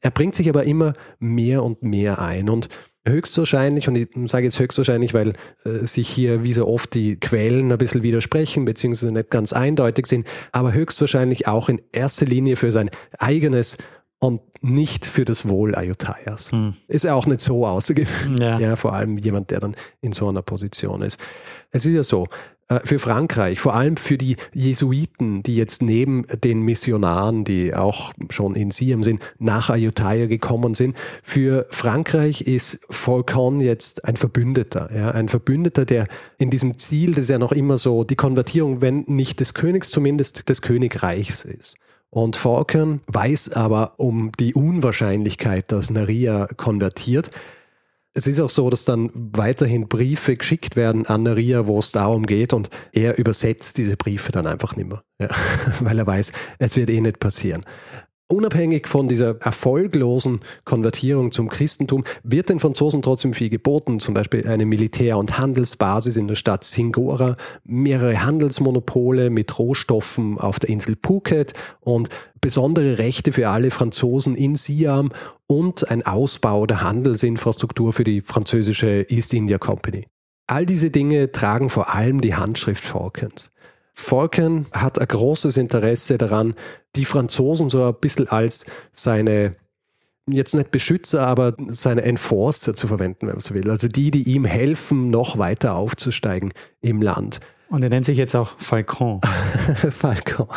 Er 0.03 0.11
bringt 0.11 0.35
sich 0.35 0.51
aber 0.51 0.65
immer 0.65 0.93
mehr 1.19 1.65
und 1.65 1.83
mehr 1.83 2.21
ein. 2.21 2.51
Und 2.51 2.69
höchstwahrscheinlich, 3.07 3.89
und 3.89 3.97
ich 3.97 4.09
sage 4.27 4.45
jetzt 4.45 4.59
höchstwahrscheinlich, 4.59 5.15
weil 5.15 5.33
äh, 5.65 5.87
sich 5.87 6.09
hier 6.09 6.43
wie 6.45 6.53
so 6.53 6.67
oft 6.67 6.95
die 6.95 7.19
Quellen 7.19 7.71
ein 7.73 7.79
bisschen 7.79 8.03
widersprechen, 8.03 8.65
beziehungsweise 8.65 9.15
nicht 9.15 9.31
ganz 9.31 9.53
eindeutig 9.53 10.07
sind, 10.07 10.27
aber 10.53 10.73
höchstwahrscheinlich 10.73 11.49
auch 11.49 11.69
in 11.69 11.81
erster 11.93 12.27
Linie 12.27 12.57
für 12.57 12.73
sein 12.73 12.91
eigenes 13.19 13.79
und 14.27 14.41
nicht 14.63 15.07
für 15.07 15.25
das 15.25 15.49
Wohl 15.49 15.75
Ayuthayas. 15.75 16.51
Hm. 16.51 16.75
Ist 16.89 17.05
ja 17.05 17.15
auch 17.15 17.27
nicht 17.27 17.41
so 17.41 17.67
außergewöhnlich. 17.67 18.41
Ja. 18.41 18.59
ja, 18.59 18.77
vor 18.77 18.93
allem 18.93 19.17
jemand, 19.19 19.51
der 19.51 19.61
dann 19.61 19.77
in 20.01 20.13
so 20.13 20.29
einer 20.29 20.43
Position 20.43 21.03
ist. 21.03 21.21
Es 21.71 21.87
ist 21.87 21.95
ja 21.95 22.03
so, 22.03 22.27
äh, 22.69 22.81
für 22.85 22.99
Frankreich, 22.99 23.61
vor 23.61 23.75
allem 23.75 23.97
für 23.97 24.19
die 24.19 24.37
Jesuiten, 24.53 25.43
die 25.45 25.55
jetzt 25.55 25.83
neben 25.83 26.27
den 26.43 26.63
Missionaren, 26.63 27.45
die 27.45 27.75
auch 27.75 28.13
schon 28.29 28.57
in 28.57 28.73
Siam 28.73 29.05
sind, 29.05 29.23
nach 29.39 29.71
Ayutthaya 29.71 30.27
gekommen 30.27 30.75
sind. 30.75 30.97
Für 31.23 31.67
Frankreich 31.71 32.43
ist 32.43 32.81
Falcon 32.91 33.61
jetzt 33.61 34.05
ein 34.05 34.17
Verbündeter, 34.17 34.91
ja, 34.93 35.13
ein 35.13 35.29
Verbündeter, 35.29 35.85
der 35.85 36.09
in 36.39 36.51
diesem 36.51 36.79
Ziel, 36.79 37.13
das 37.13 37.25
ist 37.25 37.31
ja 37.31 37.39
noch 37.39 37.53
immer 37.53 37.79
so 37.79 38.03
die 38.03 38.17
Konvertierung, 38.17 38.81
wenn 38.81 39.05
nicht 39.07 39.39
des 39.39 39.55
Königs, 39.55 39.91
zumindest 39.91 40.49
des 40.49 40.61
Königreichs 40.61 41.45
ist. 41.45 41.77
Und 42.17 42.35
Falcon 42.37 43.03
weiß 43.09 43.53
aber 43.53 43.93
um 43.99 44.33
die 44.41 44.55
Unwahrscheinlichkeit, 44.55 45.71
dass 45.71 45.91
Naria 45.91 46.47
konvertiert. 46.57 47.31
Es 48.15 48.27
ist 48.27 48.41
auch 48.41 48.49
so, 48.49 48.71
dass 48.71 48.87
dann 48.87 49.11
weiterhin 49.13 49.87
Briefe 49.87 50.35
geschickt 50.35 50.77
werden 50.77 51.05
an 51.05 51.25
Naria, 51.25 51.67
wo 51.67 51.79
es 51.79 51.93
darum 51.93 52.25
geht 52.25 52.55
und 52.55 52.71
er 52.95 53.19
übersetzt 53.19 53.77
diese 53.77 53.99
Briefe 53.99 54.33
dann 54.33 54.47
einfach 54.47 54.77
nicht 54.77 54.89
mehr, 54.89 55.03
ja, 55.21 55.29
weil 55.81 55.99
er 55.99 56.07
weiß, 56.07 56.33
es 56.59 56.77
wird 56.77 56.89
eh 56.89 57.03
nicht 57.03 57.21
passieren. 57.21 57.67
Unabhängig 58.29 58.89
von 58.89 59.07
dieser 59.07 59.41
erfolglosen 59.41 60.41
Konvertierung 60.65 61.31
zum 61.31 61.49
Christentum 61.49 62.03
wird 62.25 62.49
den 62.49 62.59
Franzosen 62.59 63.01
trotzdem 63.01 63.33
viel 63.33 63.51
geboten, 63.51 64.01
zum 64.01 64.15
Beispiel 64.15 64.49
eine 64.49 64.67
Militär- 64.67 65.17
und 65.17 65.39
Handelsbasis 65.39 66.17
in 66.17 66.27
der 66.27 66.35
Stadt 66.35 66.65
Singora, 66.65 67.37
mehrere 67.63 68.25
Handelsmonopole 68.25 69.31
mit 69.31 69.57
Rohstoffen 69.61 70.39
auf 70.39 70.59
der 70.59 70.71
Insel 70.71 70.97
Phuket 71.01 71.53
und 71.79 72.09
besondere 72.41 72.99
Rechte 72.99 73.31
für 73.31 73.49
alle 73.49 73.71
Franzosen 73.71 74.35
in 74.35 74.57
Siam 74.57 75.13
und 75.47 75.89
ein 75.89 76.05
Ausbau 76.05 76.67
der 76.67 76.83
Handelsinfrastruktur 76.83 77.93
für 77.93 78.03
die 78.03 78.23
französische 78.23 79.09
East 79.09 79.35
India 79.35 79.59
Company. 79.59 80.09
All 80.49 80.67
diese 80.67 80.91
Dinge 80.91 81.31
tragen 81.31 81.71
vor 81.71 81.95
allem 81.95 82.21
die 82.21 82.35
Handschrift 82.35 82.85
Falkens. 82.85 83.53
Falken 83.99 84.67
hat 84.73 85.01
ein 85.01 85.09
großes 85.09 85.57
Interesse 85.57 86.19
daran, 86.19 86.55
die 86.95 87.07
Franzosen 87.07 87.71
so 87.71 87.85
ein 87.87 87.95
bisschen 88.01 88.29
als 88.29 88.67
seine 88.93 89.53
jetzt 90.29 90.55
nicht 90.55 90.71
Beschützer, 90.71 91.27
aber 91.27 91.55
seine 91.69 92.03
Enforcer 92.03 92.75
zu 92.75 92.89
verwenden, 92.89 93.23
wenn 93.23 93.35
man 93.35 93.41
so 93.41 93.55
will. 93.55 93.71
Also 93.71 93.89
die, 93.89 94.11
die 94.11 94.25
ihm 94.25 94.45
helfen, 94.45 95.11
noch 95.11 95.39
weiter 95.39 95.75
aufzusteigen 95.75 96.53
im 96.81 97.01
Land. 97.01 97.41
Und 97.69 97.83
er 97.83 97.91
nennt 97.91 98.07
sich 98.07 98.19
jetzt 98.19 98.35
auch 98.35 98.59
Falcon. 98.59 99.21
Falcon. 99.91 100.49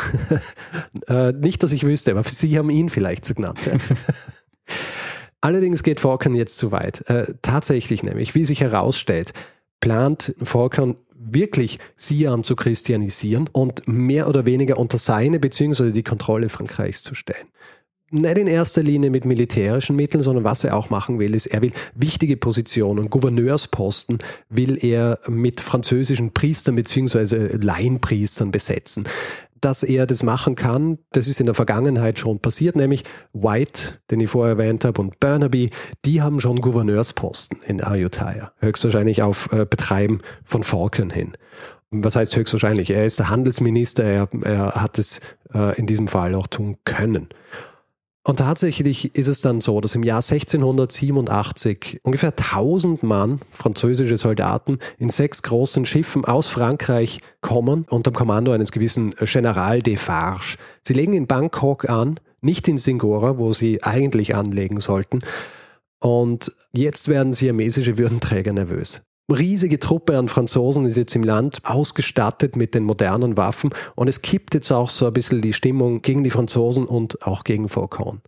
äh, 1.08 1.32
nicht, 1.32 1.62
dass 1.62 1.72
ich 1.72 1.84
wüsste, 1.84 2.12
aber 2.12 2.24
Sie 2.24 2.56
haben 2.58 2.70
ihn 2.70 2.88
vielleicht 2.88 3.24
so 3.24 3.34
genannt. 3.34 3.60
Ja. 3.64 3.72
Allerdings 5.40 5.82
geht 5.82 6.00
Falcon 6.00 6.34
jetzt 6.34 6.58
zu 6.58 6.70
weit. 6.72 7.08
Äh, 7.08 7.34
tatsächlich 7.42 8.02
nämlich, 8.02 8.34
wie 8.34 8.44
sich 8.44 8.60
herausstellt, 8.60 9.32
plant 9.80 10.34
Falcon 10.42 10.96
wirklich 11.22 11.78
Siam 11.96 12.44
zu 12.44 12.56
christianisieren 12.56 13.48
und 13.52 13.86
mehr 13.86 14.28
oder 14.28 14.46
weniger 14.46 14.78
unter 14.78 14.98
seine 14.98 15.38
bzw. 15.38 15.90
die 15.90 16.02
Kontrolle 16.02 16.48
Frankreichs 16.48 17.02
zu 17.02 17.14
stellen 17.14 17.48
nicht 18.10 18.38
in 18.38 18.46
erster 18.48 18.82
Linie 18.82 19.10
mit 19.10 19.24
militärischen 19.24 19.96
Mitteln, 19.96 20.22
sondern 20.22 20.44
was 20.44 20.64
er 20.64 20.76
auch 20.76 20.90
machen 20.90 21.18
will, 21.18 21.34
ist, 21.34 21.46
er 21.46 21.62
will 21.62 21.72
wichtige 21.94 22.36
Positionen, 22.36 23.08
Gouverneursposten 23.08 24.18
will 24.48 24.84
er 24.84 25.20
mit 25.28 25.60
französischen 25.60 26.32
Priestern 26.32 26.74
bzw. 26.74 27.56
Laienpriestern 27.56 28.50
besetzen 28.50 29.04
dass 29.60 29.82
er 29.82 30.06
das 30.06 30.22
machen 30.22 30.54
kann, 30.54 30.98
das 31.12 31.26
ist 31.26 31.40
in 31.40 31.46
der 31.46 31.54
Vergangenheit 31.54 32.18
schon 32.18 32.40
passiert, 32.40 32.76
nämlich 32.76 33.04
White, 33.32 34.00
den 34.10 34.20
ich 34.20 34.30
vorher 34.30 34.56
erwähnt 34.56 34.84
habe, 34.84 35.00
und 35.00 35.20
Burnaby, 35.20 35.70
die 36.04 36.22
haben 36.22 36.40
schon 36.40 36.60
Gouverneursposten 36.60 37.60
in 37.66 37.82
Ayutthaya, 37.82 38.52
höchstwahrscheinlich 38.58 39.22
auf 39.22 39.52
äh, 39.52 39.66
Betreiben 39.68 40.20
von 40.44 40.62
Falcon 40.62 41.10
hin. 41.10 41.32
Was 41.90 42.14
heißt 42.14 42.36
höchstwahrscheinlich? 42.36 42.90
Er 42.90 43.04
ist 43.04 43.18
der 43.18 43.30
Handelsminister, 43.30 44.04
er, 44.04 44.28
er 44.44 44.74
hat 44.76 44.98
es 44.98 45.20
äh, 45.52 45.76
in 45.78 45.86
diesem 45.86 46.06
Fall 46.06 46.34
auch 46.34 46.46
tun 46.46 46.76
können. 46.84 47.28
Und 48.22 48.38
tatsächlich 48.38 49.14
ist 49.14 49.28
es 49.28 49.40
dann 49.40 49.62
so, 49.62 49.80
dass 49.80 49.94
im 49.94 50.02
Jahr 50.02 50.18
1687 50.18 52.00
ungefähr 52.02 52.30
1000 52.30 53.02
Mann, 53.02 53.40
französische 53.50 54.18
Soldaten, 54.18 54.78
in 54.98 55.08
sechs 55.08 55.42
großen 55.42 55.86
Schiffen 55.86 56.26
aus 56.26 56.48
Frankreich 56.48 57.20
kommen 57.40 57.86
unter 57.88 58.10
dem 58.10 58.14
Kommando 58.16 58.52
eines 58.52 58.72
gewissen 58.72 59.10
General 59.20 59.80
Defarge. 59.80 60.58
Sie 60.86 60.92
legen 60.92 61.14
in 61.14 61.26
Bangkok 61.26 61.88
an, 61.88 62.20
nicht 62.42 62.68
in 62.68 62.76
Singora, 62.76 63.38
wo 63.38 63.54
sie 63.54 63.82
eigentlich 63.82 64.34
anlegen 64.34 64.80
sollten. 64.80 65.20
Und 65.98 66.52
jetzt 66.72 67.08
werden 67.08 67.32
siamesische 67.32 67.96
Würdenträger 67.96 68.52
nervös 68.52 69.02
riesige 69.30 69.78
Truppe 69.78 70.18
an 70.18 70.28
Franzosen 70.28 70.86
ist 70.86 70.96
jetzt 70.96 71.16
im 71.16 71.22
Land 71.22 71.60
ausgestattet 71.64 72.56
mit 72.56 72.74
den 72.74 72.84
modernen 72.84 73.36
Waffen 73.36 73.70
und 73.94 74.08
es 74.08 74.22
kippt 74.22 74.54
jetzt 74.54 74.70
auch 74.70 74.90
so 74.90 75.06
ein 75.06 75.12
bisschen 75.12 75.40
die 75.40 75.52
Stimmung 75.52 76.02
gegen 76.02 76.24
die 76.24 76.30
Franzosen 76.30 76.84
und 76.84 77.26
auch 77.26 77.44
gegen 77.44 77.68
Falcon. 77.68 78.20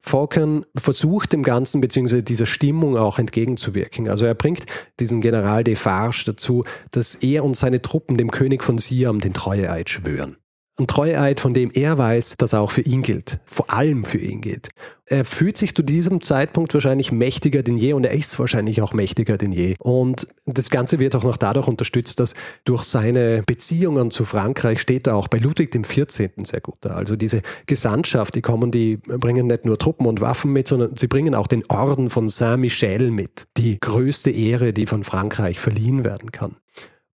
Falcon 0.00 0.64
versucht 0.76 1.32
dem 1.32 1.42
Ganzen 1.42 1.80
bzw. 1.80 2.22
dieser 2.22 2.46
Stimmung 2.46 2.96
auch 2.96 3.18
entgegenzuwirken. 3.18 4.08
Also 4.08 4.24
er 4.24 4.34
bringt 4.34 4.64
diesen 5.00 5.20
General 5.20 5.64
Defarge 5.64 6.22
dazu, 6.26 6.62
dass 6.92 7.16
er 7.16 7.44
und 7.44 7.56
seine 7.56 7.82
Truppen 7.82 8.16
dem 8.16 8.30
König 8.30 8.62
von 8.62 8.78
Siam 8.78 9.20
den 9.20 9.34
Treueeid 9.34 9.90
schwören. 9.90 10.36
Ein 10.78 10.86
Treueid, 10.86 11.40
von 11.40 11.54
dem 11.54 11.70
er 11.72 11.96
weiß, 11.96 12.34
dass 12.36 12.52
er 12.52 12.60
auch 12.60 12.70
für 12.70 12.82
ihn 12.82 13.00
gilt. 13.00 13.38
Vor 13.46 13.72
allem 13.72 14.04
für 14.04 14.18
ihn 14.18 14.42
gilt. 14.42 14.68
Er 15.06 15.24
fühlt 15.24 15.56
sich 15.56 15.74
zu 15.74 15.82
diesem 15.82 16.20
Zeitpunkt 16.20 16.74
wahrscheinlich 16.74 17.12
mächtiger 17.12 17.62
denn 17.62 17.78
je 17.78 17.94
und 17.94 18.04
er 18.04 18.12
ist 18.12 18.38
wahrscheinlich 18.38 18.82
auch 18.82 18.92
mächtiger 18.92 19.38
denn 19.38 19.52
je. 19.52 19.76
Und 19.78 20.26
das 20.44 20.68
Ganze 20.68 20.98
wird 20.98 21.16
auch 21.16 21.24
noch 21.24 21.38
dadurch 21.38 21.66
unterstützt, 21.66 22.20
dass 22.20 22.34
durch 22.64 22.82
seine 22.82 23.42
Beziehungen 23.46 24.10
zu 24.10 24.26
Frankreich 24.26 24.80
steht 24.80 25.06
er 25.06 25.16
auch 25.16 25.28
bei 25.28 25.38
Ludwig 25.38 25.70
XIV. 25.70 26.32
sehr 26.44 26.60
gut 26.60 26.76
da. 26.82 26.90
Also 26.90 27.16
diese 27.16 27.40
Gesandtschaft, 27.64 28.34
die 28.34 28.42
kommen, 28.42 28.70
die 28.70 28.98
bringen 28.98 29.46
nicht 29.46 29.64
nur 29.64 29.78
Truppen 29.78 30.06
und 30.06 30.20
Waffen 30.20 30.52
mit, 30.52 30.68
sondern 30.68 30.94
sie 30.98 31.06
bringen 31.06 31.34
auch 31.34 31.46
den 31.46 31.64
Orden 31.70 32.10
von 32.10 32.28
Saint-Michel 32.28 33.10
mit. 33.10 33.46
Die 33.56 33.78
größte 33.80 34.30
Ehre, 34.30 34.74
die 34.74 34.84
von 34.84 35.04
Frankreich 35.04 35.58
verliehen 35.58 36.04
werden 36.04 36.32
kann. 36.32 36.56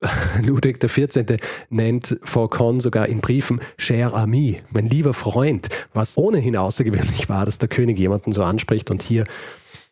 Ludwig 0.45 0.81
XIV. 0.81 1.37
nennt 1.71 2.19
Falcon 2.23 2.81
sogar 2.81 3.09
in 3.09 3.21
Briefen 3.21 3.61
Cher 3.77 4.15
Ami, 4.15 4.61
mein 4.71 4.89
lieber 4.89 5.15
Freund, 5.15 5.69
was 5.93 6.17
ohnehin 6.17 6.57
außergewöhnlich 6.57 7.29
war, 7.29 7.47
dass 7.47 7.59
der 7.59 7.69
König 7.69 7.99
jemanden 7.99 8.33
so 8.33 8.43
anspricht 8.43 8.91
und 8.91 9.03
hier 9.03 9.25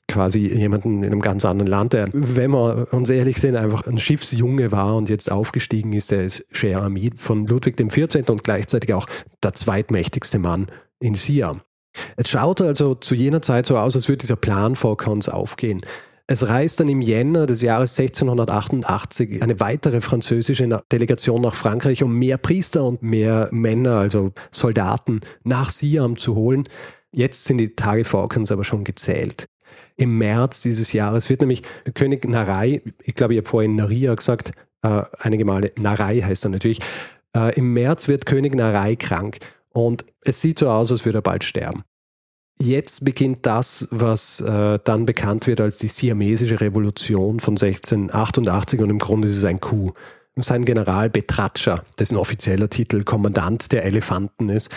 quasi 0.09 0.40
jemanden 0.40 1.03
in 1.03 1.12
einem 1.12 1.20
ganz 1.20 1.44
anderen 1.44 1.70
Land, 1.70 1.92
der, 1.92 2.09
wenn 2.12 2.51
wir 2.51 2.92
uns 2.92 3.11
ehrlich 3.11 3.38
sind, 3.38 3.55
einfach 3.55 3.87
ein 3.87 3.99
Schiffsjunge 3.99 4.73
war 4.73 4.96
und 4.96 5.09
jetzt 5.09 5.31
aufgestiegen 5.31 5.92
ist, 5.92 6.11
der 6.11 6.25
ist 6.25 6.44
Cher 6.51 6.83
Ami 6.83 7.11
von 7.16 7.46
Ludwig 7.46 7.77
XIV. 7.77 8.29
und 8.29 8.42
gleichzeitig 8.42 8.92
auch 8.92 9.07
der 9.42 9.55
zweitmächtigste 9.55 10.38
Mann 10.38 10.66
in 10.99 11.14
Siam. 11.14 11.61
Es 12.16 12.29
schaut 12.29 12.61
also 12.61 12.94
zu 12.94 13.14
jener 13.14 13.42
Zeit 13.42 13.66
so 13.66 13.79
aus, 13.79 13.96
als 13.96 14.09
würde 14.09 14.18
dieser 14.18 14.37
Plan 14.37 14.77
Falcons 14.77 15.29
aufgehen. 15.29 15.81
Es 16.31 16.47
reist 16.47 16.79
dann 16.79 16.88
im 16.88 17.01
Jänner 17.03 17.47
des 17.47 17.61
Jahres 17.61 17.99
1688 17.99 19.43
eine 19.43 19.59
weitere 19.59 20.01
französische 20.01 20.69
Delegation 20.93 21.43
nach 21.43 21.55
Frankreich, 21.55 22.05
um 22.05 22.16
mehr 22.16 22.38
Priester 22.38 22.85
und 22.85 23.03
mehr 23.03 23.49
Männer, 23.51 23.97
also 23.97 24.31
Soldaten, 24.53 25.23
nach 25.43 25.71
Siam 25.71 26.16
zu 26.16 26.37
holen. 26.37 26.69
Jetzt 27.12 27.47
sind 27.47 27.59
die 27.59 27.75
Tage 27.75 28.05
Falkens 28.05 28.53
aber 28.53 28.62
schon 28.62 28.85
gezählt. 28.85 29.49
im 29.97 30.19
März 30.19 30.62
dieses 30.62 30.93
Jahres 30.93 31.29
wird 31.31 31.40
nämlich 31.40 31.62
König 31.95 32.29
Narei, 32.29 32.81
ich 33.03 33.16
glaube, 33.16 33.35
ich 33.35 33.38
habe 33.38 33.49
vorhin 33.49 33.75
Naria 33.75 34.14
gesagt, 34.14 34.53
äh, 34.83 35.03
einige 35.19 35.45
Male, 35.45 35.73
Narei 35.81 36.21
heißt 36.21 36.47
er 36.47 36.51
natürlich, 36.51 36.79
äh, 37.37 37.53
im 37.57 37.73
März 37.73 38.07
wird 38.07 38.25
König 38.25 38.55
Narei 38.55 38.95
krank 38.95 39.38
und 39.71 40.05
es 40.21 40.40
sieht 40.40 40.61
so 40.61 40.71
aus, 40.71 40.93
als 40.93 41.05
würde 41.05 41.19
er 41.19 41.23
bald 41.23 41.43
sterben. 41.43 41.83
Jetzt 42.62 43.07
beginnt 43.07 43.46
das, 43.46 43.88
was 43.90 44.42
äh, 44.42 44.79
dann 44.85 45.07
bekannt 45.07 45.46
wird 45.46 45.62
als 45.62 45.79
die 45.79 45.88
siamesische 45.88 46.61
Revolution 46.61 47.40
von 47.40 47.55
1688 47.55 48.81
und 48.81 48.90
im 48.90 48.99
Grunde 48.99 49.29
ist 49.29 49.38
es 49.38 49.46
ein 49.46 49.61
Coup. 49.61 49.94
Sein 50.37 50.64
General 50.64 51.09
Betratscha, 51.09 51.83
dessen 51.99 52.16
offizieller 52.16 52.68
Titel 52.68 53.03
Kommandant 53.03 53.73
der 53.73 53.85
Elefanten 53.85 54.51
ist, 54.51 54.70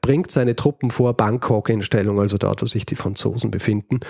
bringt 0.00 0.30
seine 0.30 0.54
Truppen 0.54 0.90
vor 0.90 1.14
Bangkok 1.14 1.68
in 1.70 1.82
Stellung, 1.82 2.20
also 2.20 2.38
dort, 2.38 2.62
wo 2.62 2.66
sich 2.66 2.86
die 2.86 2.96
Franzosen 2.96 3.50
befinden. 3.50 4.00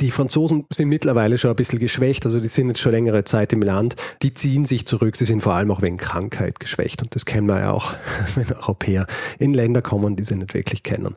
Die 0.00 0.10
Franzosen 0.10 0.66
sind 0.72 0.88
mittlerweile 0.88 1.38
schon 1.38 1.50
ein 1.50 1.56
bisschen 1.56 1.78
geschwächt, 1.78 2.26
also 2.26 2.40
die 2.40 2.48
sind 2.48 2.66
jetzt 2.68 2.80
schon 2.80 2.92
längere 2.92 3.24
Zeit 3.24 3.52
im 3.52 3.62
Land. 3.62 3.94
Die 4.22 4.34
ziehen 4.34 4.64
sich 4.64 4.86
zurück, 4.86 5.16
sie 5.16 5.26
sind 5.26 5.40
vor 5.40 5.54
allem 5.54 5.70
auch 5.70 5.82
wegen 5.82 5.98
Krankheit 5.98 6.58
geschwächt 6.58 7.00
und 7.00 7.14
das 7.14 7.26
kennen 7.26 7.46
wir 7.46 7.60
ja 7.60 7.70
auch, 7.70 7.94
wenn 8.34 8.52
Europäer 8.52 9.06
in 9.38 9.54
Länder 9.54 9.82
kommen, 9.82 10.16
die 10.16 10.24
sie 10.24 10.36
nicht 10.36 10.54
wirklich 10.54 10.82
kennen. 10.82 11.16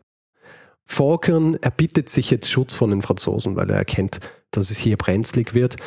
Falkern 0.85 1.55
erbittet 1.55 2.09
sich 2.09 2.31
jetzt 2.31 2.49
Schutz 2.49 2.73
von 2.73 2.89
den 2.89 3.01
Franzosen, 3.01 3.55
weil 3.55 3.69
er 3.69 3.77
erkennt, 3.77 4.19
dass 4.51 4.69
es 4.69 4.77
hier 4.77 4.97
brenzlig 4.97 5.53
wird. 5.53 5.77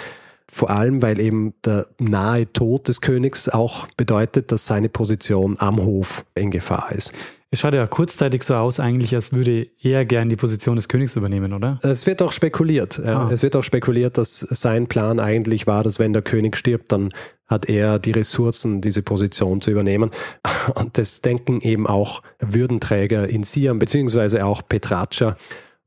Vor 0.50 0.70
allem, 0.70 1.02
weil 1.02 1.20
eben 1.20 1.54
der 1.64 1.86
nahe 1.98 2.50
Tod 2.52 2.88
des 2.88 3.00
Königs 3.00 3.48
auch 3.48 3.86
bedeutet, 3.96 4.50
dass 4.50 4.66
seine 4.66 4.88
Position 4.88 5.56
am 5.58 5.84
Hof 5.84 6.24
in 6.34 6.50
Gefahr 6.50 6.92
ist. 6.92 7.12
Es 7.50 7.60
schaut 7.60 7.72
ja 7.72 7.86
kurzzeitig 7.86 8.42
so 8.42 8.54
aus, 8.54 8.78
eigentlich, 8.78 9.14
als 9.14 9.32
würde 9.32 9.66
er 9.82 10.04
gern 10.04 10.28
die 10.28 10.36
Position 10.36 10.76
des 10.76 10.88
Königs 10.88 11.16
übernehmen, 11.16 11.54
oder? 11.54 11.78
Es 11.82 12.06
wird 12.06 12.20
auch 12.20 12.32
spekuliert. 12.32 13.00
Ah. 13.00 13.30
Es 13.32 13.42
wird 13.42 13.56
auch 13.56 13.64
spekuliert, 13.64 14.18
dass 14.18 14.40
sein 14.40 14.86
Plan 14.86 15.18
eigentlich 15.18 15.66
war, 15.66 15.82
dass 15.82 15.98
wenn 15.98 16.12
der 16.12 16.20
König 16.20 16.58
stirbt, 16.58 16.92
dann 16.92 17.10
hat 17.46 17.66
er 17.66 17.98
die 17.98 18.10
Ressourcen, 18.10 18.82
diese 18.82 19.02
Position 19.02 19.62
zu 19.62 19.70
übernehmen. 19.70 20.10
Und 20.74 20.98
das 20.98 21.22
denken 21.22 21.62
eben 21.62 21.86
auch 21.86 22.22
Würdenträger 22.38 23.26
in 23.26 23.44
Siam, 23.44 23.78
beziehungsweise 23.78 24.44
auch 24.44 24.60
Petratscha. 24.68 25.36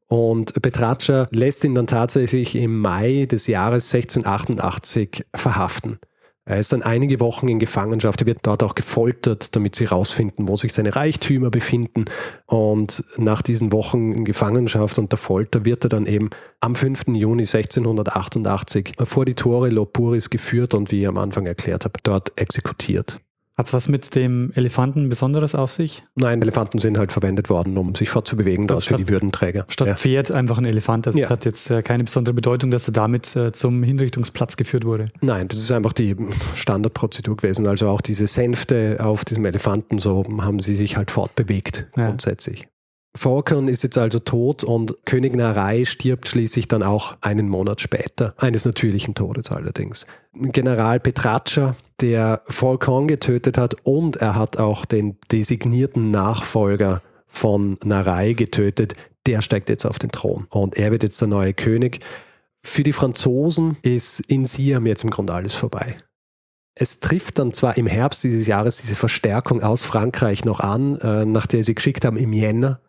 Und 0.08 0.60
Petratscha 0.60 1.28
lässt 1.32 1.64
ihn 1.64 1.76
dann 1.76 1.88
tatsächlich 1.88 2.56
im 2.56 2.80
Mai 2.80 3.28
des 3.30 3.46
Jahres 3.46 3.94
1688 3.94 5.26
verhaften. 5.36 6.00
Er 6.46 6.58
ist 6.58 6.74
dann 6.74 6.82
einige 6.82 7.20
Wochen 7.20 7.48
in 7.48 7.60
Gefangenschaft. 7.60 8.22
Er 8.22 8.28
wird 8.28 8.40
dort 8.44 8.64
auch 8.64 8.74
gefoltert, 8.74 9.56
damit 9.56 9.76
sie 9.76 9.86
herausfinden, 9.86 10.48
wo 10.48 10.56
sich 10.56 10.74
seine 10.74 10.96
Reichtümer 10.96 11.52
befinden. 11.52 12.06
Und 12.48 13.04
nach 13.18 13.44
diesen 13.44 13.72
Wochen 13.72 14.12
in 14.12 14.26
Gefangenschaft 14.26 14.98
und 14.98 15.12
der 15.12 15.20
Folter 15.20 15.66
wird 15.66 15.86
er 15.86 15.90
dann 15.90 16.08
eben 16.08 16.32
am 16.60 16.76
5. 16.76 17.10
Juni 17.10 17.44
1688 17.44 18.96
vor 19.04 19.26
die 19.26 19.36
Tore 19.36 19.70
Lopuris 19.70 20.32
geführt 20.32 20.74
und, 20.74 20.92
wie 20.92 21.02
ich 21.02 21.08
am 21.08 21.20
Anfang 21.20 21.46
erklärt 21.46 21.86
habe, 21.86 22.00
dort 22.04 22.32
exekutiert. 22.40 23.18
Hat 23.62 23.68
es 23.68 23.74
was 23.74 23.90
mit 23.90 24.16
dem 24.16 24.52
Elefanten 24.56 25.08
Besonderes 25.08 25.54
auf 25.54 25.72
sich? 25.72 26.02
Nein, 26.16 26.42
Elefanten 26.42 26.80
sind 26.80 26.98
halt 26.98 27.12
verwendet 27.12 27.52
worden, 27.52 27.78
um 27.78 27.94
sich 27.94 28.10
fortzubewegen, 28.10 28.66
das 28.66 28.86
für 28.86 28.96
die 28.96 29.08
Würdenträger. 29.08 29.68
Statt 29.70 29.88
ja. 29.88 29.96
Pferd 29.96 30.32
einfach 30.32 30.58
ein 30.58 30.66
Elefant. 30.66 31.06
Also 31.06 31.20
ja. 31.20 31.26
es 31.26 31.30
hat 31.30 31.46
jetzt 31.46 31.70
äh, 31.70 31.84
keine 31.84 32.04
besondere 32.04 32.34
Bedeutung, 32.34 32.72
dass 32.72 32.88
er 32.88 32.94
damit 32.94 33.36
äh, 33.36 33.52
zum 33.52 33.84
Hinrichtungsplatz 33.84 34.58
geführt 34.58 34.84
wurde. 34.84 35.10
Nein, 35.22 35.48
das 35.48 35.60
ist 35.60 35.72
einfach 35.72 35.94
die 35.94 36.16
Standardprozedur 36.56 37.38
gewesen. 37.38 37.68
Also 37.68 37.88
auch 37.88 38.02
diese 38.02 38.26
Sänfte 38.26 38.98
auf 39.00 39.26
diesem 39.26 39.46
Elefanten, 39.46 40.00
so 40.00 40.24
haben 40.40 40.60
sie 40.60 40.76
sich 40.76 40.98
halt 40.98 41.12
fortbewegt 41.12 41.86
ja. 41.96 42.08
grundsätzlich. 42.08 42.68
Falcon 43.16 43.68
ist 43.68 43.84
jetzt 43.84 43.98
also 43.98 44.20
tot 44.20 44.64
und 44.64 44.96
König 45.06 45.36
Narei 45.36 45.86
stirbt 45.86 46.30
schließlich 46.30 46.68
dann 46.68 46.82
auch 46.82 47.18
einen 47.22 47.50
Monat 47.50 47.82
später, 47.82 48.34
eines 48.38 48.66
natürlichen 48.66 49.16
Todes 49.16 49.52
allerdings. 49.52 50.08
General 50.34 51.00
Petratscha, 51.00 51.76
der 52.02 52.42
Falcon 52.46 53.08
getötet 53.08 53.58
hat 53.58 53.76
und 53.84 54.18
er 54.18 54.36
hat 54.36 54.58
auch 54.58 54.86
den 54.86 55.18
designierten 55.32 56.12
Nachfolger 56.12 57.02
von 57.28 57.78
Narei 57.84 58.34
getötet, 58.34 58.96
der 59.26 59.42
steigt 59.42 59.70
jetzt 59.70 59.86
auf 59.86 60.00
den 60.00 60.12
Thron 60.12 60.48
und 60.50 60.78
er 60.78 60.92
wird 60.92 61.04
jetzt 61.04 61.22
der 61.22 61.28
neue 61.28 61.54
König. 61.54 62.00
Für 62.64 62.84
die 62.84 62.94
Franzosen 62.94 63.78
ist 63.82 64.20
in 64.20 64.46
Siam 64.46 64.86
jetzt 64.86 65.04
im 65.04 65.10
Grunde 65.10 65.34
alles 65.34 65.54
vorbei. 65.54 65.98
Es 66.76 67.00
trifft 67.00 67.38
dann 67.38 67.54
zwar 67.54 67.78
im 67.78 67.88
Herbst 67.88 68.24
dieses 68.24 68.48
Jahres 68.48 68.78
diese 68.78 68.96
Verstärkung 68.96 69.62
aus 69.62 69.84
Frankreich 69.84 70.46
noch 70.46 70.60
an, 70.60 70.98
äh, 71.00 71.26
nach 71.26 71.46
der 71.46 71.64
sie 71.64 71.76
geschickt 71.76 72.06
haben 72.06 72.18
im 72.18 72.34
Jänner, 72.34 72.82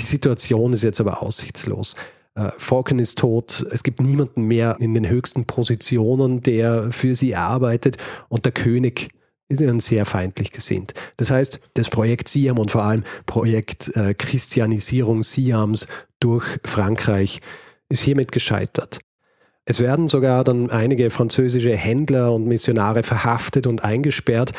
die 0.00 0.06
Situation 0.06 0.72
ist 0.72 0.82
jetzt 0.82 1.00
aber 1.00 1.22
aussichtslos. 1.22 1.96
Äh, 2.34 2.50
Falcon 2.56 2.98
ist 2.98 3.18
tot, 3.18 3.66
es 3.70 3.82
gibt 3.82 4.00
niemanden 4.00 4.44
mehr 4.44 4.76
in 4.80 4.94
den 4.94 5.08
höchsten 5.08 5.44
Positionen, 5.44 6.40
der 6.40 6.92
für 6.92 7.14
sie 7.14 7.34
arbeitet 7.34 7.96
und 8.28 8.44
der 8.44 8.52
König 8.52 9.10
ist 9.48 9.60
ihnen 9.60 9.80
sehr 9.80 10.06
feindlich 10.06 10.50
gesinnt. 10.50 10.94
Das 11.18 11.30
heißt, 11.30 11.60
das 11.74 11.90
Projekt 11.90 12.28
Siam 12.28 12.58
und 12.58 12.70
vor 12.70 12.84
allem 12.84 13.04
Projekt 13.26 13.94
äh, 13.96 14.14
Christianisierung 14.14 15.22
Siams 15.22 15.86
durch 16.20 16.46
Frankreich 16.64 17.40
ist 17.88 18.02
hiermit 18.02 18.32
gescheitert. 18.32 19.00
Es 19.64 19.78
werden 19.78 20.08
sogar 20.08 20.42
dann 20.42 20.70
einige 20.70 21.10
französische 21.10 21.76
Händler 21.76 22.32
und 22.32 22.46
Missionare 22.46 23.02
verhaftet 23.02 23.66
und 23.66 23.84
eingesperrt, 23.84 24.52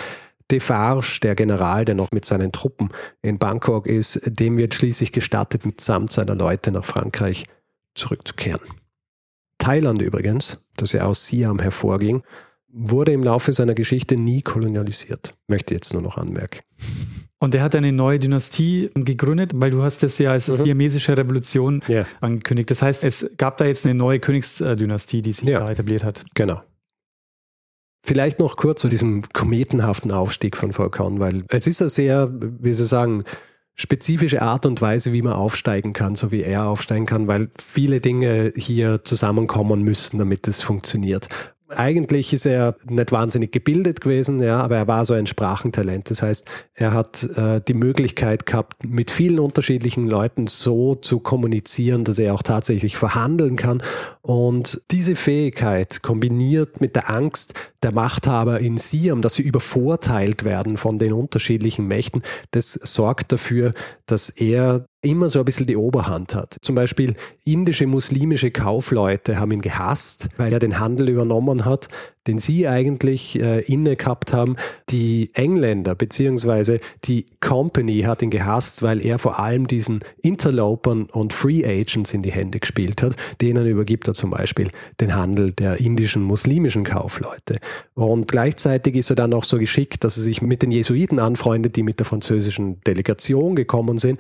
Defarge, 0.52 1.20
der 1.24 1.36
General, 1.36 1.84
der 1.84 1.96
noch 1.96 2.12
mit 2.12 2.26
seinen 2.26 2.52
Truppen 2.52 2.90
in 3.22 3.40
Bangkok 3.40 3.88
ist, 3.88 4.22
dem 4.26 4.58
wird 4.58 4.74
schließlich 4.74 5.12
gestattet, 5.12 5.66
mitsamt 5.66 6.14
seiner 6.14 6.36
Leute 6.36 6.72
nach 6.72 6.86
Frankreich 6.86 7.46
zurückzukehren. 7.96 8.62
Thailand 9.58 10.02
übrigens, 10.02 10.66
das 10.76 10.92
ja 10.92 11.06
aus 11.06 11.26
Siam 11.28 11.60
hervorging, 11.60 12.24
wurde 12.68 13.14
im 13.14 13.24
Laufe 13.24 13.54
seiner 13.54 13.76
Geschichte 13.76 14.18
nie 14.18 14.42
kolonialisiert. 14.42 15.34
Möchte 15.48 15.74
jetzt 15.74 15.94
nur 15.94 16.02
noch 16.02 16.18
anmerken. 16.18 16.60
Und 17.40 17.54
er 17.56 17.62
hat 17.62 17.76
eine 17.76 17.92
neue 17.92 18.20
Dynastie 18.20 18.90
gegründet, 18.96 19.52
weil 19.56 19.72
du 19.72 19.84
hast 19.84 20.02
das 20.02 20.18
ja 20.18 20.32
als 20.32 20.48
mhm. 20.48 20.64
siamesische 20.64 21.18
Revolution 21.18 21.82
yeah. 21.90 22.06
angekündigt. 22.22 22.72
Das 22.72 22.82
heißt, 22.82 23.04
es 23.04 23.32
gab 23.38 23.58
da 23.58 23.66
jetzt 23.66 23.86
eine 23.86 23.94
neue 23.94 24.20
Königsdynastie, 24.20 25.22
die 25.22 25.34
sich 25.34 25.48
ja. 25.48 25.60
da 25.60 25.70
etabliert 25.70 26.04
hat. 26.04 26.24
Genau. 26.36 26.62
Vielleicht 28.06 28.40
noch 28.40 28.58
kurz 28.58 28.82
zu 28.82 28.88
diesem 28.88 29.24
kometenhaften 29.34 30.12
Aufstieg 30.12 30.58
von 30.58 30.74
Falcon, 30.74 31.20
weil 31.20 31.46
es 31.50 31.68
ist 31.68 31.82
eine 31.82 31.90
sehr, 31.90 32.30
wie 32.34 32.74
Sie 32.74 32.86
sagen, 32.86 33.24
spezifische 33.76 34.42
Art 34.42 34.66
und 34.66 34.82
Weise, 34.82 35.14
wie 35.14 35.22
man 35.22 35.34
aufsteigen 35.34 35.94
kann, 35.94 36.16
so 36.16 36.32
wie 36.32 36.44
er 36.44 36.68
aufsteigen 36.68 37.06
kann, 37.06 37.28
weil 37.28 37.50
viele 37.58 38.02
Dinge 38.02 38.54
hier 38.56 39.04
zusammenkommen 39.04 39.82
müssen, 39.84 40.20
damit 40.20 40.48
es 40.48 40.62
funktioniert 40.62 41.30
eigentlich 41.70 42.34
ist 42.34 42.46
er 42.46 42.76
nicht 42.86 43.12
wahnsinnig 43.12 43.52
gebildet 43.52 44.02
gewesen, 44.02 44.42
ja, 44.42 44.62
aber 44.62 44.78
er 44.78 44.88
war 44.88 45.06
so 45.06 45.14
ein 45.14 45.28
Sprachentalent. 45.28 46.10
Das 46.10 46.22
heißt, 46.22 46.48
er 46.74 46.94
hat 46.94 47.24
äh, 47.36 47.62
die 47.68 47.74
Möglichkeit 47.74 48.46
gehabt, 48.46 48.86
mit 48.86 49.12
vielen 49.12 49.40
unterschiedlichen 49.40 50.08
Leuten 50.08 50.48
so 50.48 50.96
zu 50.96 51.20
kommunizieren, 51.20 52.04
dass 52.04 52.20
er 52.20 52.34
auch 52.34 52.44
tatsächlich 52.44 52.98
verhandeln 52.98 53.56
kann. 53.56 53.82
Und 54.22 54.82
diese 54.92 55.16
Fähigkeit 55.16 56.02
kombiniert 56.02 56.82
mit 56.82 56.96
der 56.96 57.10
Angst 57.10 57.54
der 57.82 57.94
Machthaber 57.94 58.60
in 58.60 58.78
Siam, 58.78 59.22
dass 59.22 59.36
sie 59.36 59.44
übervorteilt 59.44 60.44
werden 60.44 60.78
von 60.78 61.00
den 61.00 61.14
unterschiedlichen 61.14 61.88
Mächten, 61.88 62.22
das 62.52 62.74
sorgt 62.74 63.32
dafür, 63.32 63.72
dass 64.06 64.30
er 64.30 64.86
immer 65.04 65.30
so 65.30 65.40
ein 65.40 65.46
bisschen 65.46 65.68
die 65.68 65.78
Oberhand 65.78 66.34
hat. 66.34 66.58
Zum 66.62 66.76
Beispiel 66.76 67.14
indische 67.44 67.86
muslimische 67.88 68.52
Kaufleute 68.52 69.38
haben 69.38 69.52
ihn 69.52 69.62
gehasst, 69.62 70.30
weil 70.38 70.54
er 70.54 70.60
den 70.60 70.80
Handel 70.80 71.10
übernommen 71.10 71.66
hat, 71.66 71.90
den 72.26 72.40
sie 72.40 72.68
eigentlich 72.70 73.40
äh, 73.40 73.60
inne 73.62 73.98
gehabt 73.98 74.32
haben. 74.32 74.56
Die 74.90 75.30
Engländer 75.34 75.94
bzw. 75.94 76.80
die 77.04 77.26
Company 77.42 78.02
hat 78.02 78.22
ihn 78.22 78.30
gehasst, 78.30 78.82
weil 78.82 79.06
er 79.06 79.20
vor 79.20 79.40
allem 79.40 79.68
diesen 79.68 80.00
Interlopern 80.22 81.04
und 81.04 81.34
Free 81.34 81.66
Agents 81.66 82.14
in 82.14 82.22
die 82.22 82.32
Hände 82.32 82.60
gespielt 82.60 83.04
hat. 83.04 83.16
Denen 83.42 83.68
übergibt 83.68 84.08
er 84.08 84.14
zum 84.14 84.32
Beispiel 84.32 84.70
den 85.02 85.16
Handel 85.16 85.52
der 85.52 85.82
indischen 85.82 86.24
muslimischen 86.24 86.86
Kaufleute. 86.86 87.60
Und 87.94 88.30
gleichzeitig 88.30 88.96
ist 88.96 89.10
er 89.10 89.18
dann 89.18 89.34
auch 89.34 89.44
so 89.44 89.58
geschickt, 89.58 90.06
dass 90.06 90.16
er 90.16 90.24
sich 90.24 90.42
mit 90.42 90.62
den 90.62 90.72
Jesuiten 90.72 91.20
anfreundet, 91.20 91.76
die 91.76 91.84
mit 91.84 92.00
der 92.00 92.06
französischen 92.06 92.80
Delegation 92.82 93.56
gekommen 93.56 93.98
sind 93.98 94.20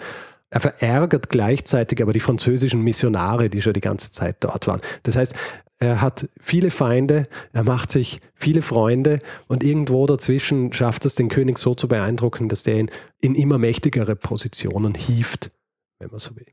er 0.53 0.59
verärgert 0.59 1.29
gleichzeitig 1.29 1.99
aber 2.03 2.13
die 2.13 2.19
französischen 2.19 2.83
Missionare, 2.83 3.49
die 3.49 3.59
schon 3.59 3.73
die 3.73 3.81
ganze 3.81 4.11
Zeit 4.11 4.35
dort 4.41 4.67
waren. 4.67 4.81
Das 5.01 5.15
heißt, 5.15 5.33
er 5.79 5.99
hat 5.99 6.29
viele 6.39 6.69
Feinde, 6.69 7.23
er 7.53 7.63
macht 7.63 7.91
sich 7.91 8.19
viele 8.35 8.61
Freunde 8.61 9.17
und 9.47 9.63
irgendwo 9.63 10.05
dazwischen 10.05 10.71
schafft 10.71 11.05
es 11.05 11.15
den 11.15 11.27
König 11.27 11.57
so 11.57 11.73
zu 11.73 11.87
beeindrucken, 11.87 12.49
dass 12.49 12.61
der 12.61 12.77
ihn 12.77 12.91
in 13.19 13.33
immer 13.33 13.57
mächtigere 13.57 14.15
Positionen 14.15 14.93
hieft, 14.93 15.49
wenn 15.97 16.11
man 16.11 16.19
so 16.19 16.35
will. 16.35 16.45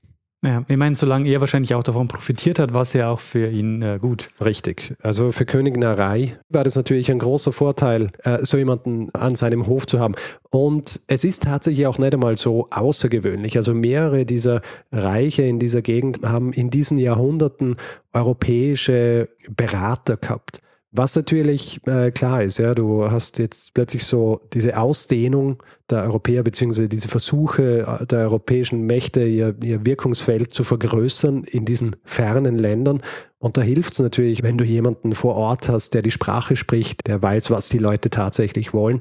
Ja, 0.43 0.65
ich 0.69 0.77
meine, 0.79 0.97
solange 0.97 1.29
er 1.29 1.41
wahrscheinlich 1.41 1.75
auch 1.75 1.83
davon 1.83 2.09
profitiert 2.09 2.59
hat, 2.59 2.73
war 2.73 2.81
es 2.83 2.95
ja 2.95 3.11
auch 3.11 3.21
für 3.21 3.49
ihn 3.49 3.83
äh, 3.83 3.99
gut. 4.01 4.31
Richtig. 4.43 4.95
Also 5.03 5.33
für 5.33 5.45
König 5.45 5.77
Narei 5.77 6.33
war 6.49 6.65
das 6.65 6.77
natürlich 6.77 7.11
ein 7.11 7.19
großer 7.19 7.53
Vorteil, 7.53 8.09
äh, 8.21 8.39
so 8.43 8.57
jemanden 8.57 9.11
an 9.11 9.35
seinem 9.35 9.67
Hof 9.67 9.87
zu 9.87 10.01
haben. 10.01 10.15
Und 10.49 11.01
es 11.09 11.25
ist 11.25 11.43
tatsächlich 11.43 11.87
auch 11.87 11.99
nicht 11.99 12.15
einmal 12.15 12.37
so 12.37 12.69
außergewöhnlich. 12.71 13.59
Also 13.59 13.75
mehrere 13.75 14.25
dieser 14.25 14.63
Reiche 14.91 15.43
in 15.43 15.59
dieser 15.59 15.83
Gegend 15.83 16.21
haben 16.25 16.55
in 16.55 16.71
diesen 16.71 16.97
Jahrhunderten 16.97 17.77
europäische 18.15 19.29
Berater 19.55 20.17
gehabt. 20.17 20.61
Was 20.93 21.15
natürlich 21.15 21.81
äh, 21.87 22.11
klar 22.11 22.43
ist, 22.43 22.59
ja, 22.59 22.75
du 22.75 23.09
hast 23.11 23.39
jetzt 23.39 23.75
plötzlich 23.75 24.03
so 24.03 24.41
diese 24.53 24.77
Ausdehnung 24.77 25.63
der 25.89 26.03
Europäer, 26.03 26.43
beziehungsweise 26.43 26.89
diese 26.89 27.07
Versuche 27.07 27.87
äh, 28.01 28.07
der 28.07 28.21
europäischen 28.21 28.87
Mächte, 28.87 29.25
ihr, 29.25 29.55
ihr 29.63 29.87
Wirkungsfeld 29.87 30.53
zu 30.53 30.65
vergrößern 30.65 31.45
in 31.45 31.65
diesen 31.65 31.95
fernen 32.03 32.59
Ländern. 32.59 33.03
Und 33.39 33.57
da 33.57 33.63
hilft 33.63 33.93
es 33.93 33.99
natürlich, 34.01 34.43
wenn 34.43 34.59
du 34.59 34.65
jemanden 34.65 35.15
vor 35.15 35.37
Ort 35.37 35.69
hast, 35.69 35.95
der 35.95 36.03
die 36.03 36.11
Sprache 36.11 36.57
spricht, 36.57 37.07
der 37.07 37.23
weiß, 37.23 37.53
was 37.53 37.69
die 37.69 37.79
Leute 37.79 38.11
tatsächlich 38.11 38.75
wollen. 38.75 38.99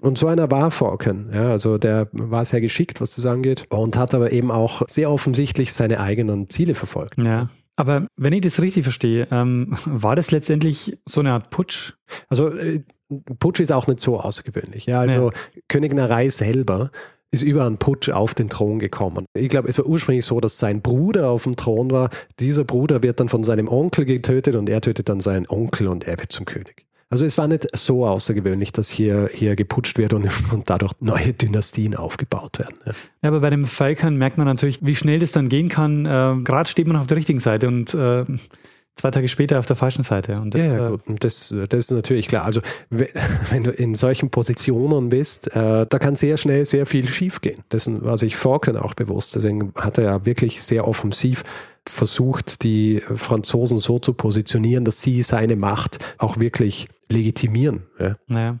Und 0.00 0.18
so 0.18 0.26
einer 0.26 0.50
war 0.50 0.72
Falcon. 0.72 1.30
Ja, 1.32 1.50
also 1.50 1.78
der 1.78 2.08
war 2.12 2.44
sehr 2.44 2.60
geschickt, 2.60 3.00
was 3.00 3.14
das 3.14 3.26
angeht, 3.26 3.66
und 3.68 3.96
hat 3.96 4.14
aber 4.14 4.32
eben 4.32 4.50
auch 4.50 4.82
sehr 4.88 5.10
offensichtlich 5.10 5.72
seine 5.74 6.00
eigenen 6.00 6.48
Ziele 6.48 6.74
verfolgt. 6.74 7.22
Ja. 7.22 7.48
Aber 7.80 8.06
wenn 8.16 8.34
ich 8.34 8.42
das 8.42 8.60
richtig 8.60 8.82
verstehe, 8.82 9.26
ähm, 9.30 9.68
war 9.86 10.14
das 10.14 10.32
letztendlich 10.32 10.98
so 11.06 11.20
eine 11.20 11.32
Art 11.32 11.48
Putsch? 11.48 11.94
Also 12.28 12.48
äh, 12.48 12.80
Putsch 13.38 13.60
ist 13.60 13.72
auch 13.72 13.86
nicht 13.86 14.00
so 14.00 14.20
außergewöhnlich. 14.20 14.84
Ja, 14.84 15.00
also 15.00 15.30
ja. 15.30 15.62
König 15.66 15.94
Narei 15.94 16.28
selber 16.28 16.90
ist 17.30 17.42
über 17.42 17.64
einen 17.64 17.78
Putsch 17.78 18.10
auf 18.10 18.34
den 18.34 18.50
Thron 18.50 18.80
gekommen. 18.80 19.24
Ich 19.34 19.48
glaube, 19.48 19.70
es 19.70 19.78
war 19.78 19.86
ursprünglich 19.86 20.26
so, 20.26 20.40
dass 20.40 20.58
sein 20.58 20.82
Bruder 20.82 21.30
auf 21.30 21.44
dem 21.44 21.56
Thron 21.56 21.90
war. 21.90 22.10
Dieser 22.38 22.64
Bruder 22.64 23.02
wird 23.02 23.18
dann 23.18 23.30
von 23.30 23.42
seinem 23.44 23.66
Onkel 23.66 24.04
getötet 24.04 24.56
und 24.56 24.68
er 24.68 24.82
tötet 24.82 25.08
dann 25.08 25.20
seinen 25.20 25.48
Onkel 25.48 25.88
und 25.88 26.06
er 26.06 26.18
wird 26.18 26.32
zum 26.32 26.44
König. 26.44 26.84
Also 27.10 27.26
es 27.26 27.36
war 27.38 27.48
nicht 27.48 27.66
so 27.76 28.06
außergewöhnlich, 28.06 28.70
dass 28.70 28.88
hier, 28.88 29.28
hier 29.32 29.56
geputscht 29.56 29.98
wird 29.98 30.12
und, 30.12 30.28
und 30.52 30.70
dadurch 30.70 30.92
neue 31.00 31.32
Dynastien 31.32 31.96
aufgebaut 31.96 32.60
werden. 32.60 32.76
Ja. 32.86 32.92
ja 33.22 33.28
aber 33.28 33.40
bei 33.40 33.50
dem 33.50 33.66
Falcon 33.66 34.16
merkt 34.16 34.38
man 34.38 34.46
natürlich, 34.46 34.78
wie 34.84 34.94
schnell 34.94 35.18
das 35.18 35.32
dann 35.32 35.48
gehen 35.48 35.68
kann. 35.68 36.06
Äh, 36.06 36.36
Gerade 36.44 36.68
steht 36.68 36.86
man 36.86 36.96
auf 36.96 37.08
der 37.08 37.16
richtigen 37.16 37.40
Seite 37.40 37.66
und 37.66 37.92
äh, 37.94 38.24
zwei 38.94 39.10
Tage 39.10 39.28
später 39.28 39.58
auf 39.58 39.66
der 39.66 39.74
falschen 39.76 40.04
Seite. 40.04 40.36
Und 40.36 40.54
das, 40.54 40.60
ja, 40.60 40.76
ja, 40.76 40.86
äh, 40.86 40.90
gut. 40.90 41.24
Das, 41.24 41.52
das 41.68 41.84
ist 41.86 41.90
natürlich 41.90 42.28
klar. 42.28 42.44
Also 42.44 42.60
wenn 42.90 43.64
du 43.64 43.72
in 43.72 43.96
solchen 43.96 44.30
Positionen 44.30 45.08
bist, 45.08 45.54
äh, 45.56 45.86
da 45.88 45.98
kann 45.98 46.14
sehr 46.14 46.36
schnell 46.36 46.64
sehr 46.64 46.86
viel 46.86 47.08
schiefgehen. 47.08 47.64
Dessen 47.72 48.04
war 48.04 48.18
sich 48.18 48.36
Falcon 48.36 48.76
auch 48.76 48.94
bewusst. 48.94 49.34
Deswegen 49.34 49.72
hat 49.74 49.98
er 49.98 50.04
ja 50.04 50.26
wirklich 50.26 50.62
sehr 50.62 50.86
offensiv 50.86 51.42
versucht, 51.90 52.62
die 52.62 53.00
Franzosen 53.00 53.78
so 53.78 53.98
zu 53.98 54.14
positionieren, 54.14 54.84
dass 54.84 55.02
sie 55.02 55.22
seine 55.22 55.56
Macht 55.56 55.98
auch 56.18 56.38
wirklich 56.38 56.88
legitimieren. 57.10 57.86
Ja. 57.98 58.16
Naja. 58.26 58.58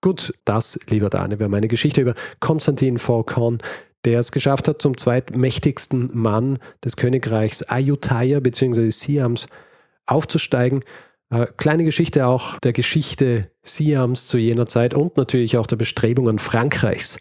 Gut, 0.00 0.34
das, 0.44 0.78
lieber 0.88 1.10
Daniel, 1.10 1.40
wäre 1.40 1.50
meine 1.50 1.68
Geschichte 1.68 2.00
über 2.00 2.14
Konstantin 2.40 2.98
Falcon, 2.98 3.58
der 4.04 4.20
es 4.20 4.32
geschafft 4.32 4.68
hat, 4.68 4.82
zum 4.82 4.96
zweitmächtigsten 4.96 6.10
Mann 6.12 6.58
des 6.84 6.96
Königreichs 6.96 7.62
Ayutthaya 7.62 8.40
bzw. 8.40 8.90
Siams 8.90 9.48
aufzusteigen. 10.06 10.84
Äh, 11.30 11.46
kleine 11.56 11.84
Geschichte 11.84 12.26
auch 12.26 12.58
der 12.60 12.72
Geschichte 12.72 13.42
Siams 13.62 14.26
zu 14.26 14.38
jener 14.38 14.66
Zeit 14.66 14.94
und 14.94 15.16
natürlich 15.16 15.56
auch 15.56 15.66
der 15.66 15.76
Bestrebungen 15.76 16.38
Frankreichs, 16.38 17.18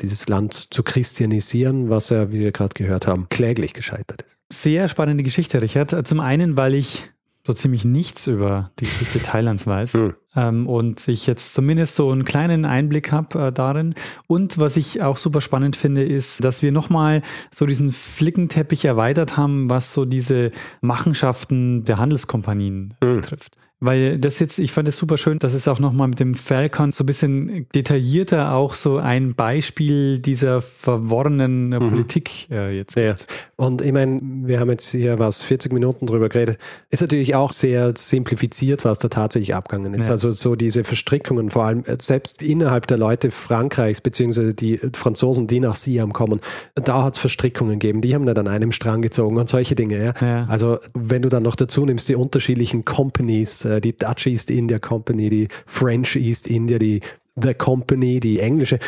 dieses 0.00 0.28
Land 0.28 0.54
zu 0.54 0.82
christianisieren, 0.82 1.88
was 1.90 2.10
ja, 2.10 2.30
wie 2.30 2.40
wir 2.40 2.52
gerade 2.52 2.74
gehört 2.74 3.06
haben, 3.06 3.28
kläglich 3.28 3.74
gescheitert 3.74 4.22
ist. 4.22 4.38
Sehr 4.52 4.88
spannende 4.88 5.22
Geschichte, 5.22 5.62
Richard. 5.62 6.06
Zum 6.06 6.20
einen, 6.20 6.56
weil 6.56 6.74
ich 6.74 7.10
so 7.46 7.52
ziemlich 7.52 7.84
nichts 7.84 8.26
über 8.26 8.72
die 8.80 8.84
Geschichte 8.84 9.18
Thailands 9.24 9.66
weiß 9.66 9.94
mhm. 9.94 10.14
Ähm, 10.36 10.66
und 10.66 11.06
ich 11.08 11.26
jetzt 11.26 11.54
zumindest 11.54 11.94
so 11.94 12.10
einen 12.10 12.24
kleinen 12.24 12.64
Einblick 12.64 13.12
habe 13.12 13.46
äh, 13.46 13.52
darin. 13.52 13.94
Und 14.26 14.58
was 14.58 14.76
ich 14.76 15.02
auch 15.02 15.18
super 15.18 15.40
spannend 15.40 15.76
finde, 15.76 16.04
ist, 16.04 16.44
dass 16.44 16.62
wir 16.62 16.72
nochmal 16.72 17.22
so 17.54 17.66
diesen 17.66 17.92
Flickenteppich 17.92 18.84
erweitert 18.84 19.36
haben, 19.36 19.70
was 19.70 19.92
so 19.92 20.04
diese 20.04 20.50
Machenschaften 20.80 21.84
der 21.84 21.98
Handelskompanien 21.98 22.94
mhm. 23.02 23.16
betrifft. 23.16 23.56
Weil 23.84 24.18
das 24.18 24.38
jetzt, 24.38 24.58
ich 24.58 24.72
fand 24.72 24.88
es 24.88 24.96
super 24.96 25.18
schön, 25.18 25.38
dass 25.40 25.52
es 25.52 25.68
auch 25.68 25.78
nochmal 25.78 26.08
mit 26.08 26.18
dem 26.18 26.34
Falcon 26.34 26.90
so 26.90 27.04
ein 27.04 27.06
bisschen 27.06 27.66
detaillierter 27.74 28.54
auch 28.54 28.74
so 28.74 28.96
ein 28.96 29.34
Beispiel 29.34 30.20
dieser 30.20 30.62
verworrenen 30.62 31.68
mhm. 31.68 31.90
Politik 31.90 32.50
äh, 32.50 32.74
jetzt 32.74 32.96
ja. 32.96 33.14
Und 33.56 33.82
ich 33.82 33.92
meine, 33.92 34.20
wir 34.22 34.58
haben 34.58 34.70
jetzt 34.70 34.90
hier 34.90 35.18
was 35.18 35.42
40 35.42 35.72
Minuten 35.74 36.06
drüber 36.06 36.30
geredet. 36.30 36.58
Ist 36.88 37.02
natürlich 37.02 37.34
auch 37.34 37.52
sehr 37.52 37.92
simplifiziert, 37.94 38.86
was 38.86 39.00
da 39.00 39.08
tatsächlich 39.08 39.54
abgegangen 39.54 39.92
ist. 39.92 40.06
Ja. 40.06 40.12
Also 40.12 40.23
so 40.32 40.56
diese 40.56 40.84
Verstrickungen, 40.84 41.50
vor 41.50 41.64
allem 41.64 41.84
äh, 41.84 41.96
selbst 42.00 42.42
innerhalb 42.42 42.86
der 42.86 42.98
Leute 42.98 43.30
Frankreichs, 43.30 44.00
beziehungsweise 44.00 44.54
die 44.54 44.78
Franzosen, 44.94 45.46
die 45.46 45.60
nach 45.60 45.74
Siam 45.74 46.12
kommen, 46.12 46.40
da 46.74 47.04
hat 47.04 47.14
es 47.14 47.20
Verstrickungen 47.20 47.78
gegeben. 47.78 48.00
Die 48.00 48.14
haben 48.14 48.26
dann 48.26 48.38
an 48.38 48.48
einem 48.48 48.72
Strang 48.72 49.02
gezogen 49.02 49.36
und 49.36 49.48
solche 49.48 49.74
Dinge. 49.74 50.04
Ja? 50.04 50.14
ja. 50.20 50.46
Also 50.48 50.78
wenn 50.94 51.22
du 51.22 51.28
dann 51.28 51.42
noch 51.42 51.56
dazu 51.56 51.84
nimmst, 51.84 52.08
die 52.08 52.14
unterschiedlichen 52.14 52.84
Companies, 52.84 53.64
äh, 53.64 53.80
die 53.80 53.96
Dutch 53.96 54.26
East 54.26 54.50
India 54.50 54.78
Company, 54.78 55.28
die 55.28 55.48
French 55.66 56.16
East 56.16 56.46
India, 56.46 56.78
die 56.78 57.00
The 57.36 57.54
Company, 57.54 58.20
die 58.20 58.38
englische. 58.38 58.78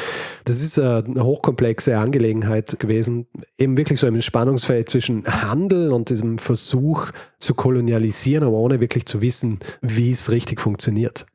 Das 0.44 0.62
ist 0.62 0.78
eine 0.78 1.24
hochkomplexe 1.24 1.98
Angelegenheit 1.98 2.78
gewesen. 2.78 3.26
Eben 3.58 3.76
wirklich 3.76 3.98
so 3.98 4.06
im 4.06 4.20
Spannungsfeld 4.20 4.88
zwischen 4.88 5.24
Handel 5.24 5.92
und 5.92 6.10
diesem 6.10 6.38
Versuch 6.38 7.10
zu 7.38 7.54
kolonialisieren, 7.54 8.44
aber 8.44 8.56
ohne 8.56 8.80
wirklich 8.80 9.06
zu 9.06 9.20
wissen, 9.20 9.58
wie 9.80 10.10
es 10.10 10.30
richtig 10.30 10.60
funktioniert. 10.60 11.26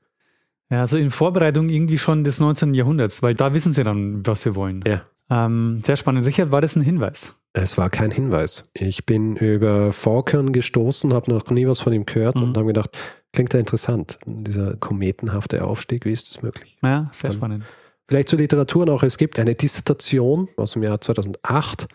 Ja, 0.70 0.82
also 0.82 0.98
in 0.98 1.12
Vorbereitung 1.12 1.68
irgendwie 1.68 1.98
schon 1.98 2.24
des 2.24 2.40
19. 2.40 2.74
Jahrhunderts, 2.74 3.22
weil 3.22 3.36
da 3.36 3.54
wissen 3.54 3.74
sie 3.74 3.84
dann, 3.84 4.26
was 4.26 4.44
sie 4.44 4.56
wollen. 4.56 4.82
Ja. 4.88 5.02
Ähm, 5.32 5.80
sehr 5.80 5.96
spannend. 5.96 6.28
Richard, 6.28 6.52
war 6.52 6.62
das 6.62 6.76
ein 6.76 6.82
Hinweis? 6.82 7.34
Es 7.54 7.78
war 7.78 7.90
kein 7.90 8.12
Hinweis. 8.12 8.70
Ich 8.74 9.06
bin 9.06 9.38
über 9.38 9.92
Falcon 9.94 10.52
gestoßen, 10.52 11.14
habe 11.14 11.32
noch 11.32 11.50
nie 11.50 11.68
was 11.68 11.80
von 11.80 11.94
ihm 11.94 12.06
gehört 12.06 12.36
mhm. 12.36 12.44
und 12.44 12.58
habe 12.58 12.68
gedacht, 12.68 12.98
klingt 13.34 13.54
ja 13.54 13.60
interessant. 13.60 14.20
Dieser 14.26 14.76
kometenhafte 14.76 15.64
Aufstieg, 15.64 16.06
wie 16.06 16.12
ist 16.12 16.30
das 16.30 16.44
möglich? 16.44 16.78
Ja, 16.84 17.10
sehr 17.14 17.30
Dann 17.30 17.38
spannend. 17.38 17.64
Vielleicht 18.08 18.28
zur 18.28 18.40
Literatur 18.40 18.86
noch. 18.86 19.04
Es 19.04 19.18
gibt 19.18 19.40
eine 19.40 19.56
Dissertation 19.56 20.50
aus 20.58 20.72
dem 20.72 20.84
Jahr 20.84 21.00
2008 21.00 21.88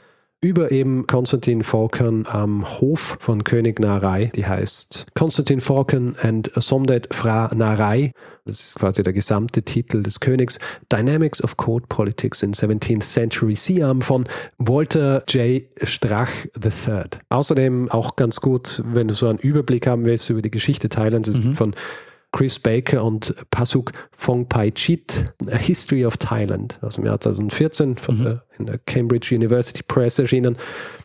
über 0.47 0.70
eben 0.70 1.09
Konstantin 1.09 1.64
Falcon 1.64 2.24
am 2.28 2.64
Hof 2.64 3.16
von 3.18 3.42
König 3.42 3.80
Narei. 3.80 4.30
Die 4.36 4.47
heißt 4.47 5.07
Konstantin 5.16 5.61
Falcon 5.61 6.14
and 6.22 6.49
Somdet 6.55 7.12
Fra 7.12 7.51
Narei. 7.53 8.12
Das 8.44 8.61
ist 8.61 8.78
quasi 8.78 9.03
der 9.03 9.12
gesamte 9.12 9.64
Titel 9.64 10.05
des 10.05 10.20
Königs. 10.20 10.61
Dynamics 10.92 11.42
of 11.42 11.57
Court 11.57 11.88
Politics 11.88 12.44
in 12.44 12.53
17th 12.53 13.03
Century 13.03 13.57
Siam 13.57 14.03
von 14.03 14.22
Walter 14.59 15.24
J. 15.28 15.64
Strach 15.82 16.30
III. 16.62 17.07
Außerdem 17.28 17.90
auch 17.90 18.14
ganz 18.14 18.40
gut, 18.40 18.84
wenn 18.86 19.09
du 19.09 19.14
so 19.14 19.26
einen 19.26 19.40
Überblick 19.40 19.88
haben 19.88 20.05
willst 20.05 20.30
über 20.30 20.42
die 20.42 20.51
Geschichte 20.53 20.88
Thailands, 20.88 21.28
ist 21.28 21.42
mhm. 21.42 21.57
von 21.57 21.74
Chris 22.37 22.59
Baker 22.59 23.03
und 23.03 23.34
Pasuk 23.51 23.93
Phongpai 24.12 24.70
Chit, 24.72 25.32
A 25.51 25.57
History 25.57 26.05
of 26.05 26.18
Thailand 26.18 26.78
aus 26.82 26.97
dem 26.97 27.07
Jahr 27.07 27.18
2014 27.18 27.95
von 27.97 28.18
mhm. 28.18 28.24
der, 28.24 28.45
in 28.59 28.66
der 28.66 28.76
Cambridge 28.76 29.34
University 29.34 29.82
Press 29.82 30.18
erschienen 30.18 30.59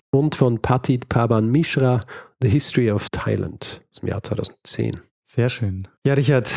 und 0.10 0.36
von 0.36 0.62
Patit 0.62 1.08
Pavan 1.08 1.50
Mishra, 1.50 2.04
The 2.42 2.50
History 2.50 2.92
of 2.92 3.10
Thailand 3.12 3.82
aus 3.92 4.02
dem 4.02 4.10
Jahr 4.10 4.22
2010. 4.22 4.98
Sehr 5.24 5.48
schön. 5.48 5.88
Ja, 6.06 6.16
Richard. 6.16 6.52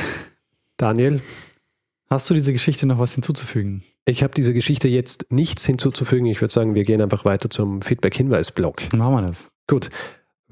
Daniel. 0.77 1.21
Hast 2.11 2.29
du 2.29 2.35
diese 2.35 2.53
Geschichte 2.53 2.87
noch 2.87 2.99
was 2.99 3.15
hinzuzufügen? 3.15 3.85
Ich 4.07 4.25
habe 4.25 4.35
dieser 4.35 4.53
Geschichte 4.53 4.89
jetzt 4.89 5.31
nichts 5.31 5.65
hinzuzufügen. 5.65 6.27
Ich 6.27 6.41
würde 6.41 6.53
sagen, 6.53 6.75
wir 6.75 6.83
gehen 6.83 7.01
einfach 7.01 7.25
weiter 7.25 7.49
zum 7.49 7.81
Feedback-Hinweis-Blog. 7.81 8.93
Machen 8.93 9.15
wir 9.15 9.23
das. 9.23 9.47
Gut. 9.69 9.91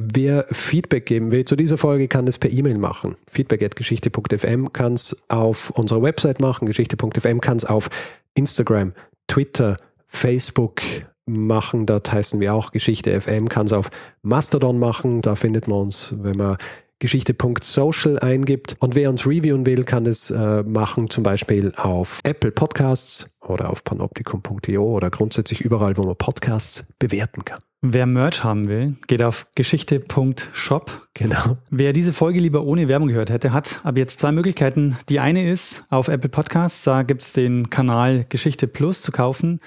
Wer 0.05 0.47
Feedback 0.51 1.07
geben 1.07 1.31
will 1.31 1.45
zu 1.45 1.55
dieser 1.55 1.79
Folge, 1.79 2.09
kann 2.09 2.27
es 2.27 2.39
per 2.39 2.51
E-Mail 2.51 2.79
machen. 2.79 3.15
Feedback.geschichte.fm 3.31 4.73
kann 4.73 4.95
es 4.95 5.25
auf 5.29 5.71
unserer 5.71 6.03
Website 6.03 6.41
machen. 6.41 6.67
Geschichte.fm 6.67 7.41
kann 7.41 7.59
es 7.59 7.65
auf 7.65 7.89
Instagram, 8.35 8.95
Twitter, 9.29 9.77
Facebook 10.09 10.83
machen. 11.27 11.87
Dort 11.87 12.13
heißen 12.13 12.41
wir 12.41 12.55
auch 12.55 12.73
Geschichte 12.73 13.21
FM. 13.21 13.49
Kann 13.49 13.67
es 13.67 13.73
auf 13.73 13.91
Mastodon 14.23 14.79
machen. 14.79 15.23
Da 15.23 15.37
findet 15.37 15.69
man 15.69 15.79
uns, 15.79 16.15
wenn 16.19 16.37
man 16.37 16.57
Geschichte.social 17.03 18.21
eingibt. 18.21 18.77
Und 18.79 18.95
wer 18.95 19.11
uns 19.11 19.27
reviewen 19.27 19.67
will, 19.67 19.83
kann 19.83 20.07
es 20.07 20.31
äh, 20.31 20.63
machen, 20.63 21.11
zum 21.11 21.25
Beispiel 21.25 21.73
auf 21.77 22.21
Apple 22.23 22.53
Podcasts 22.53 23.37
oder 23.41 23.71
auf 23.71 23.83
panoptikum.io 23.83 24.85
oder 24.85 25.11
grundsätzlich 25.11 25.63
überall, 25.63 25.97
wo 25.97 26.05
man 26.05 26.15
Podcasts 26.15 26.87
bewerten 27.01 27.45
kann. 27.45 27.59
Wer 27.81 28.07
Merch 28.07 28.45
haben 28.45 28.69
will, 28.69 28.95
geht 29.09 29.21
auf 29.21 29.49
geschichte.shop. 29.57 31.09
Genau. 31.15 31.59
Wer 31.71 31.93
diese 31.93 32.13
Folge 32.13 32.39
lieber 32.39 32.63
ohne 32.63 32.87
Werbung 32.87 33.09
gehört 33.09 33.31
hätte, 33.31 33.53
hat 33.53 33.81
ab 33.83 33.97
jetzt 33.97 34.21
zwei 34.21 34.31
Möglichkeiten. 34.31 34.97
Die 35.09 35.19
eine 35.19 35.51
ist 35.51 35.83
auf 35.91 36.07
Apple 36.07 36.29
Podcasts, 36.29 36.85
da 36.85 37.03
gibt 37.03 37.23
es 37.23 37.33
den 37.33 37.69
Kanal 37.69 38.25
Geschichte 38.29 38.69
Plus 38.69 39.03
zu 39.03 39.11
kaufen. 39.11 39.59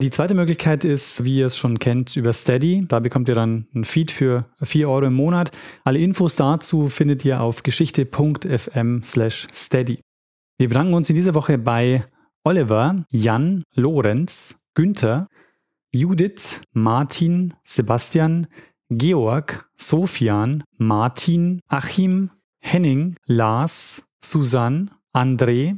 Die 0.00 0.10
zweite 0.10 0.34
Möglichkeit 0.34 0.84
ist, 0.84 1.24
wie 1.24 1.38
ihr 1.38 1.46
es 1.46 1.56
schon 1.58 1.80
kennt, 1.80 2.14
über 2.14 2.32
Steady. 2.32 2.84
Da 2.86 3.00
bekommt 3.00 3.28
ihr 3.28 3.34
dann 3.34 3.66
ein 3.74 3.82
Feed 3.82 4.12
für 4.12 4.44
4 4.62 4.88
Euro 4.88 5.06
im 5.06 5.14
Monat. 5.14 5.50
Alle 5.82 5.98
Infos 5.98 6.36
dazu 6.36 6.88
findet 6.88 7.24
ihr 7.24 7.40
auf 7.40 7.64
geschichte.fm 7.64 9.02
slash 9.02 9.48
steady. 9.52 9.98
Wir 10.56 10.68
bedanken 10.68 10.94
uns 10.94 11.10
in 11.10 11.16
dieser 11.16 11.34
Woche 11.34 11.58
bei 11.58 12.04
Oliver, 12.44 13.04
Jan, 13.10 13.64
Lorenz, 13.74 14.60
Günther, 14.74 15.26
Judith, 15.92 16.60
Martin, 16.72 17.54
Sebastian, 17.64 18.46
Georg, 18.90 19.68
Sofian, 19.76 20.62
Martin, 20.76 21.58
Achim, 21.66 22.30
Henning, 22.60 23.16
Lars, 23.26 24.06
Susanne, 24.22 24.90
André, 25.12 25.76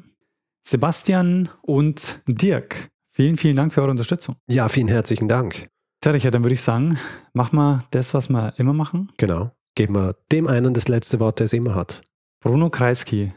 Sebastian 0.62 1.48
und 1.62 2.20
Dirk. 2.26 2.89
Vielen, 3.12 3.36
vielen 3.36 3.56
Dank 3.56 3.72
für 3.72 3.80
eure 3.82 3.90
Unterstützung. 3.90 4.36
Ja, 4.48 4.68
vielen 4.68 4.88
herzlichen 4.88 5.28
Dank. 5.28 5.68
Tja, 6.00 6.12
Richard, 6.12 6.34
dann 6.34 6.44
würde 6.44 6.54
ich 6.54 6.62
sagen, 6.62 6.96
mach 7.34 7.52
mal 7.52 7.80
das, 7.90 8.14
was 8.14 8.28
wir 8.28 8.54
immer 8.56 8.72
machen. 8.72 9.10
Genau. 9.16 9.50
Geben 9.74 9.94
wir 9.94 10.16
dem 10.32 10.46
einen 10.46 10.74
das 10.74 10.88
letzte 10.88 11.20
Wort, 11.20 11.40
der 11.40 11.44
es 11.44 11.52
immer 11.52 11.74
hat. 11.74 12.02
Bruno 12.42 12.70
Kreisky. 12.70 13.32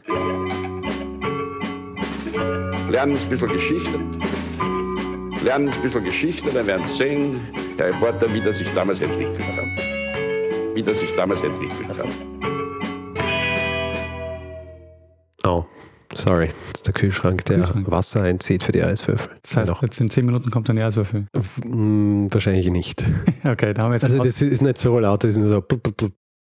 Lernen 2.88 3.16
ein 3.16 3.28
bisschen 3.28 3.48
Geschichte. 3.48 3.98
Lernen 5.42 5.68
ein 5.68 5.82
bisschen 5.82 6.04
Geschichte, 6.04 6.50
dann 6.52 6.66
werden 6.66 6.86
Sie 6.88 6.96
sehen, 6.96 7.40
der 7.76 7.88
Reporter, 7.88 8.32
wie 8.32 8.40
das 8.40 8.58
sich 8.58 8.72
damals 8.72 9.00
entwickelt 9.00 9.56
hat. 9.56 9.66
Wie 10.74 10.82
das 10.82 11.00
sich 11.00 11.14
damals 11.16 11.42
entwickelt 11.42 11.98
hat. 11.98 12.08
Oh, 15.44 15.64
sorry. 16.12 16.48
Das 16.48 16.80
ist 16.80 16.86
der 16.86 16.94
Kühlschrank, 16.94 17.44
der 17.46 17.58
Kühlschrank. 17.58 17.90
Wasser 17.90 18.22
einzieht 18.22 18.62
für 18.62 18.72
die 18.72 18.82
Eiswürfel. 18.82 19.30
Das 19.42 19.56
heißt, 19.56 19.68
Noch. 19.68 19.82
jetzt 19.82 20.00
in 20.00 20.10
10 20.10 20.26
Minuten 20.26 20.50
kommt 20.50 20.68
dann 20.68 20.76
die 20.76 20.82
Eiswürfel. 20.82 21.26
Mm, 21.64 22.26
Wahrscheinlich 22.30 22.70
nicht. 22.70 23.02
Okay, 23.44 23.74
da 23.74 23.82
haben 23.82 23.90
wir 23.90 23.96
jetzt 23.96 24.04
Also 24.04 24.22
das 24.22 24.40
ist 24.40 24.62
nicht 24.62 24.78
so 24.78 24.98
laut, 24.98 25.22
das 25.22 25.32
ist 25.32 25.38
nur 25.38 25.48
so. 25.48 25.60